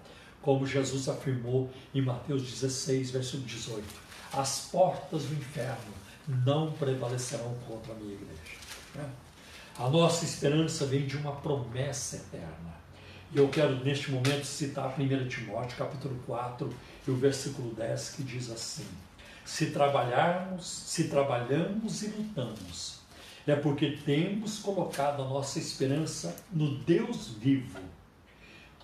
Como 0.43 0.67
Jesus 0.67 1.09
afirmou 1.09 1.71
em 1.95 2.03
Mateus 2.03 2.43
16, 2.43 3.11
versículo 3.11 3.45
18: 3.45 3.85
as 4.33 4.69
portas 4.71 5.25
do 5.25 5.35
inferno 5.35 5.95
não 6.45 6.73
prevalecerão 6.73 7.55
contra 7.67 7.93
a 7.93 7.97
minha 7.97 8.15
igreja. 8.15 8.57
Né? 8.95 9.09
A 9.79 9.89
nossa 9.89 10.25
esperança 10.25 10.85
vem 10.87 11.07
de 11.07 11.17
uma 11.17 11.37
promessa 11.37 12.17
eterna. 12.17 12.75
E 13.33 13.39
eu 13.39 13.49
quero 13.49 13.77
neste 13.85 14.11
momento 14.11 14.45
citar 14.45 14.99
1 14.99 15.29
Timóteo 15.29 15.79
capítulo 15.79 16.21
4 16.27 16.69
e 17.07 17.11
o 17.13 17.17
versículo 17.17 17.73
10 17.75 18.11
que 18.17 18.25
diz 18.25 18.51
assim: 18.51 18.85
se 19.45 19.71
trabalharmos, 19.71 20.67
se 20.67 21.05
trabalhamos 21.05 22.03
e 22.03 22.09
lutamos, 22.09 22.99
é 23.47 23.55
porque 23.55 23.93
temos 24.05 24.59
colocado 24.59 25.23
a 25.23 25.29
nossa 25.29 25.61
esperança 25.61 26.35
no 26.51 26.79
Deus 26.79 27.29
vivo, 27.29 27.79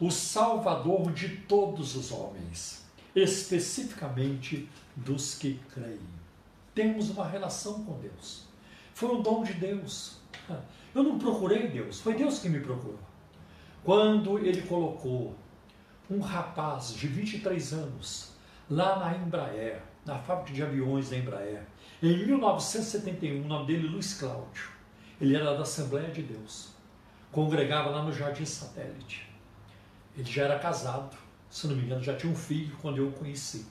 o 0.01 0.13
Salvador 0.13 1.13
de 1.13 1.29
todos 1.39 1.97
os 1.97 2.13
homens, 2.13 2.85
especificamente 3.17 4.69
dos 4.95 5.35
que 5.35 5.59
creem. 5.75 5.99
Temos 6.73 7.11
uma 7.11 7.27
relação 7.27 7.83
com 7.83 7.99
Deus. 7.99 8.45
Foi 8.95 9.09
um 9.09 9.21
dom 9.21 9.43
de 9.43 9.55
Deus. 9.55 10.23
Eu 10.95 11.03
não 11.03 11.19
procurei 11.19 11.69
Deus, 11.69 12.01
foi 12.01 12.15
Deus 12.15 12.39
que 12.39 12.49
me 12.49 12.61
procurou. 12.61 13.01
Quando 13.83 14.39
ele 14.39 14.63
colocou 14.63 15.35
um 16.11 16.21
rapaz 16.21 16.95
de 16.95 17.09
23 17.09 17.73
anos 17.73 18.33
lá 18.71 18.99
na 18.99 19.17
Embraer, 19.17 19.83
na 20.05 20.19
fábrica 20.19 20.53
de 20.53 20.63
aviões 20.63 21.11
da 21.11 21.17
Embraer. 21.17 21.63
Em 22.03 22.27
1971, 22.27 23.43
o 23.43 23.49
nome 23.49 23.67
dele 23.67 23.89
Luiz 23.89 24.15
Cláudio. 24.15 24.69
Ele 25.21 25.35
era 25.35 25.55
da 25.55 25.63
Assembleia 25.63 26.11
de 26.11 26.23
Deus. 26.23 26.71
Congregava 27.33 27.91
lá 27.91 28.03
no 28.03 28.13
Jardim 28.13 28.45
Satélite. 28.45 29.29
Ele 30.17 30.31
já 30.31 30.45
era 30.45 30.59
casado, 30.59 31.17
se 31.49 31.67
não 31.67 31.75
me 31.75 31.83
engano, 31.83 32.03
já 32.03 32.15
tinha 32.15 32.33
um 32.33 32.37
filho 32.37 32.77
quando 32.81 32.99
eu 32.99 33.09
o 33.09 33.13
conheci. 33.13 33.67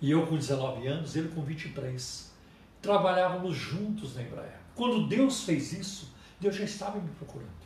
E 0.00 0.10
eu 0.10 0.26
com 0.26 0.36
19 0.36 0.86
anos, 0.86 1.16
ele 1.16 1.28
com 1.28 1.42
23. 1.42 2.32
Trabalhávamos 2.80 3.56
juntos 3.56 4.14
na 4.14 4.22
Embraer. 4.22 4.60
Quando 4.74 5.06
Deus 5.06 5.44
fez 5.44 5.72
isso, 5.72 6.11
Deus 6.42 6.56
já 6.56 6.64
estava 6.64 6.98
me 6.98 7.08
procurando. 7.12 7.62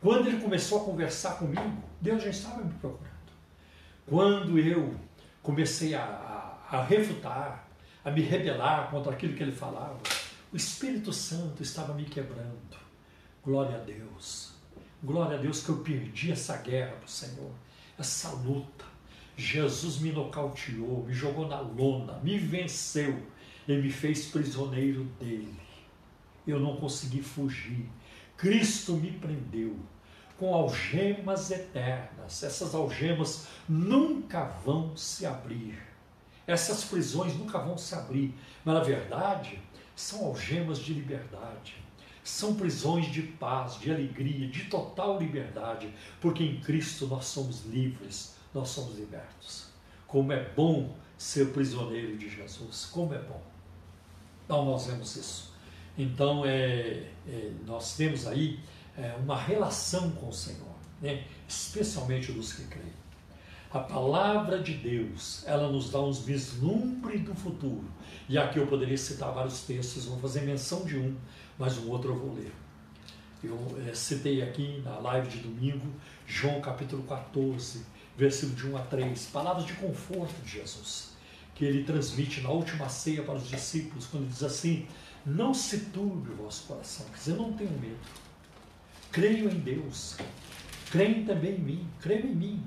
Quando 0.00 0.26
ele 0.26 0.40
começou 0.40 0.82
a 0.82 0.84
conversar 0.84 1.36
comigo, 1.36 1.84
Deus 2.00 2.20
já 2.20 2.30
estava 2.30 2.64
me 2.64 2.74
procurando. 2.74 3.12
Quando 4.04 4.58
eu 4.58 4.96
comecei 5.40 5.94
a, 5.94 6.58
a 6.68 6.82
refutar, 6.82 7.68
a 8.04 8.10
me 8.10 8.20
rebelar 8.20 8.90
contra 8.90 9.12
aquilo 9.12 9.34
que 9.36 9.42
ele 9.44 9.52
falava, 9.52 10.00
o 10.52 10.56
Espírito 10.56 11.12
Santo 11.12 11.62
estava 11.62 11.94
me 11.94 12.04
quebrando. 12.04 12.76
Glória 13.44 13.76
a 13.76 13.80
Deus. 13.80 14.52
Glória 15.00 15.38
a 15.38 15.40
Deus 15.40 15.62
que 15.62 15.68
eu 15.68 15.78
perdi 15.78 16.32
essa 16.32 16.56
guerra 16.56 16.96
para 16.96 17.06
o 17.06 17.08
Senhor, 17.08 17.52
essa 17.96 18.30
luta. 18.30 18.84
Jesus 19.36 19.98
me 19.98 20.10
nocauteou, 20.10 21.04
me 21.04 21.14
jogou 21.14 21.46
na 21.46 21.60
lona, 21.60 22.18
me 22.18 22.36
venceu 22.36 23.22
e 23.68 23.76
me 23.76 23.90
fez 23.90 24.26
prisioneiro 24.26 25.04
dele. 25.20 25.61
Eu 26.46 26.58
não 26.60 26.76
consegui 26.76 27.22
fugir. 27.22 27.88
Cristo 28.36 28.94
me 28.94 29.12
prendeu 29.12 29.76
com 30.38 30.54
algemas 30.54 31.50
eternas. 31.50 32.42
Essas 32.42 32.74
algemas 32.74 33.46
nunca 33.68 34.44
vão 34.64 34.96
se 34.96 35.24
abrir 35.24 35.92
essas 36.46 36.84
prisões 36.84 37.34
nunca 37.36 37.58
vão 37.58 37.78
se 37.78 37.94
abrir, 37.94 38.34
mas 38.64 38.74
na 38.74 38.82
verdade 38.82 39.60
são 39.94 40.26
algemas 40.26 40.78
de 40.78 40.94
liberdade. 40.94 41.76
São 42.24 42.54
prisões 42.54 43.06
de 43.06 43.22
paz, 43.22 43.78
de 43.80 43.90
alegria, 43.90 44.48
de 44.48 44.64
total 44.64 45.18
liberdade, 45.18 45.92
porque 46.20 46.44
em 46.44 46.60
Cristo 46.60 47.06
nós 47.06 47.24
somos 47.24 47.64
livres, 47.66 48.36
nós 48.54 48.68
somos 48.68 48.96
libertos. 48.96 49.68
Como 50.06 50.32
é 50.32 50.44
bom 50.50 50.96
ser 51.18 51.52
prisioneiro 51.52 52.16
de 52.16 52.28
Jesus, 52.28 52.88
como 52.92 53.12
é 53.12 53.18
bom. 53.18 53.42
Então 54.44 54.64
nós 54.64 54.86
vemos 54.86 55.16
isso. 55.16 55.51
Então 55.96 56.44
é, 56.44 57.04
é 57.26 57.52
nós 57.66 57.96
temos 57.96 58.26
aí 58.26 58.58
é, 58.96 59.14
uma 59.22 59.36
relação 59.36 60.10
com 60.12 60.28
o 60.28 60.32
Senhor, 60.32 60.74
né? 61.00 61.24
especialmente 61.48 62.32
dos 62.32 62.52
que 62.52 62.64
creem. 62.64 63.02
A 63.72 63.78
palavra 63.78 64.62
de 64.62 64.74
Deus, 64.74 65.44
ela 65.46 65.70
nos 65.72 65.90
dá 65.90 65.98
uns 65.98 66.20
vislumbres 66.20 67.22
do 67.22 67.34
futuro. 67.34 67.86
E 68.28 68.36
aqui 68.36 68.58
eu 68.58 68.66
poderia 68.66 68.98
citar 68.98 69.32
vários 69.32 69.62
textos, 69.62 70.04
vou 70.04 70.18
fazer 70.18 70.42
menção 70.42 70.84
de 70.84 70.98
um, 70.98 71.16
mas 71.58 71.78
o 71.78 71.88
outro 71.88 72.12
eu 72.12 72.18
vou 72.18 72.34
ler. 72.34 72.52
Eu 73.42 73.58
é, 73.88 73.94
citei 73.94 74.42
aqui 74.42 74.82
na 74.84 74.98
live 74.98 75.28
de 75.28 75.38
domingo, 75.38 75.86
João 76.26 76.60
capítulo 76.60 77.02
14, 77.04 77.84
versículo 78.16 78.54
de 78.54 78.66
1 78.68 78.76
a 78.76 78.82
3, 78.82 79.26
palavras 79.32 79.64
de 79.64 79.72
conforto 79.72 80.34
de 80.44 80.50
Jesus, 80.50 81.12
que 81.54 81.64
ele 81.64 81.82
transmite 81.82 82.40
na 82.42 82.50
última 82.50 82.88
ceia 82.88 83.22
para 83.22 83.34
os 83.34 83.48
discípulos, 83.48 84.06
quando 84.06 84.24
ele 84.24 84.32
diz 84.32 84.42
assim: 84.42 84.86
Não 85.24 85.54
se 85.54 85.78
turbe 85.86 86.32
o 86.32 86.36
vosso 86.36 86.66
coração, 86.66 87.06
quer 87.06 87.18
dizer, 87.18 87.34
não 87.36 87.52
tenho 87.52 87.70
medo. 87.78 87.98
Creio 89.12 89.50
em 89.50 89.58
Deus, 89.60 90.16
creio 90.90 91.24
também 91.24 91.56
em 91.56 91.60
mim, 91.60 91.88
creio 92.00 92.26
em 92.26 92.34
mim. 92.34 92.64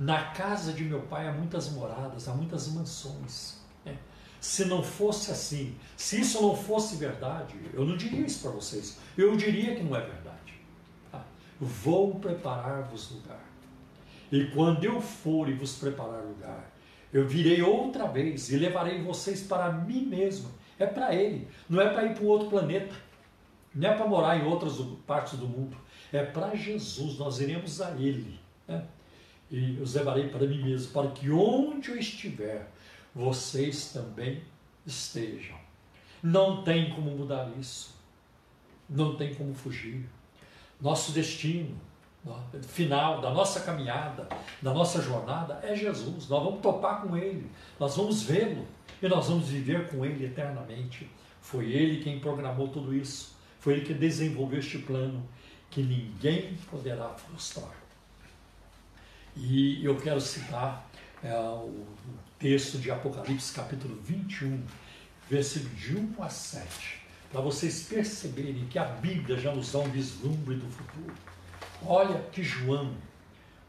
Na 0.00 0.30
casa 0.30 0.72
de 0.72 0.82
meu 0.82 1.02
pai 1.02 1.28
há 1.28 1.32
muitas 1.32 1.70
moradas, 1.70 2.26
há 2.26 2.34
muitas 2.34 2.66
mansões. 2.68 3.58
Né? 3.84 3.96
Se 4.40 4.64
não 4.64 4.82
fosse 4.82 5.30
assim, 5.30 5.76
se 5.96 6.20
isso 6.20 6.42
não 6.42 6.56
fosse 6.56 6.96
verdade, 6.96 7.54
eu 7.72 7.84
não 7.84 7.96
diria 7.96 8.26
isso 8.26 8.40
para 8.40 8.50
vocês. 8.50 8.98
Eu 9.16 9.36
diria 9.36 9.76
que 9.76 9.82
não 9.84 9.94
é 9.94 10.00
verdade. 10.00 10.54
Tá? 11.12 11.24
Vou 11.60 12.16
preparar-vos 12.16 13.12
lugar. 13.12 13.44
E 14.32 14.46
quando 14.46 14.84
eu 14.84 15.00
for 15.00 15.48
e 15.48 15.52
vos 15.52 15.74
preparar 15.76 16.24
lugar, 16.24 16.72
eu 17.12 17.28
virei 17.28 17.62
outra 17.62 18.08
vez 18.08 18.50
e 18.50 18.56
levarei 18.56 19.02
vocês 19.02 19.42
para 19.42 19.70
mim 19.70 20.06
mesmo. 20.06 20.50
É 20.78 20.86
para 20.86 21.14
Ele, 21.14 21.48
não 21.68 21.80
é 21.80 21.88
para 21.88 22.04
ir 22.04 22.14
para 22.14 22.24
outro 22.24 22.48
planeta, 22.48 22.94
não 23.74 23.88
é 23.88 23.94
para 23.94 24.06
morar 24.06 24.36
em 24.36 24.46
outras 24.46 24.74
partes 25.06 25.38
do 25.38 25.46
mundo. 25.46 25.76
É 26.12 26.24
para 26.24 26.54
Jesus, 26.54 27.18
nós 27.18 27.40
iremos 27.40 27.80
a 27.80 27.90
Ele. 27.92 28.38
Né? 28.68 28.84
e 29.52 29.78
os 29.82 29.94
levarei 29.94 30.28
para 30.30 30.46
mim 30.46 30.62
mesmo, 30.62 30.92
para 30.92 31.10
que 31.10 31.30
onde 31.30 31.90
eu 31.90 31.98
estiver, 31.98 32.70
vocês 33.14 33.92
também 33.92 34.42
estejam. 34.86 35.58
Não 36.22 36.62
tem 36.62 36.90
como 36.90 37.10
mudar 37.10 37.50
isso. 37.60 37.94
Não 38.88 39.14
tem 39.14 39.34
como 39.34 39.54
fugir. 39.54 40.08
Nosso 40.80 41.12
destino, 41.12 41.78
final 42.62 43.20
da 43.20 43.30
nossa 43.30 43.60
caminhada, 43.60 44.26
da 44.62 44.72
nossa 44.72 45.02
jornada, 45.02 45.60
é 45.62 45.76
Jesus. 45.76 46.28
Nós 46.28 46.42
vamos 46.42 46.62
topar 46.62 47.02
com 47.02 47.14
Ele, 47.14 47.50
nós 47.78 47.94
vamos 47.94 48.22
vê-lo 48.22 48.66
e 49.02 49.08
nós 49.08 49.28
vamos 49.28 49.48
viver 49.48 49.88
com 49.88 50.04
Ele 50.04 50.24
eternamente. 50.24 51.10
Foi 51.40 51.72
Ele 51.72 52.02
quem 52.02 52.20
programou 52.20 52.68
tudo 52.68 52.94
isso, 52.94 53.36
foi 53.58 53.74
Ele 53.74 53.84
que 53.84 53.94
desenvolveu 53.94 54.60
este 54.60 54.78
plano 54.78 55.28
que 55.70 55.82
ninguém 55.82 56.56
poderá 56.70 57.08
frustrar. 57.08 57.74
E 59.34 59.84
eu 59.84 59.96
quero 59.96 60.20
citar 60.20 60.88
é, 61.22 61.34
o 61.34 61.86
texto 62.38 62.78
de 62.78 62.90
Apocalipse, 62.90 63.52
capítulo 63.52 63.98
21, 64.02 64.62
versículo 65.30 65.74
de 65.74 65.96
1 65.96 66.22
a 66.22 66.28
7, 66.28 67.00
para 67.30 67.40
vocês 67.40 67.84
perceberem 67.88 68.66
que 68.66 68.78
a 68.78 68.84
Bíblia 68.84 69.38
já 69.38 69.54
nos 69.54 69.72
dá 69.72 69.78
um 69.78 69.90
vislumbre 69.90 70.56
do 70.56 70.68
futuro. 70.68 71.14
Olha 71.84 72.20
que 72.30 72.42
João, 72.42 72.94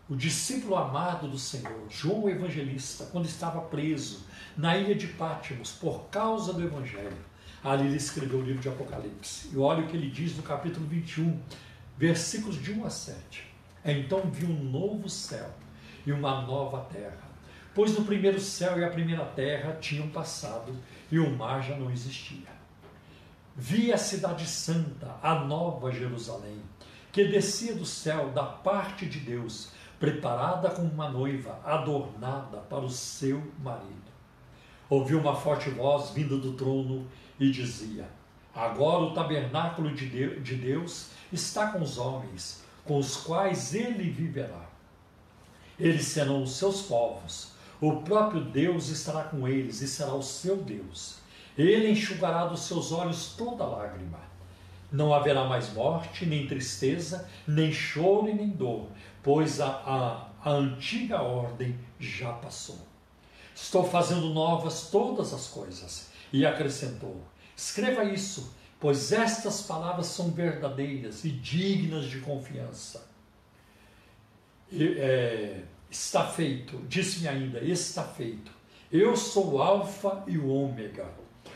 o 0.10 0.16
discípulo 0.16 0.76
amado 0.76 1.28
do 1.28 1.40
Senhor, 1.40 1.88
João 1.90 2.24
o 2.24 2.30
Evangelista, 2.30 3.06
quando 3.06 3.26
estava 3.26 3.62
preso 3.62 4.26
na 4.58 4.78
ilha 4.78 4.96
de 4.96 5.08
Pátimos 5.08 5.72
por 5.72 6.10
causa 6.10 6.52
do 6.54 6.62
Evangelho, 6.62 7.18
ali 7.64 7.88
ele 7.88 7.96
escreveu 7.96 8.40
o 8.40 8.44
livro 8.44 8.62
de 8.62 8.68
Apocalipse. 8.68 9.50
E 9.54 9.58
olha 9.58 9.84
o 9.84 9.88
que 9.88 9.96
ele 9.96 10.10
diz 10.10 10.36
no 10.36 10.44
capítulo 10.44 10.86
21, 10.88 11.40
versículos 11.98 12.62
de 12.62 12.74
1 12.74 12.86
a 12.86 12.90
7. 12.90 13.54
Então 13.86 14.30
vi 14.30 14.46
um 14.46 14.64
novo 14.64 15.10
céu 15.10 15.50
e 16.06 16.12
uma 16.12 16.42
nova 16.42 16.82
terra, 16.92 17.30
pois 17.74 17.98
no 17.98 18.04
primeiro 18.04 18.40
céu 18.40 18.78
e 18.78 18.84
a 18.84 18.90
primeira 18.90 19.26
terra 19.26 19.78
tinham 19.80 20.10
passado 20.10 20.76
e 21.10 21.18
o 21.18 21.30
mar 21.36 21.64
já 21.64 21.78
não 21.78 21.90
existia. 21.90 22.52
vi 23.56 23.94
a 23.94 23.98
cidade 23.98 24.46
santa, 24.48 25.16
a 25.22 25.36
nova 25.36 25.92
Jerusalém, 25.92 26.60
que 27.12 27.26
descia 27.26 27.76
do 27.76 27.86
céu 27.86 28.32
da 28.32 28.44
parte 28.44 29.06
de 29.06 29.20
Deus, 29.20 29.70
preparada 30.04 30.70
como 30.70 30.90
uma 30.90 31.08
noiva, 31.08 31.62
adornada 31.64 32.58
para 32.70 32.82
o 32.82 32.90
seu 32.90 33.42
marido. 33.64 34.12
Ouvi 34.90 35.16
uma 35.16 35.34
forte 35.34 35.70
voz 35.70 36.10
vinda 36.10 36.36
do 36.36 36.52
trono 36.52 37.08
e 37.40 37.50
dizia: 37.50 38.10
Agora 38.54 39.04
o 39.04 39.14
tabernáculo 39.14 39.94
de 39.94 40.56
Deus 40.58 41.12
está 41.32 41.68
com 41.68 41.82
os 41.82 41.98
homens, 41.98 42.62
com 42.84 42.98
os 42.98 43.16
quais 43.16 43.74
ele 43.74 44.10
viverá. 44.10 44.66
Eles 45.80 46.08
serão 46.08 46.44
os 46.44 46.58
seus 46.58 46.82
povos. 46.82 47.54
O 47.80 48.02
próprio 48.02 48.44
Deus 48.44 48.90
estará 48.90 49.24
com 49.24 49.48
eles 49.48 49.80
e 49.80 49.88
será 49.88 50.14
o 50.14 50.22
seu 50.22 50.58
Deus. 50.58 51.20
Ele 51.58 51.90
enxugará 51.90 52.46
dos 52.46 52.64
seus 52.64 52.92
olhos 52.92 53.36
toda 53.38 53.64
lágrima. 53.64 54.20
Não 54.92 55.14
haverá 55.14 55.46
mais 55.46 55.72
morte, 55.74 56.26
nem 56.26 56.46
tristeza, 56.46 57.28
nem 57.48 57.72
choro 57.72 58.26
nem 58.26 58.50
dor, 58.50 58.90
pois 59.24 59.62
a, 59.62 59.68
a, 59.68 60.50
a 60.50 60.52
antiga 60.52 61.22
ordem 61.22 61.80
já 61.98 62.34
passou. 62.34 62.78
Estou 63.56 63.88
fazendo 63.88 64.34
novas 64.34 64.90
todas 64.90 65.34
as 65.34 65.48
coisas. 65.48 66.10
E 66.32 66.46
acrescentou: 66.46 67.24
Escreva 67.56 68.04
isso, 68.04 68.54
pois 68.80 69.12
estas 69.12 69.62
palavras 69.62 70.08
são 70.08 70.32
verdadeiras 70.32 71.24
e 71.24 71.30
dignas 71.30 72.06
de 72.06 72.20
confiança. 72.20 73.08
E, 74.72 74.98
é, 74.98 75.64
está 75.90 76.28
feito, 76.28 76.78
disse-me 76.88 77.28
ainda: 77.28 77.60
Está 77.60 78.04
feito. 78.04 78.52
Eu 78.92 79.16
sou 79.16 79.54
o 79.54 79.62
Alfa 79.62 80.24
e 80.28 80.38
o 80.38 80.48
Ômega, 80.48 81.08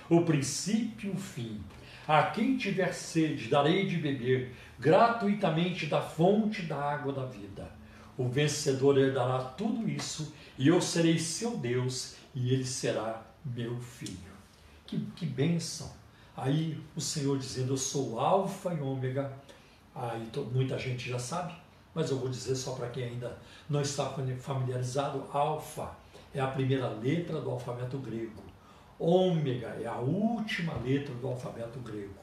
o 0.09 0.21
princípio 0.21 1.11
e 1.11 1.15
o 1.15 1.19
fim. 1.19 1.61
A 2.07 2.23
quem 2.23 2.55
tiver 2.55 2.93
sede, 2.93 3.49
darei 3.49 3.85
de 3.85 3.97
beber 3.97 4.55
gratuitamente 4.79 5.87
da 5.87 6.01
fonte 6.01 6.61
da 6.61 6.77
água 6.77 7.11
da 7.11 7.25
vida. 7.25 7.69
O 8.17 8.29
vencedor 8.29 8.97
herdará 8.97 9.39
tudo 9.39 9.89
isso, 9.89 10.33
e 10.57 10.69
eu 10.69 10.81
serei 10.81 11.19
seu 11.19 11.57
Deus, 11.57 12.15
e 12.33 12.53
ele 12.53 12.65
será 12.65 13.23
meu 13.43 13.77
filho. 13.79 14.31
Que, 14.85 14.97
que 15.17 15.25
bênção! 15.25 15.91
Aí 16.35 16.79
o 16.95 17.01
Senhor 17.01 17.37
dizendo: 17.37 17.73
Eu 17.73 17.77
sou 17.77 18.19
Alfa 18.19 18.73
e 18.73 18.79
Ômega. 18.79 19.33
Aí 19.93 20.29
muita 20.53 20.77
gente 20.77 21.09
já 21.09 21.19
sabe, 21.19 21.53
mas 21.93 22.09
eu 22.09 22.19
vou 22.19 22.29
dizer 22.29 22.55
só 22.55 22.73
para 22.73 22.89
quem 22.89 23.03
ainda 23.03 23.37
não 23.69 23.81
está 23.81 24.13
familiarizado: 24.39 25.25
Alfa 25.33 25.91
é 26.33 26.39
a 26.39 26.47
primeira 26.47 26.87
letra 26.87 27.41
do 27.41 27.49
alfabeto 27.49 27.97
grego. 27.97 28.46
Ômega 28.99 29.77
é 29.81 29.85
a 29.85 29.99
última 29.99 30.73
letra 30.75 31.13
do 31.15 31.27
alfabeto 31.27 31.79
grego. 31.79 32.15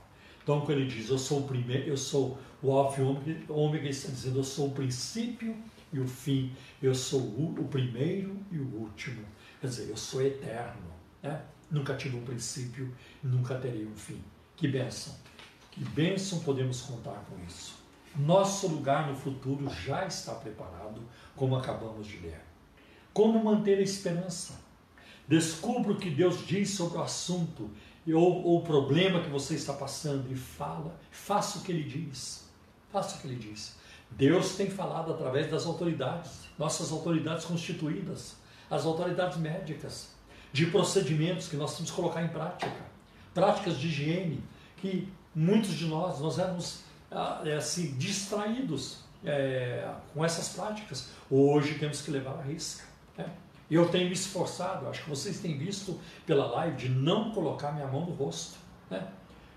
Então, 0.43 0.61
quando 0.61 0.79
ele 0.79 0.87
diz 0.87 1.09
eu 1.09 1.19
sou 1.19 1.41
o 1.41 1.47
primeiro, 1.47 1.89
eu 1.89 1.97
sou 1.97 2.39
o 2.63 2.73
alfa 2.73 3.01
e 3.01 3.05
ômega, 3.05 3.53
ômega 3.53 3.89
está 3.89 4.11
dizendo 4.11 4.41
eu 4.41 4.45
sou 4.45 4.69
o 4.69 4.73
princípio 4.73 5.57
e 5.93 5.99
o 5.99 6.07
fim, 6.07 6.53
eu 6.83 6.95
sou 6.95 7.21
o, 7.21 7.55
o 7.59 7.69
primeiro 7.69 8.37
e 8.51 8.59
o 8.59 8.67
último. 8.75 9.25
Quer 9.61 9.69
dizer, 9.69 9.89
eu 9.89 9.97
sou 9.97 10.21
eterno. 10.21 10.93
Né? 11.23 11.41
Nunca 11.71 11.95
tive 11.95 12.17
um 12.17 12.25
princípio, 12.25 12.93
nunca 13.23 13.55
terei 13.55 13.87
um 13.87 13.97
fim. 13.97 14.23
Que 14.57 14.69
bênção! 14.69 15.15
Que 15.71 15.85
bênção 15.85 16.39
podemos 16.41 16.83
contar 16.83 17.25
com 17.29 17.37
isso. 17.45 17.75
Nosso 18.15 18.69
lugar 18.69 19.09
no 19.09 19.17
futuro 19.17 19.69
já 19.69 20.07
está 20.07 20.35
preparado, 20.35 21.03
como 21.35 21.57
acabamos 21.57 22.07
de 22.07 22.19
ler. 22.19 22.41
Como 23.13 23.43
manter 23.43 23.79
a 23.79 23.83
esperança? 23.83 24.64
Descubra 25.27 25.93
o 25.93 25.97
que 25.97 26.11
Deus 26.11 26.47
diz 26.47 26.71
sobre 26.71 26.99
o 26.99 27.03
assunto 27.03 27.71
ou, 28.07 28.45
ou 28.45 28.59
o 28.59 28.63
problema 28.63 29.21
que 29.21 29.31
você 29.31 29.55
está 29.55 29.73
passando 29.73 30.31
e 30.31 30.37
fala, 30.37 30.95
faça 31.11 31.59
o 31.59 31.63
que 31.63 31.73
Ele 31.73 31.85
diz. 31.85 32.49
Faça 32.93 33.17
o 33.17 33.21
que 33.21 33.29
Ele 33.29 33.37
diz. 33.37 33.77
Deus 34.11 34.55
tem 34.57 34.69
falado 34.69 35.13
através 35.13 35.51
das 35.51 35.67
autoridades, 35.67 36.43
nossas 36.59 36.93
autoridades 36.93 37.45
constituídas, 37.45 38.37
as 38.71 38.85
autoridades 38.85 39.39
médicas, 39.39 40.15
de 40.53 40.67
procedimentos 40.67 41.49
que 41.49 41.57
nós 41.57 41.75
temos 41.75 41.91
que 41.91 41.97
colocar 41.97 42.23
em 42.23 42.29
prática, 42.29 42.85
práticas 43.33 43.79
de 43.79 43.89
higiene, 43.89 44.41
que 44.77 45.09
muitos 45.35 45.75
de 45.75 45.87
nós, 45.87 46.21
nós 46.21 46.39
éramos 46.39 46.85
ah, 47.11 47.43
é 47.45 47.55
assim, 47.55 47.97
distraídos 47.97 48.99
é, 49.25 49.89
com 50.13 50.25
essas 50.25 50.51
práticas. 50.51 51.09
Hoje 51.31 51.79
temos 51.79 52.03
que 52.03 52.11
levar 52.11 52.39
a 52.39 52.43
risca. 52.43 52.85
Né? 53.17 53.27
Eu 53.75 53.89
tenho 53.89 54.07
me 54.07 54.13
esforçado, 54.13 54.87
acho 54.89 55.03
que 55.03 55.11
vocês 55.11 55.41
têm 55.41 55.59
visto 55.59 55.99
pela 56.25 56.47
live, 56.47 56.77
de 56.77 56.89
não 56.89 57.33
colocar 57.33 57.73
minha 57.73 57.89
mão 57.89 58.07
no 58.07 58.13
rosto. 58.13 58.57
Né? 58.89 59.05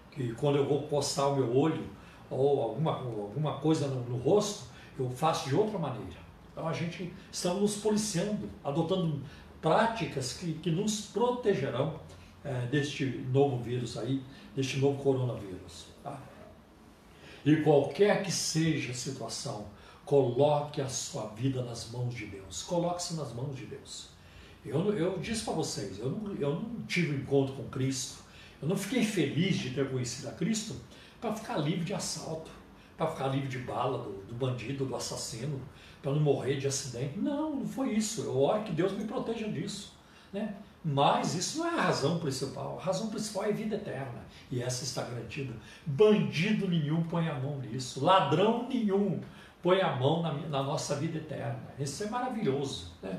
Que 0.09 0.33
quando 0.33 0.57
eu 0.57 0.65
vou 0.65 0.83
postar 0.83 1.27
o 1.27 1.35
meu 1.35 1.55
olho 1.55 1.87
ou 2.27 2.61
alguma, 2.63 2.93
alguma 2.93 3.59
coisa 3.59 3.87
no, 3.87 4.01
no 4.09 4.17
rosto, 4.17 4.65
eu 4.97 5.07
faço 5.11 5.47
de 5.49 5.55
outra 5.55 5.77
maneira. 5.77 6.17
Então 6.51 6.67
a 6.67 6.73
gente 6.73 7.13
está 7.31 7.53
nos 7.53 7.77
policiando, 7.77 8.49
adotando 8.63 9.21
práticas 9.61 10.33
que, 10.33 10.53
que 10.53 10.71
nos 10.71 11.01
protegerão 11.01 11.99
é, 12.43 12.65
deste 12.65 13.05
novo 13.31 13.61
vírus 13.61 13.97
aí, 13.97 14.23
deste 14.55 14.79
novo 14.79 15.01
coronavírus. 15.03 15.85
Tá? 16.03 16.19
E 17.45 17.57
qualquer 17.57 18.23
que 18.23 18.31
seja 18.31 18.91
a 18.91 18.95
situação, 18.95 19.67
coloque 20.07 20.81
a 20.81 20.87
sua 20.87 21.27
vida 21.35 21.61
nas 21.61 21.91
mãos 21.91 22.15
de 22.15 22.25
Deus. 22.25 22.63
Coloque-se 22.63 23.13
nas 23.15 23.33
mãos 23.33 23.55
de 23.55 23.65
Deus. 23.65 24.07
Eu, 24.65 24.97
eu 24.97 25.19
disse 25.19 25.43
para 25.43 25.53
vocês, 25.53 25.99
eu 25.99 26.09
não, 26.09 26.33
eu 26.35 26.55
não 26.55 26.81
tive 26.87 27.13
um 27.13 27.19
encontro 27.19 27.53
com 27.53 27.63
Cristo, 27.65 28.23
eu 28.61 28.67
não 28.67 28.75
fiquei 28.75 29.03
feliz 29.03 29.57
de 29.57 29.71
ter 29.71 29.89
conhecido 29.91 30.29
a 30.29 30.31
Cristo 30.31 30.75
para 31.19 31.35
ficar 31.35 31.57
livre 31.57 31.83
de 31.83 31.93
assalto, 31.93 32.49
para 32.97 33.07
ficar 33.07 33.27
livre 33.27 33.49
de 33.49 33.59
bala 33.59 33.99
do, 33.99 34.23
do 34.23 34.33
bandido, 34.33 34.85
do 34.85 34.95
assassino, 34.95 35.61
para 36.01 36.13
não 36.13 36.21
morrer 36.21 36.57
de 36.57 36.67
acidente. 36.67 37.19
Não, 37.19 37.57
não 37.57 37.67
foi 37.67 37.91
isso. 37.91 38.21
Eu 38.21 38.41
oro 38.41 38.63
que 38.63 38.71
Deus 38.71 38.93
me 38.93 39.03
proteja 39.03 39.47
disso. 39.49 39.93
Né? 40.31 40.55
Mas 40.83 41.35
isso 41.35 41.59
não 41.59 41.67
é 41.67 41.79
a 41.79 41.81
razão 41.83 42.17
principal. 42.19 42.79
A 42.79 42.83
razão 42.83 43.09
principal 43.09 43.43
é 43.43 43.51
vida 43.51 43.75
eterna. 43.75 44.25
E 44.49 44.61
essa 44.61 44.85
está 44.85 45.03
garantida. 45.03 45.53
Bandido 45.85 46.67
nenhum 46.67 47.03
põe 47.03 47.27
a 47.27 47.35
mão 47.35 47.59
nisso. 47.59 48.03
Ladrão 48.03 48.67
nenhum 48.69 49.21
põe 49.61 49.81
a 49.81 49.95
mão 49.95 50.21
na, 50.21 50.33
na 50.33 50.63
nossa 50.63 50.95
vida 50.95 51.17
eterna. 51.17 51.59
Isso 51.79 52.03
é 52.03 52.09
maravilhoso. 52.09 52.91
Né? 53.01 53.17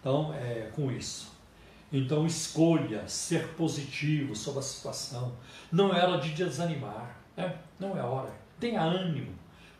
Então, 0.00 0.34
é 0.34 0.70
com 0.74 0.90
isso. 0.90 1.32
Então, 1.92 2.26
escolha 2.26 3.06
ser 3.08 3.48
positivo 3.54 4.34
sobre 4.34 4.60
a 4.60 4.62
situação. 4.62 5.32
Não 5.72 5.94
é 5.94 6.04
hora 6.04 6.20
de 6.20 6.30
desanimar. 6.32 7.16
Né? 7.36 7.54
Não 7.78 7.96
é 7.96 8.02
hora. 8.02 8.32
Tenha 8.60 8.82
ânimo. 8.82 9.32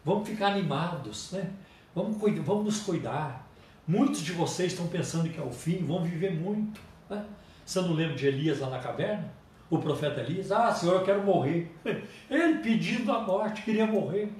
Vamos 0.05 0.29
ficar 0.29 0.49
animados. 0.49 1.33
Né? 1.33 1.51
Vamos, 1.95 2.17
vamos 2.45 2.65
nos 2.65 2.81
cuidar. 2.81 3.47
Muitos 3.87 4.21
de 4.21 4.33
vocês 4.33 4.73
estão 4.73 4.87
pensando 4.87 5.29
que 5.31 5.41
é 5.41 5.43
o 5.43 5.51
fim, 5.51 5.85
vão 5.87 6.03
viver 6.03 6.35
muito. 6.35 6.81
Né? 7.09 7.25
Você 7.65 7.81
não 7.81 7.93
lembra 7.93 8.17
de 8.17 8.27
Elias 8.27 8.61
lá 8.61 8.71
na 8.71 8.79
caverna? 8.79 9.33
O 9.71 9.79
profeta 9.79 10.21
Elias, 10.21 10.51
ah, 10.51 10.73
Senhor, 10.73 10.95
eu 10.95 11.05
quero 11.05 11.23
morrer. 11.23 11.75
Ele 12.31 12.59
pedindo 12.59 13.13
a 13.13 13.21
morte, 13.21 13.63
queria 13.63 13.87
morrer. 13.87 14.31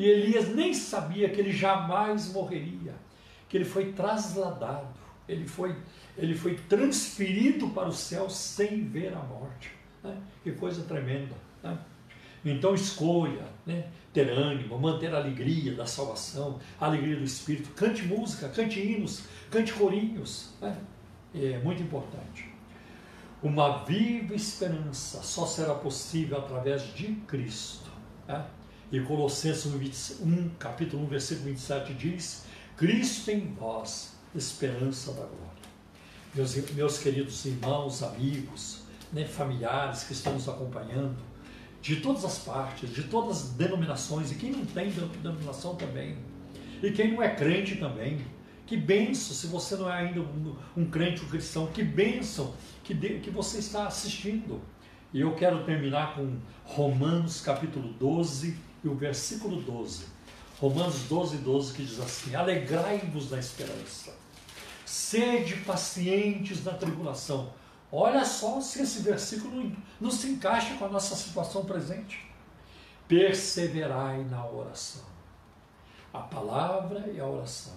E 0.00 0.08
Elias 0.08 0.48
nem 0.48 0.72
sabia 0.72 1.28
que 1.28 1.38
ele 1.38 1.52
jamais 1.52 2.32
morreria, 2.32 2.94
que 3.46 3.54
ele 3.58 3.66
foi 3.66 3.92
trasladado, 3.92 4.88
ele 5.28 5.46
foi, 5.46 5.76
ele 6.16 6.34
foi 6.34 6.54
transferido 6.54 7.68
para 7.68 7.86
o 7.86 7.92
céu 7.92 8.30
sem 8.30 8.88
ver 8.88 9.12
a 9.12 9.18
morte. 9.18 9.70
Né? 10.02 10.16
Que 10.42 10.52
coisa 10.52 10.84
tremenda. 10.84 11.34
Né? 11.62 11.78
Então 12.42 12.74
escolha 12.74 13.44
né? 13.66 13.90
ter 14.10 14.30
ânimo, 14.30 14.78
manter 14.78 15.14
a 15.14 15.18
alegria 15.18 15.74
da 15.74 15.84
salvação, 15.84 16.58
a 16.80 16.86
alegria 16.86 17.16
do 17.16 17.24
Espírito. 17.24 17.68
Cante 17.74 18.02
música, 18.02 18.48
cante 18.48 18.80
hinos, 18.80 19.24
cante 19.50 19.74
corinhos. 19.74 20.54
Né? 20.62 20.78
É 21.34 21.58
muito 21.58 21.82
importante. 21.82 22.48
Uma 23.42 23.84
viva 23.84 24.34
esperança 24.34 25.22
só 25.22 25.44
será 25.44 25.74
possível 25.74 26.38
através 26.38 26.84
de 26.94 27.16
Cristo. 27.26 27.90
Né? 28.26 28.46
E 28.92 28.98
Colossenses 28.98 30.20
1, 30.20 30.48
capítulo 30.58 31.04
1, 31.04 31.06
versículo 31.06 31.46
27 31.50 31.94
diz: 31.94 32.44
Cristo 32.76 33.30
em 33.30 33.54
vós, 33.54 34.16
esperança 34.34 35.12
da 35.12 35.26
glória. 35.26 35.60
Meus, 36.34 36.56
meus 36.72 36.98
queridos 36.98 37.44
irmãos, 37.44 38.02
amigos, 38.02 38.82
né, 39.12 39.24
familiares 39.24 40.02
que 40.02 40.12
estão 40.12 40.32
nos 40.32 40.48
acompanhando, 40.48 41.16
de 41.80 41.96
todas 41.96 42.24
as 42.24 42.38
partes, 42.40 42.92
de 42.92 43.04
todas 43.04 43.44
as 43.44 43.50
denominações, 43.50 44.32
e 44.32 44.34
quem 44.34 44.50
não 44.50 44.66
tem 44.66 44.90
denominação 45.22 45.76
também, 45.76 46.18
e 46.82 46.90
quem 46.90 47.12
não 47.12 47.22
é 47.22 47.32
crente 47.32 47.76
também. 47.76 48.18
Que 48.66 48.76
benção 48.76 49.34
se 49.34 49.46
você 49.48 49.76
não 49.76 49.88
é 49.88 49.98
ainda 49.98 50.20
um, 50.20 50.56
um 50.76 50.84
crente, 50.84 51.24
um 51.24 51.28
cristão, 51.28 51.68
que 51.68 51.82
benção 51.82 52.54
que, 52.82 52.94
que 52.94 53.30
você 53.30 53.58
está 53.58 53.86
assistindo. 53.86 54.60
E 55.12 55.20
eu 55.20 55.34
quero 55.34 55.64
terminar 55.64 56.14
com 56.14 56.38
Romanos 56.64 57.40
capítulo 57.40 57.92
12 57.94 58.69
e 58.82 58.88
o 58.88 58.94
versículo 58.94 59.60
12. 59.62 60.04
Romanos 60.58 61.04
12, 61.08 61.38
12, 61.38 61.72
que 61.72 61.84
diz 61.84 62.00
assim: 62.00 62.34
Alegrai-vos 62.34 63.30
na 63.30 63.38
esperança, 63.38 64.14
sede 64.84 65.56
pacientes 65.56 66.64
na 66.64 66.72
tribulação, 66.72 67.52
Olha 67.92 68.24
só 68.24 68.60
se 68.60 68.82
esse 68.82 69.02
versículo 69.02 69.72
não 70.00 70.10
se 70.10 70.28
encaixa 70.28 70.76
com 70.76 70.84
a 70.84 70.88
nossa 70.88 71.16
situação 71.16 71.64
presente. 71.64 72.30
Perseverai 73.08 74.22
na 74.24 74.46
oração. 74.46 75.02
A 76.12 76.20
palavra 76.20 77.08
e 77.12 77.18
a 77.18 77.26
oração. 77.26 77.74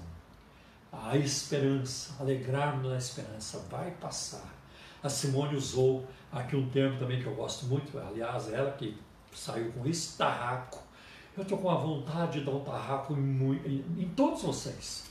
A 0.92 1.18
esperança, 1.18 2.14
alegrar-nos 2.20 2.92
na 2.92 2.98
esperança, 2.98 3.66
vai 3.72 3.90
passar. 3.92 4.54
A 5.02 5.10
Simone 5.10 5.56
usou 5.56 6.08
aqui 6.32 6.56
um 6.56 6.70
termo 6.70 7.00
também 7.00 7.20
que 7.20 7.26
eu 7.26 7.36
gosto 7.36 7.66
muito, 7.66 7.98
aliás, 7.98 8.54
ela 8.54 8.72
que 8.74 8.96
saiu 9.34 9.72
com 9.72 9.86
isso, 9.88 10.16
tarraco. 10.16 10.80
Eu 11.36 11.44
estou 11.44 11.58
com 11.58 11.70
a 11.70 11.76
vontade 11.76 12.40
de 12.40 12.46
dar 12.46 12.52
um 12.52 12.64
tarraco 12.64 13.14
em, 13.14 13.54
em, 13.66 14.04
em 14.04 14.10
todos 14.10 14.44
vocês. 14.44 15.06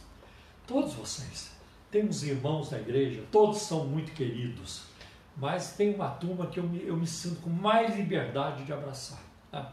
Todos 0.67 0.95
vocês. 0.95 1.51
Temos 1.91 2.23
irmãos 2.23 2.71
na 2.71 2.79
igreja, 2.79 3.23
todos 3.31 3.59
são 3.59 3.85
muito 3.87 4.13
queridos 4.13 4.93
mas 5.37 5.73
tem 5.73 5.95
uma 5.95 6.11
turma 6.11 6.47
que 6.47 6.61
eu 6.61 6.65
me, 6.65 6.85
eu 6.87 6.97
me 6.97 7.07
sinto 7.07 7.41
com 7.41 7.51
mais 7.51 7.97
liberdade 7.97 8.65
de 8.65 8.73
abraçar. 8.73 9.21
Né? 9.51 9.67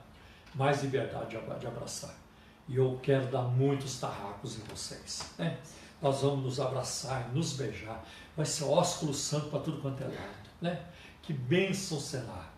Mais 0.55 0.81
liberdade 0.83 1.37
de, 1.37 1.59
de 1.59 1.67
abraçar. 1.67 2.15
E 2.67 2.75
eu 2.75 2.99
quero 3.01 3.27
dar 3.27 3.43
muitos 3.43 3.99
tarracos 3.99 4.57
em 4.57 4.61
vocês. 4.63 5.31
Né? 5.37 5.57
Nós 6.01 6.21
vamos 6.21 6.45
nos 6.45 6.59
abraçar, 6.59 7.29
nos 7.33 7.53
beijar. 7.53 8.03
Vai 8.37 8.45
ser 8.45 8.63
ósculo 8.63 9.13
santo 9.13 9.49
para 9.49 9.59
tudo 9.59 9.81
quanto 9.81 10.01
é 10.03 10.07
lado. 10.07 10.49
Né? 10.61 10.81
Que 11.21 11.33
bênção 11.33 11.99
será. 11.99 12.49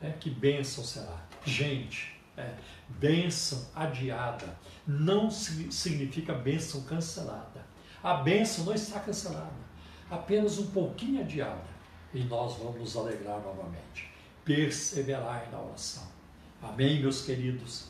Né? 0.00 0.14
Que 0.20 0.28
bênção 0.28 0.84
será. 0.84 1.16
Gente, 1.44 2.19
é, 2.40 2.56
bênção 2.88 3.66
adiada 3.74 4.56
não 4.86 5.30
significa 5.30 6.32
bênção 6.34 6.82
cancelada. 6.82 7.64
A 8.02 8.14
bênção 8.14 8.64
não 8.64 8.74
está 8.74 8.98
cancelada, 8.98 9.52
apenas 10.10 10.58
um 10.58 10.66
pouquinho 10.70 11.20
adiada 11.20 11.70
e 12.12 12.20
nós 12.24 12.56
vamos 12.56 12.80
nos 12.80 12.96
alegrar 12.96 13.40
novamente. 13.40 14.10
Perseverai 14.44 15.48
na 15.52 15.60
oração. 15.60 16.08
Amém, 16.62 17.00
meus 17.00 17.22
queridos? 17.22 17.88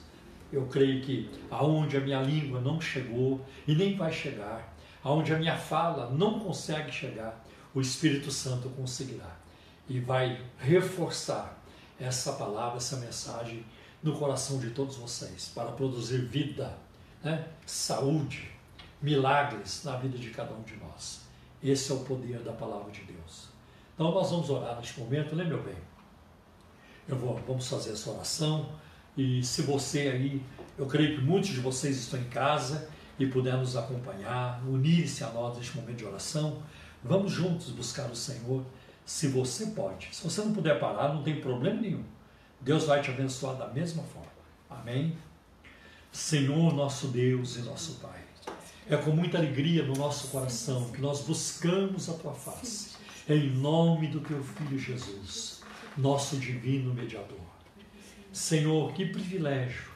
Eu 0.53 0.67
creio 0.67 1.01
que 1.03 1.31
aonde 1.51 1.97
a 1.97 2.01
minha 2.01 2.21
língua 2.21 2.61
não 2.61 2.81
chegou 2.81 3.41
e 3.67 3.75
nem 3.75 3.97
vai 3.97 4.13
chegar, 4.13 4.75
aonde 5.03 5.33
a 5.33 5.39
minha 5.39 5.57
fala 5.57 6.11
não 6.11 6.41
consegue 6.41 6.91
chegar, 6.91 7.45
o 7.73 7.81
Espírito 7.81 8.31
Santo 8.31 8.69
conseguirá 8.71 9.37
e 9.89 10.01
vai 10.01 10.41
reforçar 10.59 11.57
essa 11.99 12.33
palavra, 12.33 12.79
essa 12.79 12.97
mensagem 12.97 13.65
no 14.03 14.17
coração 14.17 14.59
de 14.59 14.71
todos 14.71 14.97
vocês 14.97 15.51
para 15.55 15.73
produzir 15.73 16.19
vida, 16.19 16.77
né? 17.23 17.47
saúde, 17.67 18.51
milagres 19.01 19.83
na 19.85 19.97
vida 19.97 20.17
de 20.17 20.31
cada 20.31 20.55
um 20.55 20.63
de 20.63 20.77
nós. 20.77 21.21
Esse 21.63 21.93
é 21.93 21.95
o 21.95 22.01
poder 22.01 22.41
da 22.41 22.53
palavra 22.53 22.91
de 22.91 23.03
Deus. 23.03 23.49
Então 23.95 24.11
nós 24.13 24.31
vamos 24.31 24.49
orar 24.49 24.77
neste 24.77 24.99
momento, 24.99 25.37
né, 25.37 25.45
meu 25.45 25.63
bem? 25.63 25.77
Eu 27.07 27.17
vou, 27.17 27.37
vamos 27.47 27.69
fazer 27.69 27.93
essa 27.93 28.11
oração. 28.11 28.71
E 29.17 29.43
se 29.45 29.63
você 29.63 30.09
aí, 30.09 30.43
eu 30.79 30.87
creio 30.87 31.17
que 31.17 31.23
muitos 31.23 31.51
de 31.51 31.61
vocês 31.61 31.99
estão 31.99 32.19
em 32.19 32.29
casa 32.29 32.89
e 33.19 33.27
puder 33.27 33.59
nos 33.59 33.77
acompanhar, 33.77 34.63
unir-se 34.67 35.23
a 35.23 35.31
nós 35.31 35.59
neste 35.59 35.77
momento 35.77 35.99
de 35.99 36.05
oração, 36.07 36.63
vamos 37.05 37.33
juntos 37.33 37.71
buscar 37.71 38.11
o 38.11 38.17
Senhor. 38.17 38.65
Se 39.05 39.29
você 39.29 39.67
pode, 39.67 40.09
se 40.13 40.25
você 40.25 40.41
não 40.43 40.55
puder 40.55 40.79
parar, 40.81 41.13
não 41.13 41.23
tem 41.23 41.41
problema 41.41 41.81
nenhum. 41.81 42.05
Deus 42.61 42.85
vai 42.85 43.01
te 43.01 43.11
abençoar 43.11 43.57
da 43.57 43.69
mesma 43.69 44.03
forma. 44.03 44.29
Amém? 44.69 45.17
Senhor, 46.13 46.75
nosso 46.75 47.09
Deus 47.09 47.57
e 47.57 47.61
nosso 47.61 47.95
Pai, 47.95 48.21
é 48.89 48.97
com 48.97 49.13
muita 49.13 49.39
alegria 49.39 49.85
no 49.85 49.95
nosso 49.95 50.29
coração 50.29 50.91
que 50.91 51.01
nós 51.01 51.21
buscamos 51.21 52.09
a 52.09 52.15
tua 52.15 52.35
face 52.35 52.97
em 53.29 53.51
nome 53.51 54.09
do 54.09 54.21
teu 54.21 54.43
Filho 54.43 54.79
Jesus, 54.79 55.63
nosso 55.97 56.37
divino 56.37 56.93
mediador. 56.93 57.39
Senhor, 58.33 58.93
que 58.93 59.07
privilégio 59.07 59.91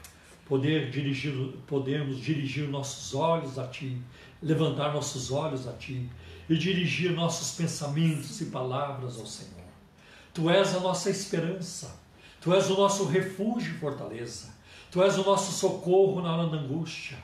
poder 0.45 0.89
dirigir, 0.89 1.33
podermos 1.67 2.19
dirigir 2.19 2.69
nossos 2.69 3.13
olhos 3.13 3.59
a 3.59 3.67
Ti, 3.67 4.01
levantar 4.41 4.93
nossos 4.93 5.31
olhos 5.31 5.67
a 5.67 5.73
Ti 5.73 6.09
e 6.49 6.55
dirigir 6.55 7.11
nossos 7.11 7.57
pensamentos 7.57 8.39
e 8.41 8.45
palavras 8.45 9.19
ao 9.19 9.25
Senhor. 9.25 9.65
Tu 10.33 10.49
és 10.49 10.75
a 10.75 10.79
nossa 10.79 11.09
esperança, 11.09 11.99
Tu 12.45 12.53
és 12.53 12.69
o 12.69 12.75
nosso 12.75 13.05
refúgio 13.05 13.73
e 13.73 13.79
fortaleza, 13.79 14.49
Tu 14.91 15.01
és 15.01 15.17
o 15.17 15.23
nosso 15.23 15.51
socorro 15.51 16.21
na 16.21 16.31
hora 16.31 16.47
da 16.47 16.57
angústia. 16.57 17.17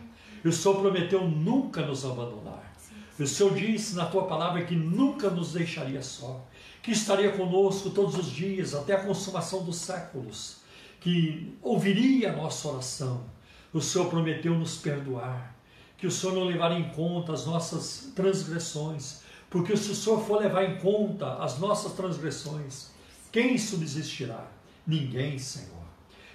E 0.43 0.47
o 0.47 0.51
Senhor 0.51 0.81
prometeu 0.81 1.29
nunca 1.29 1.85
nos 1.85 2.03
abandonar. 2.03 2.73
O 3.19 3.27
Senhor 3.27 3.53
disse 3.53 3.95
na 3.95 4.07
tua 4.07 4.23
palavra 4.23 4.65
que 4.65 4.75
nunca 4.75 5.29
nos 5.29 5.53
deixaria 5.53 6.01
só, 6.01 6.43
que 6.81 6.89
estaria 6.89 7.33
conosco 7.33 7.91
todos 7.91 8.17
os 8.17 8.31
dias 8.31 8.73
até 8.73 8.93
a 8.95 9.03
consumação 9.03 9.63
dos 9.63 9.75
séculos, 9.75 10.61
que 10.99 11.55
ouviria 11.61 12.33
a 12.33 12.35
nossa 12.35 12.69
oração. 12.69 13.23
O 13.71 13.79
Senhor 13.79 14.09
prometeu 14.09 14.57
nos 14.57 14.77
perdoar, 14.77 15.55
que 15.99 16.07
o 16.07 16.11
Senhor 16.11 16.33
não 16.33 16.45
levaria 16.45 16.79
em 16.79 16.89
conta 16.89 17.31
as 17.31 17.45
nossas 17.45 18.11
transgressões, 18.15 19.21
porque 19.51 19.77
se 19.77 19.91
o 19.91 19.95
Senhor 19.95 20.25
for 20.25 20.41
levar 20.41 20.63
em 20.63 20.79
conta 20.79 21.35
as 21.35 21.59
nossas 21.59 21.93
transgressões, 21.93 22.89
quem 23.31 23.55
subsistirá? 23.55 24.59
Ninguém, 24.91 25.39
Senhor. 25.39 25.85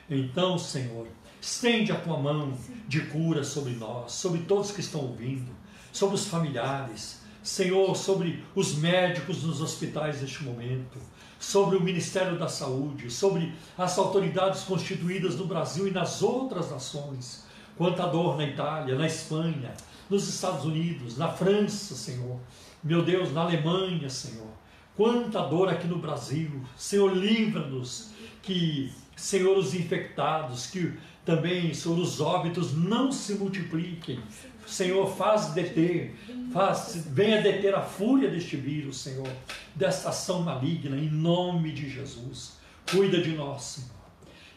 Então, 0.08 0.58
Senhor, 0.58 1.06
estende 1.40 1.92
a 1.92 2.00
tua 2.00 2.18
mão 2.18 2.56
de 2.88 3.02
cura 3.02 3.44
sobre 3.44 3.74
nós, 3.74 4.12
sobre 4.12 4.40
todos 4.42 4.70
que 4.70 4.80
estão 4.80 5.02
ouvindo 5.02 5.54
sobre 5.96 6.14
os 6.14 6.26
familiares, 6.26 7.22
Senhor, 7.42 7.96
sobre 7.96 8.44
os 8.54 8.74
médicos 8.74 9.42
nos 9.42 9.62
hospitais 9.62 10.20
neste 10.20 10.44
momento, 10.44 10.98
sobre 11.38 11.76
o 11.76 11.80
Ministério 11.80 12.38
da 12.38 12.48
Saúde, 12.48 13.10
sobre 13.10 13.54
as 13.78 13.96
autoridades 13.96 14.62
constituídas 14.64 15.36
no 15.36 15.46
Brasil 15.46 15.88
e 15.88 15.90
nas 15.90 16.22
outras 16.22 16.70
nações. 16.70 17.46
Quanta 17.76 18.06
dor 18.06 18.36
na 18.36 18.44
Itália, 18.44 18.94
na 18.94 19.06
Espanha, 19.06 19.72
nos 20.10 20.28
Estados 20.28 20.64
Unidos, 20.66 21.16
na 21.16 21.28
França, 21.28 21.94
Senhor. 21.94 22.38
Meu 22.84 23.02
Deus, 23.02 23.32
na 23.32 23.42
Alemanha, 23.42 24.10
Senhor. 24.10 24.50
Quanta 24.94 25.42
dor 25.42 25.68
aqui 25.68 25.86
no 25.86 25.98
Brasil. 25.98 26.62
Senhor, 26.76 27.14
livra-nos 27.14 28.10
que, 28.46 28.92
Senhor, 29.16 29.58
os 29.58 29.74
infectados, 29.74 30.68
que 30.68 30.94
também, 31.24 31.74
Senhor, 31.74 31.98
os 31.98 32.20
óbitos 32.20 32.72
não 32.72 33.10
se 33.10 33.34
multipliquem. 33.34 34.20
Senhor, 34.64 35.06
faz 35.16 35.48
deter, 35.48 36.14
faz, 36.52 37.06
venha 37.10 37.42
deter 37.42 37.74
a 37.74 37.82
fúria 37.82 38.30
deste 38.30 38.56
vírus, 38.56 38.98
Senhor, 38.98 39.28
desta 39.74 40.10
ação 40.10 40.42
maligna, 40.42 40.96
em 40.96 41.10
nome 41.10 41.72
de 41.72 41.90
Jesus. 41.90 42.56
Cuida 42.90 43.20
de 43.20 43.32
nós, 43.32 43.62
Senhor. 43.62 43.96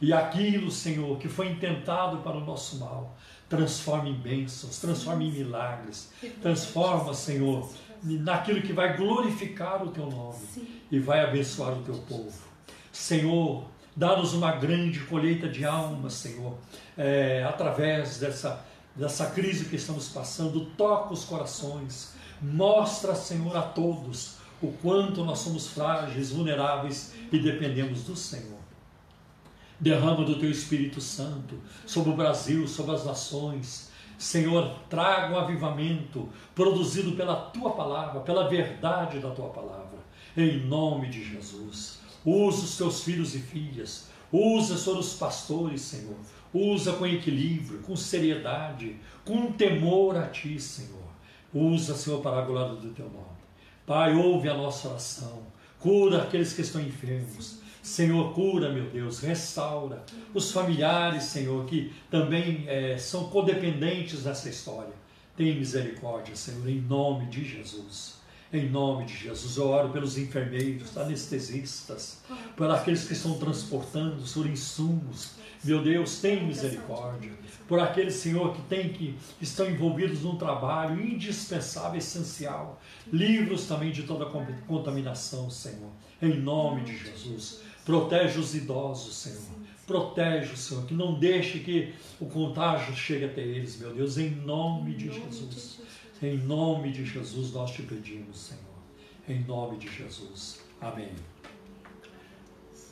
E 0.02 0.14
aquilo, 0.14 0.72
Senhor, 0.72 1.18
que 1.18 1.28
foi 1.28 1.50
intentado 1.50 2.18
para 2.20 2.38
o 2.38 2.46
nosso 2.46 2.78
mal, 2.78 3.18
transforma 3.50 4.08
em 4.08 4.14
bênçãos, 4.14 4.80
transforma 4.80 5.24
em 5.24 5.32
milagres, 5.32 6.12
transforma, 6.42 7.14
Senhor, 7.14 7.70
naquilo 8.04 8.62
que 8.62 8.72
vai 8.72 8.96
glorificar 8.96 9.84
o 9.84 9.90
teu 9.90 10.06
nome 10.06 10.40
e 10.92 11.00
vai 11.00 11.22
abençoar 11.22 11.74
o 11.74 11.82
teu 11.82 11.96
povo. 11.96 12.50
Senhor, 12.92 13.66
Dá-nos 14.00 14.34
uma 14.34 14.54
grande 14.54 15.02
colheita 15.02 15.50
de 15.50 15.66
almas, 15.66 16.14
Senhor, 16.14 16.58
é, 16.98 17.44
através 17.44 18.18
dessa, 18.18 18.66
dessa 18.96 19.26
crise 19.26 19.66
que 19.66 19.76
estamos 19.76 20.08
passando. 20.08 20.68
Toca 20.78 21.14
os 21.14 21.26
corações. 21.26 22.14
Mostra, 22.42 23.14
Senhor, 23.14 23.58
a 23.58 23.62
todos 23.62 24.38
o 24.62 24.72
quanto 24.72 25.26
nós 25.26 25.40
somos 25.40 25.68
frágeis, 25.68 26.32
vulneráveis 26.32 27.14
e 27.30 27.40
dependemos 27.40 28.04
do 28.04 28.16
Senhor. 28.16 28.62
Derrama 29.78 30.24
do 30.24 30.40
Teu 30.40 30.50
Espírito 30.50 31.02
Santo 31.02 31.60
sobre 31.86 32.12
o 32.12 32.16
Brasil, 32.16 32.70
sobre 32.70 32.96
as 32.96 33.04
nações. 33.04 33.92
Senhor, 34.18 34.80
traga 34.90 35.34
um 35.34 35.38
avivamento 35.38 36.30
produzido 36.56 37.18
pela 37.18 37.36
Tua 37.36 37.72
palavra, 37.72 38.22
pela 38.22 38.48
verdade 38.48 39.20
da 39.20 39.32
Tua 39.32 39.50
palavra. 39.50 40.00
Em 40.38 40.66
nome 40.66 41.10
de 41.10 41.22
Jesus. 41.22 41.99
Usa 42.26 42.64
os 42.64 42.78
teus 42.78 43.04
filhos 43.04 43.36
e 43.36 43.40
filhas. 43.40 44.10
Usa, 44.32 44.78
Senhor, 44.78 45.00
os 45.00 45.14
pastores, 45.14 45.82
Senhor. 45.82 46.18
Usa 46.54 46.94
com 46.94 47.06
equilíbrio, 47.06 47.80
com 47.80 47.96
seriedade, 47.96 48.96
com 49.26 49.52
temor 49.52 50.18
a 50.18 50.28
Ti, 50.28 50.60
Senhor. 50.60 51.10
Usa, 51.54 51.96
Senhor, 51.96 52.22
para 52.22 52.40
a 52.40 52.46
glória 52.46 52.76
do 52.76 52.90
Teu 52.90 53.10
nome. 53.10 53.40
Pai, 53.86 54.16
ouve 54.16 54.50
a 54.50 54.54
nossa 54.54 54.90
oração. 54.90 55.44
Cura 55.80 56.24
aqueles 56.24 56.54
que 56.54 56.62
estão 56.62 56.82
enfermos. 56.82 57.60
Senhor, 57.82 58.34
cura, 58.34 58.72
meu 58.72 58.90
Deus, 58.90 59.20
restaura 59.20 60.04
os 60.34 60.52
familiares, 60.52 61.24
Senhor, 61.24 61.66
que 61.66 61.92
também 62.12 62.66
é, 62.68 62.98
são 62.98 63.30
codependentes 63.30 64.26
nessa 64.26 64.50
história. 64.50 64.94
Tem 65.36 65.58
misericórdia, 65.58 66.36
Senhor, 66.36 66.68
em 66.68 66.82
nome 66.82 67.28
de 67.28 67.44
Jesus. 67.46 68.19
Em 68.52 68.68
nome 68.68 69.06
de 69.06 69.16
Jesus, 69.16 69.58
eu 69.58 69.68
oro 69.68 69.90
pelos 69.90 70.18
enfermeiros, 70.18 70.98
anestesistas, 70.98 72.24
por 72.58 72.72
aqueles 72.72 73.06
que 73.06 73.14
estão 73.14 73.38
transportando 73.38 74.24
por 74.34 74.48
insumos. 74.48 75.34
Meu 75.64 75.84
Deus, 75.84 76.20
tem 76.20 76.48
misericórdia. 76.48 77.32
Por 77.68 77.80
aqueles, 77.80 78.16
Senhor, 78.16 78.56
que 78.56 78.62
tem 78.64 78.90
que 78.90 79.16
estão 79.40 79.70
envolvidos 79.70 80.22
num 80.22 80.36
trabalho 80.36 81.00
indispensável, 81.00 82.00
essencial. 82.00 82.82
Livros 83.14 83.68
também 83.68 83.92
de 83.92 84.04
toda 84.04 84.26
contaminação, 84.68 85.48
Senhor. 85.52 85.92
Em 86.20 86.40
nome 86.40 86.82
de 86.82 86.98
Jesus. 86.98 87.62
Protege 87.86 88.40
os 88.40 88.56
idosos, 88.56 89.16
Senhor. 89.16 89.60
Protege, 89.86 90.56
Senhor, 90.56 90.86
que 90.86 90.94
não 90.96 91.20
deixe 91.20 91.60
que 91.60 91.94
o 92.20 92.26
contágio 92.26 92.96
chegue 92.96 93.26
até 93.26 93.42
eles, 93.42 93.78
meu 93.78 93.94
Deus, 93.94 94.18
em 94.18 94.30
nome 94.30 94.96
de 94.96 95.12
Jesus. 95.12 95.80
Em 96.22 96.38
nome 96.38 96.92
de 96.92 97.06
Jesus 97.06 97.54
nós 97.54 97.72
te 97.72 97.82
pedimos, 97.82 98.40
Senhor. 98.40 98.64
Em 99.26 99.42
nome 99.46 99.78
de 99.78 99.88
Jesus. 99.90 100.60
Amém. 100.82 101.14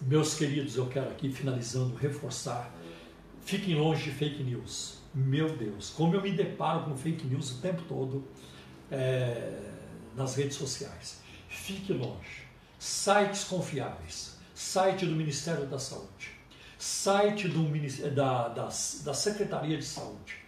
Meus 0.02 0.36
queridos, 0.36 0.78
eu 0.78 0.88
quero 0.88 1.10
aqui, 1.10 1.30
finalizando, 1.30 1.94
reforçar. 1.96 2.74
Fiquem 3.42 3.76
longe 3.76 4.06
de 4.06 4.12
fake 4.12 4.44
news. 4.44 5.00
Meu 5.14 5.58
Deus, 5.58 5.90
como 5.90 6.16
eu 6.16 6.22
me 6.22 6.32
deparo 6.32 6.86
com 6.86 6.96
fake 6.96 7.26
news 7.28 7.52
o 7.52 7.62
tempo 7.62 7.82
todo 7.84 8.24
é, 8.90 9.60
nas 10.16 10.36
redes 10.36 10.56
sociais. 10.56 11.20
Fique 11.50 11.92
longe. 11.92 12.48
Sites 12.80 13.44
confiáveis. 13.44 14.38
Site 14.56 15.06
do 15.06 15.16
Ministério 15.16 15.66
da 15.66 15.80
Saúde. 15.80 16.32
Site 16.80 17.50
do, 17.50 17.68
da, 18.12 18.48
da, 18.48 18.64
da 18.64 19.14
Secretaria 19.14 19.78
de 19.78 19.86
Saúde 19.86 20.48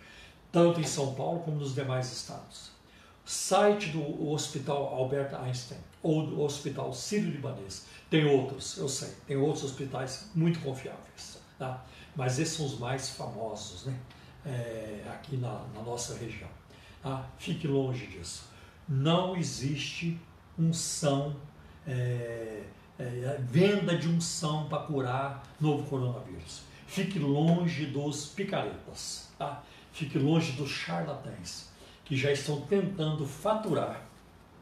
tanto 0.52 0.80
em 0.80 0.84
São 0.84 1.14
Paulo 1.14 1.42
como 1.42 1.58
nos 1.58 1.74
demais 1.74 2.12
estados. 2.12 2.69
Site 3.30 3.90
do 3.90 4.28
Hospital 4.28 4.88
Albert 4.88 5.36
Einstein 5.36 5.78
ou 6.02 6.26
do 6.26 6.42
Hospital 6.42 6.92
Sírio-Libanês. 6.92 7.86
Tem 8.10 8.26
outros, 8.26 8.76
eu 8.76 8.90
sei, 8.90 9.14
tem 9.28 9.38
outros 9.38 9.66
hospitais 9.66 10.32
muito 10.34 10.60
confiáveis, 10.62 11.38
tá? 11.60 11.86
mas 12.16 12.40
esses 12.40 12.58
são 12.58 12.66
os 12.66 12.80
mais 12.80 13.12
famosos 13.12 13.86
né? 13.86 13.96
É, 14.44 15.04
aqui 15.14 15.38
na, 15.38 15.62
na, 15.76 15.84
nossa 15.84 16.18
região. 16.18 16.50
Tá? 17.04 17.24
Fique 17.38 17.68
longe 17.68 18.08
disso. 18.08 18.46
Não 18.88 19.38
existe 19.38 20.20
unção, 20.58 21.36
é, 21.86 22.64
é, 22.98 23.40
venda 23.44 23.96
de 23.96 24.08
unção 24.08 24.68
para 24.68 24.82
curar 24.86 25.44
novo 25.62 25.88
coronavírus. 25.88 26.62
Fique 26.88 27.20
longe 27.20 27.86
dos 27.86 28.26
picaretas. 28.26 29.30
Tá? 29.38 29.62
Fique 29.94 30.18
longe 30.18 30.54
dos 30.54 30.72
charlatães 30.72 31.69
que 32.10 32.18
já 32.18 32.32
estão 32.32 32.62
tentando 32.62 33.24
faturar, 33.24 34.04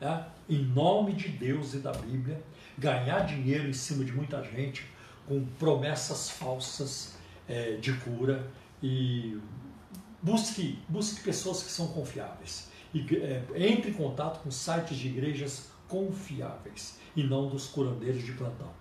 né, 0.01 0.27
em 0.49 0.65
nome 0.65 1.13
de 1.13 1.29
Deus 1.29 1.73
e 1.73 1.77
da 1.79 1.93
Bíblia, 1.93 2.43
ganhar 2.77 3.21
dinheiro 3.21 3.69
em 3.69 3.73
cima 3.73 4.03
de 4.03 4.11
muita 4.11 4.43
gente 4.43 4.85
com 5.25 5.45
promessas 5.57 6.29
falsas 6.29 7.15
é, 7.47 7.77
de 7.77 7.93
cura 7.93 8.51
e 8.83 9.39
busque, 10.21 10.77
busque 10.89 11.21
pessoas 11.21 11.63
que 11.63 11.71
são 11.71 11.87
confiáveis 11.87 12.69
e 12.93 12.99
é, 13.15 13.43
entre 13.55 13.91
em 13.91 13.93
contato 13.93 14.41
com 14.43 14.51
sites 14.51 14.97
de 14.97 15.07
igrejas 15.07 15.69
confiáveis 15.87 16.99
e 17.15 17.23
não 17.23 17.47
dos 17.47 17.67
curandeiros 17.67 18.25
de 18.25 18.33
plantão, 18.33 18.71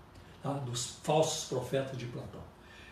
tá? 0.42 0.54
dos 0.54 0.98
falsos 1.04 1.48
profetas 1.48 1.96
de 1.96 2.06
plantão. 2.06 2.42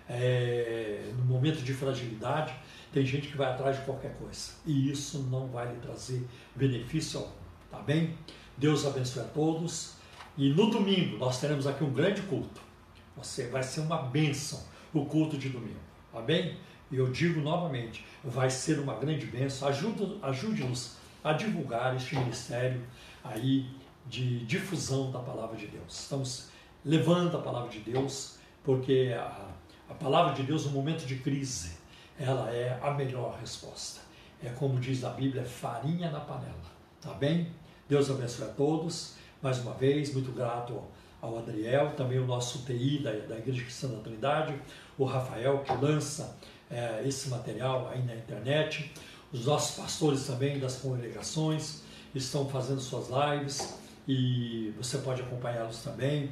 É, 0.08 1.10
no 1.18 1.24
momento 1.24 1.62
de 1.62 1.74
fragilidade, 1.74 2.54
tem 2.94 3.04
gente 3.04 3.26
que 3.26 3.36
vai 3.36 3.50
atrás 3.50 3.76
de 3.76 3.82
qualquer 3.82 4.14
coisa 4.14 4.52
e 4.64 4.88
isso 4.88 5.18
não 5.24 5.48
vai 5.48 5.66
lhe 5.66 5.80
trazer 5.80 6.24
benefício 6.54 7.18
algum, 7.18 7.32
tá 7.68 7.78
bem? 7.80 8.16
Deus 8.56 8.86
abençoe 8.86 9.22
a 9.22 9.26
todos 9.26 9.94
e 10.38 10.50
no 10.50 10.70
domingo 10.70 11.18
nós 11.18 11.40
teremos 11.40 11.66
aqui 11.66 11.82
um 11.82 11.92
grande 11.92 12.22
culto. 12.22 12.60
Você 13.16 13.48
vai 13.48 13.64
ser 13.64 13.80
uma 13.80 13.96
bênção 13.96 14.62
o 14.92 15.04
culto 15.06 15.36
de 15.36 15.48
domingo, 15.48 15.80
tá 16.12 16.20
bem? 16.20 16.56
E 16.88 16.96
eu 16.96 17.10
digo 17.10 17.40
novamente, 17.40 18.06
vai 18.22 18.48
ser 18.48 18.78
uma 18.78 18.94
grande 18.94 19.26
bênção. 19.26 19.66
Ajude-nos 20.22 20.96
a 21.24 21.32
divulgar 21.32 21.96
este 21.96 22.14
ministério 22.14 22.80
aí 23.24 23.66
de 24.06 24.46
difusão 24.46 25.10
da 25.10 25.18
palavra 25.18 25.56
de 25.56 25.66
Deus. 25.66 26.02
Estamos 26.02 26.48
levando 26.84 27.36
a 27.36 27.40
palavra 27.40 27.70
de 27.70 27.80
Deus 27.80 28.38
porque 28.62 29.12
a, 29.18 29.48
a 29.90 29.94
palavra 29.94 30.32
de 30.34 30.44
Deus 30.44 30.64
no 30.64 30.70
momento 30.70 31.04
de 31.04 31.16
crise 31.16 31.82
ela 32.18 32.50
é 32.50 32.78
a 32.82 32.92
melhor 32.92 33.38
resposta. 33.40 34.00
É 34.42 34.50
como 34.50 34.78
diz 34.78 35.04
a 35.04 35.10
Bíblia, 35.10 35.44
farinha 35.44 36.10
na 36.10 36.20
panela. 36.20 36.54
Tá 37.00 37.12
bem? 37.14 37.48
Deus 37.88 38.10
abençoe 38.10 38.46
a 38.46 38.48
todos. 38.48 39.14
Mais 39.42 39.58
uma 39.58 39.74
vez, 39.74 40.12
muito 40.12 40.32
grato 40.32 40.82
ao 41.20 41.38
Adriel, 41.38 41.92
também 41.96 42.18
o 42.18 42.26
nosso 42.26 42.64
TI 42.64 42.98
da, 43.02 43.10
da 43.10 43.38
Igreja 43.38 43.62
Cristã 43.62 43.88
da 43.88 43.98
Trindade, 43.98 44.54
o 44.98 45.04
Rafael, 45.04 45.58
que 45.60 45.72
lança 45.74 46.36
é, 46.70 47.02
esse 47.06 47.28
material 47.28 47.88
aí 47.88 48.02
na 48.02 48.14
internet. 48.14 48.92
Os 49.32 49.46
nossos 49.46 49.76
pastores 49.76 50.26
também 50.26 50.58
das 50.58 50.76
congregações 50.76 51.82
estão 52.14 52.48
fazendo 52.48 52.80
suas 52.80 53.08
lives 53.08 53.76
e 54.06 54.72
você 54.76 54.98
pode 54.98 55.22
acompanhá-los 55.22 55.82
também. 55.82 56.30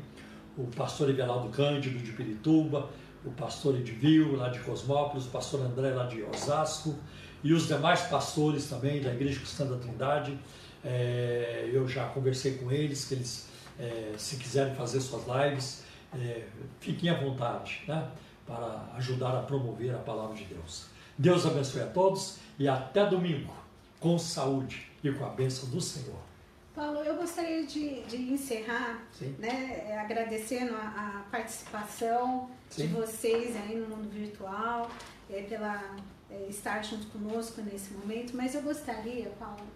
O 0.56 0.66
pastor 0.66 1.08
Everaldo 1.08 1.48
Cândido 1.48 1.98
de 1.98 2.12
Pirituba, 2.12 2.90
o 3.24 3.30
pastor 3.30 3.76
Edvil, 3.76 4.36
lá 4.36 4.48
de 4.48 4.58
Cosmópolis, 4.60 5.26
o 5.26 5.30
pastor 5.30 5.60
André, 5.60 5.90
lá 5.90 6.06
de 6.06 6.22
Osasco, 6.22 6.94
e 7.42 7.52
os 7.52 7.66
demais 7.66 8.02
pastores 8.02 8.68
também 8.68 9.00
da 9.00 9.12
Igreja 9.12 9.38
Cristã 9.38 9.66
da 9.66 9.76
Trindade. 9.76 10.38
É, 10.84 11.70
eu 11.72 11.86
já 11.88 12.06
conversei 12.08 12.54
com 12.54 12.70
eles, 12.70 13.04
que 13.04 13.14
eles, 13.14 13.48
é, 13.78 14.14
se 14.16 14.36
quiserem 14.36 14.74
fazer 14.74 15.00
suas 15.00 15.22
lives, 15.26 15.84
é, 16.14 16.44
fiquem 16.80 17.10
à 17.10 17.14
vontade, 17.14 17.82
né, 17.86 18.08
para 18.46 18.88
ajudar 18.96 19.36
a 19.38 19.42
promover 19.42 19.94
a 19.94 19.98
palavra 19.98 20.36
de 20.36 20.44
Deus. 20.44 20.86
Deus 21.16 21.46
abençoe 21.46 21.82
a 21.82 21.86
todos 21.86 22.38
e 22.58 22.66
até 22.68 23.06
domingo, 23.06 23.52
com 24.00 24.18
saúde 24.18 24.90
e 25.02 25.10
com 25.12 25.24
a 25.24 25.28
bênção 25.28 25.68
do 25.68 25.80
Senhor. 25.80 26.31
Paulo, 26.74 27.00
eu 27.00 27.16
gostaria 27.16 27.64
de, 27.64 28.02
de 28.02 28.16
encerrar 28.32 29.02
né, 29.38 29.84
é, 29.88 29.98
agradecendo 29.98 30.74
a, 30.74 30.78
a 30.78 31.30
participação 31.30 32.48
Sim. 32.70 32.86
de 32.86 32.94
vocês 32.94 33.54
aí 33.56 33.76
no 33.76 33.94
mundo 33.94 34.08
virtual, 34.10 34.90
é, 35.30 35.42
pela 35.42 35.96
é, 36.30 36.46
estar 36.48 36.82
junto 36.82 37.06
conosco 37.08 37.60
nesse 37.60 37.92
momento, 37.92 38.34
mas 38.34 38.54
eu 38.54 38.62
gostaria, 38.62 39.30
Paulo, 39.38 39.66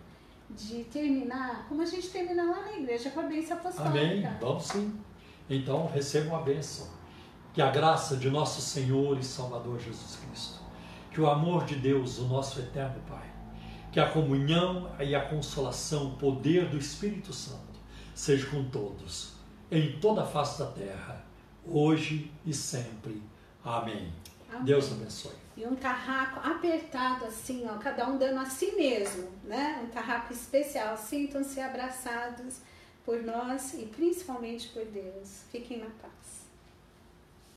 de 0.48 0.84
terminar 0.84 1.66
como 1.68 1.82
a 1.82 1.86
gente 1.86 2.08
termina 2.08 2.44
lá 2.44 2.60
na 2.62 2.72
igreja, 2.78 3.10
com 3.10 3.20
a 3.20 3.24
bênção 3.24 3.58
apostólica. 3.58 3.90
Amém, 3.90 4.28
vamos 4.40 4.64
sim. 4.64 4.98
Então, 5.50 5.86
recebam 5.86 6.36
a 6.36 6.42
bênção. 6.42 6.88
Que 7.52 7.62
a 7.62 7.70
graça 7.70 8.16
de 8.16 8.28
nosso 8.28 8.60
Senhor 8.60 9.18
e 9.18 9.24
Salvador 9.24 9.78
Jesus 9.78 10.16
Cristo, 10.16 10.60
que 11.10 11.20
o 11.20 11.28
amor 11.28 11.64
de 11.64 11.74
Deus, 11.76 12.18
o 12.18 12.24
nosso 12.24 12.60
eterno 12.60 13.00
Pai, 13.08 13.25
que 13.96 14.00
a 14.00 14.10
comunhão 14.10 14.94
e 15.00 15.14
a 15.14 15.26
consolação, 15.26 16.08
o 16.08 16.16
poder 16.18 16.68
do 16.68 16.76
Espírito 16.76 17.32
Santo 17.32 17.80
seja 18.14 18.46
com 18.50 18.68
todos, 18.68 19.32
em 19.70 19.98
toda 19.98 20.22
a 20.22 20.26
face 20.26 20.58
da 20.58 20.66
terra, 20.66 21.24
hoje 21.64 22.30
e 22.44 22.52
sempre. 22.52 23.22
Amém. 23.64 24.12
Amém. 24.50 24.64
Deus 24.64 24.92
abençoe. 24.92 25.32
E 25.56 25.64
um 25.64 25.74
carraco 25.74 26.46
apertado 26.46 27.24
assim, 27.24 27.66
ó, 27.66 27.78
cada 27.78 28.06
um 28.06 28.18
dando 28.18 28.38
a 28.38 28.44
si 28.44 28.72
mesmo, 28.72 29.30
né? 29.44 29.82
Um 29.82 29.88
carraco 29.88 30.30
especial. 30.30 30.94
Sintam-se 30.98 31.58
abraçados 31.58 32.58
por 33.02 33.22
nós 33.22 33.72
e 33.72 33.86
principalmente 33.86 34.68
por 34.74 34.84
Deus. 34.84 35.44
Fiquem 35.50 35.78
na 35.78 35.88
paz. 36.02 36.15